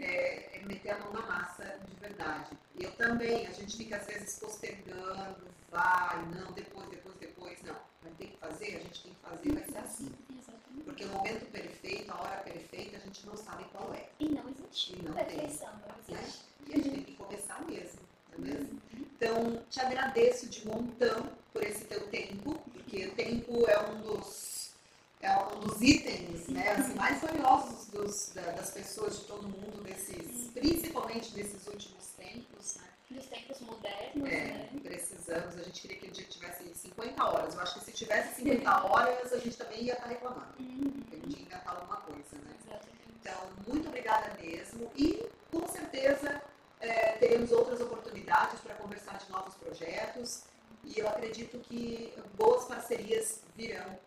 é, 0.02 0.58
é 0.58 0.62
meter 0.66 0.92
a 0.92 1.00
mão 1.00 1.14
na 1.14 1.22
massa 1.22 1.80
de 1.88 1.96
verdade. 2.02 2.52
E 2.76 2.84
eu 2.84 2.92
também, 2.92 3.48
a 3.48 3.52
gente 3.52 3.78
fica 3.78 3.96
às 3.96 4.06
vezes 4.06 4.40
postergando, 4.40 5.48
vai, 5.72 6.26
não, 6.36 6.52
depois, 6.52 6.90
depois, 6.90 7.16
depois, 7.18 7.62
não. 7.64 7.76
Vai 8.04 8.12
ter 8.18 8.28
que 8.28 8.38
fazer, 8.38 8.76
a 8.76 8.80
gente 8.80 9.04
tem 9.04 9.14
que 9.14 9.22
fazer, 9.22 9.54
vai 9.54 9.64
ser 9.64 9.78
assim. 9.78 10.27
Porque 10.88 11.04
o 11.06 11.10
momento 11.10 11.46
perfeito, 11.52 12.12
a 12.12 12.22
hora 12.22 12.38
perfeita, 12.38 12.98
a 12.98 13.00
gente 13.02 13.26
não 13.28 13.36
sabe 13.38 13.66
qual 13.74 13.94
é. 13.94 14.08
E 14.20 14.30
não 14.30 14.44
existe. 14.50 14.94
E 14.94 15.02
não 15.04 15.14
tem. 15.14 15.26
Perfeição, 15.26 15.70
não 15.74 16.16
Né? 16.16 16.22
existe. 16.24 16.46
E 16.68 16.74
a 16.74 16.76
gente 16.78 16.90
tem 16.90 17.04
que 17.04 17.14
começar 17.14 17.62
mesmo, 17.66 18.00
não 18.32 18.46
é 18.46 18.50
mesmo? 18.52 18.82
Então, 18.96 19.64
te 19.70 19.80
agradeço 19.82 20.48
de 20.48 20.66
montão 20.68 21.30
por 21.54 21.64
esse 21.64 21.86
teu 21.86 22.08
tempo, 22.08 22.54
porque 22.74 23.06
o 23.08 23.12
tempo 23.16 23.68
é 23.70 23.80
um 23.90 24.02
dos, 24.02 24.72
é 25.22 25.36
um 25.38 25.60
dos 25.60 25.82
itens 25.82 26.48
né, 26.48 26.72
assim, 26.72 26.94
mais 26.96 27.22
valiosos 27.22 27.88
dos, 27.88 28.30
da- 28.34 28.52
das 28.52 28.72
pessoas 28.72 29.20
de 29.20 29.26
todo 29.26 29.44
mundo, 29.44 29.82
desses, 29.84 30.50
principalmente 30.54 31.34
nesses 31.36 31.68
últimos 31.68 32.06
tempos. 32.18 32.76
Né? 32.76 32.84
Dos 33.10 33.26
tempos 33.28 33.62
modernos, 33.62 34.30
É, 34.30 34.48
né? 34.48 34.70
precisamos, 34.84 35.56
a 35.58 35.64
gente 35.64 35.82
queria 35.82 35.98
que 35.98 36.08
o 36.08 36.12
dia 36.12 36.26
tivesse 36.26 36.76
50 36.76 37.24
horas. 37.24 37.56
Eu 37.56 37.62
acho 37.62 37.80
que 37.80 37.86
se 37.86 37.92
tivesse 37.94 38.36
50 38.36 38.86
horas, 38.86 39.32
a 39.32 39.40
gente 39.40 39.56
também 39.56 39.84
ia 39.84 39.94
estar 39.94 40.08
reclamando. 40.08 40.54
Uhum. 40.60 40.92
Porque 40.92 41.16
a 41.16 41.20
gente 41.20 41.38
ia 41.38 41.46
inventar 41.46 41.76
alguma 41.76 41.98
coisa, 41.98 42.36
né? 42.36 42.54
Exatamente. 42.66 43.08
Então, 43.22 43.50
muito 43.66 43.88
obrigada 43.88 44.34
mesmo. 44.42 44.92
E, 44.96 45.26
com 45.50 45.66
certeza, 45.70 46.42
é, 46.82 47.14
teremos 47.14 47.50
outras 47.54 47.80
oportunidades 47.80 48.60
para 48.60 48.76
conversar 48.76 49.18
de 49.18 49.32
novos 49.32 49.56
projetos. 49.56 50.44
E 50.84 51.00
eu 51.00 51.08
acredito 51.08 51.58
que 51.60 52.14
boas 52.36 52.66
parcerias 52.66 53.42
virão 53.56 53.98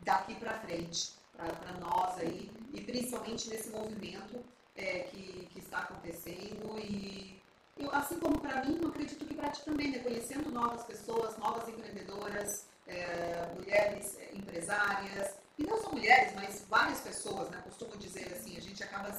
daqui 0.00 0.34
para 0.36 0.58
frente, 0.60 1.12
para 1.36 1.72
nós 1.80 2.18
aí. 2.18 2.50
E 2.72 2.80
principalmente 2.80 3.48
nesse 3.50 3.68
movimento 3.68 4.42
é, 4.74 5.00
que, 5.00 5.48
que 5.52 5.58
está 5.58 5.80
acontecendo. 5.80 6.78
E 6.78 7.40
eu, 7.78 7.94
assim 7.94 8.18
como 8.18 8.38
para 8.40 8.64
mim, 8.64 8.78
eu 8.80 8.88
acredito 8.88 9.24
que 9.24 9.34
para 9.34 9.50
ti 9.50 9.62
também, 9.64 9.90
né? 9.90 9.98
Conhecendo 9.98 10.50
novas 10.50 10.84
pessoas, 10.84 11.36
novas 11.36 11.68
empreendedoras, 11.68 12.66
é, 12.86 13.52
mulheres 13.54 14.16
é, 14.18 14.30
empresárias, 14.34 15.34
e 15.58 15.64
não 15.64 15.80
só 15.82 15.90
mulheres, 15.90 16.34
mas 16.34 16.64
várias 16.68 17.00
pessoas, 17.00 17.50
né? 17.50 17.60
Costumo 17.64 17.96
dizer 17.96 18.32
assim, 18.32 18.56
a 18.56 18.60
gente 18.60 18.82
acaba 18.82 19.12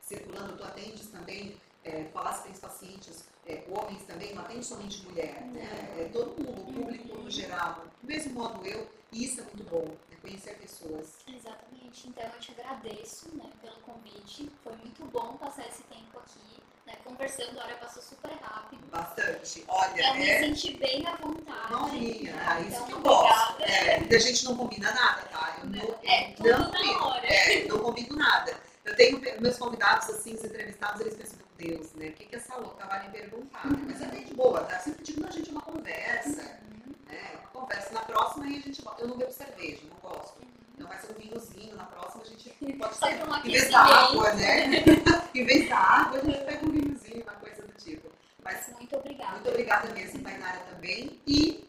circulando, 0.00 0.56
tu 0.56 0.64
atendes 0.64 1.08
também, 1.08 1.56
é, 1.84 2.04
falasse 2.12 2.44
tens 2.44 2.58
pacientes, 2.58 3.24
é, 3.46 3.64
homens 3.68 4.02
também, 4.04 4.34
não 4.34 4.42
atende 4.42 4.64
somente 4.64 5.02
mulher, 5.04 5.42
né? 5.42 5.94
É 5.98 6.08
todo 6.12 6.42
mundo, 6.42 6.62
o 6.62 6.72
público 6.72 7.18
no 7.18 7.30
geral, 7.30 7.84
do 8.00 8.06
mesmo 8.06 8.34
modo 8.34 8.66
eu, 8.66 8.88
e 9.12 9.24
isso 9.24 9.40
é 9.40 9.44
muito 9.44 9.64
bom, 9.64 9.94
é 10.10 10.16
conhecer 10.16 10.56
pessoas. 10.58 11.18
Exatamente. 11.28 12.08
Então 12.08 12.24
eu 12.24 12.40
te 12.40 12.50
agradeço 12.52 13.28
né, 13.36 13.48
pelo 13.60 13.76
convite. 13.76 14.50
Foi 14.62 14.74
muito 14.76 15.04
bom 15.06 15.36
passar 15.36 15.68
esse 15.68 15.82
tempo 15.84 16.18
aqui. 16.18 16.63
Né, 16.86 16.94
conversando, 17.04 17.58
a 17.58 17.64
hora 17.64 17.74
passou 17.76 18.02
super 18.02 18.30
rápido. 18.42 18.84
Bastante. 18.90 19.64
Olha, 19.68 20.08
Eu 20.08 20.14
me 20.14 20.28
é. 20.28 20.40
senti 20.40 20.76
bem 20.76 21.06
à 21.06 21.16
vontade. 21.16 21.72
Norinha, 21.72 22.34
ah, 22.46 22.60
isso 22.60 22.68
Então, 22.76 22.86
que 22.86 22.92
eu 22.92 23.00
gosto. 23.00 23.62
É, 23.62 24.02
e 24.02 24.14
a 24.14 24.18
gente 24.18 24.44
não 24.44 24.56
combina 24.56 24.92
nada, 24.92 25.22
tá? 25.32 25.56
Eu 25.62 25.70
não, 25.70 25.98
É, 26.04 26.32
tudo 26.36 26.48
não 26.50 26.70
na 26.70 27.06
hora. 27.06 27.26
É, 27.26 27.64
não 27.66 27.78
combino 27.78 28.16
nada. 28.16 28.54
Eu 28.84 28.94
tenho 28.96 29.20
meus 29.40 29.56
convidados, 29.56 30.10
assim, 30.10 30.34
os 30.34 30.44
entrevistados, 30.44 31.00
eles 31.00 31.14
pensam, 31.14 31.38
meu 31.38 31.46
Deus, 31.56 31.92
né? 31.94 32.08
O 32.08 32.12
que, 32.12 32.26
que 32.26 32.36
essa 32.36 32.54
louca 32.56 32.86
vai 32.86 33.06
me 33.06 33.12
perguntar? 33.12 33.64
Mas 33.86 34.02
é 34.02 34.06
bem 34.06 34.24
de 34.24 34.34
boa, 34.34 34.60
tá? 34.64 34.78
Sempre 34.78 35.02
digo, 35.04 35.22
não, 35.22 35.32
gente, 35.32 35.48
é 35.48 35.52
uma 35.52 35.62
conversa. 35.62 36.42
Uhum. 36.42 36.94
né? 37.06 37.30
Uma 37.40 37.60
conversa. 37.62 37.94
Na 37.94 38.00
próxima 38.02 38.44
aí 38.44 38.58
a 38.58 38.60
gente 38.60 38.82
volta. 38.82 39.02
Eu 39.02 39.08
não 39.08 39.16
bebo 39.16 39.32
cerveja, 39.32 39.80
não 39.88 40.10
gosto. 40.10 40.34
Então 40.74 40.88
vai 40.88 40.98
ser 40.98 41.12
um 41.12 41.14
vinhozinho. 41.14 41.76
Na 41.76 41.84
próxima 41.84 42.22
a 42.22 42.26
gente 42.26 42.50
pode 42.78 42.98
pra 42.98 43.08
um 43.08 43.46
Em 43.46 43.50
vez 43.50 43.70
da 43.70 43.80
água, 43.80 44.32
né? 44.34 44.64
em 45.34 45.44
vez 45.44 45.68
da 45.68 45.78
água, 45.78 46.20
a 46.20 46.24
gente 46.24 46.44
pega 46.44 46.66
um 46.66 46.70
vinhozinho, 46.70 47.22
uma 47.22 47.32
coisa 47.34 47.62
do 47.62 47.72
tipo. 47.74 48.10
Mas 48.42 48.68
Muito 48.78 48.96
obrigada. 48.96 49.32
muito 49.32 49.48
obrigada 49.48 49.92
mesmo, 49.94 50.22
Tainara, 50.22 50.58
também. 50.70 51.18
E 51.26 51.64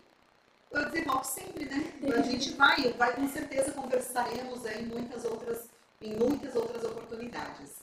eu 0.72 0.86
dizer, 0.88 1.06
volte 1.06 1.28
sempre, 1.28 1.66
né? 1.66 1.94
A 2.18 2.22
gente 2.24 2.54
vai, 2.54 2.92
vai 2.94 3.14
com 3.16 3.28
certeza 3.30 3.72
conversaremos 3.72 4.66
em 4.66 4.86
muitas 4.88 5.24
outras, 5.24 5.70
em 6.02 6.18
muitas 6.18 6.56
outras 6.56 6.84
oportunidades. 6.84 7.76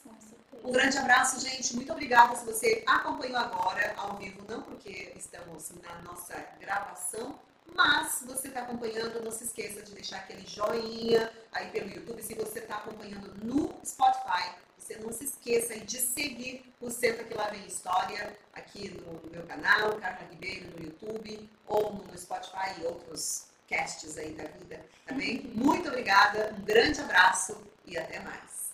Um 0.63 0.71
grande 0.71 0.99
abraço, 0.99 1.41
gente. 1.41 1.75
Muito 1.75 1.91
obrigada 1.91 2.37
se 2.37 2.45
você 2.45 2.85
acompanhou 2.87 3.39
agora 3.39 3.95
ao 3.97 4.17
vivo, 4.17 4.45
não 4.49 4.63
porque 4.63 5.13
estamos 5.17 5.73
na 5.83 6.03
nossa 6.03 6.35
gravação, 6.61 7.39
mas 7.75 8.13
se 8.13 8.27
você 8.27 8.49
está 8.49 8.61
acompanhando, 8.61 9.23
não 9.23 9.31
se 9.31 9.45
esqueça 9.45 9.83
de 9.83 9.93
deixar 9.93 10.19
aquele 10.19 10.47
joinha 10.47 11.33
aí 11.53 11.71
pelo 11.71 11.91
YouTube. 11.91 12.23
Se 12.23 12.35
você 12.35 12.61
está 12.61 12.77
acompanhando 12.77 13.35
no 13.43 13.75
Spotify, 13.85 14.55
você 14.77 14.97
não 14.97 15.13
se 15.13 15.25
esqueça 15.25 15.79
de 15.79 15.99
seguir 15.99 16.65
o 16.81 16.91
Senta 16.91 17.25
Que 17.25 17.35
Lá 17.35 17.49
Vem 17.49 17.65
História 17.67 18.37
aqui 18.53 18.91
no, 18.91 19.13
no 19.13 19.31
meu 19.31 19.43
canal, 19.45 19.97
Carla 19.99 20.27
Ribeiro, 20.29 20.71
no 20.77 20.85
YouTube, 20.85 21.49
ou 21.67 21.93
no 21.95 22.19
Spotify 22.19 22.81
e 22.81 22.85
outros 22.85 23.47
casts 23.69 24.19
aí 24.19 24.33
da 24.35 24.45
vida, 24.45 24.85
tá 25.07 25.15
bem? 25.15 25.51
Muito 25.55 25.89
obrigada, 25.89 26.55
um 26.59 26.65
grande 26.65 27.01
abraço 27.01 27.57
e 27.87 27.97
até 27.97 28.21
mais. 28.21 28.72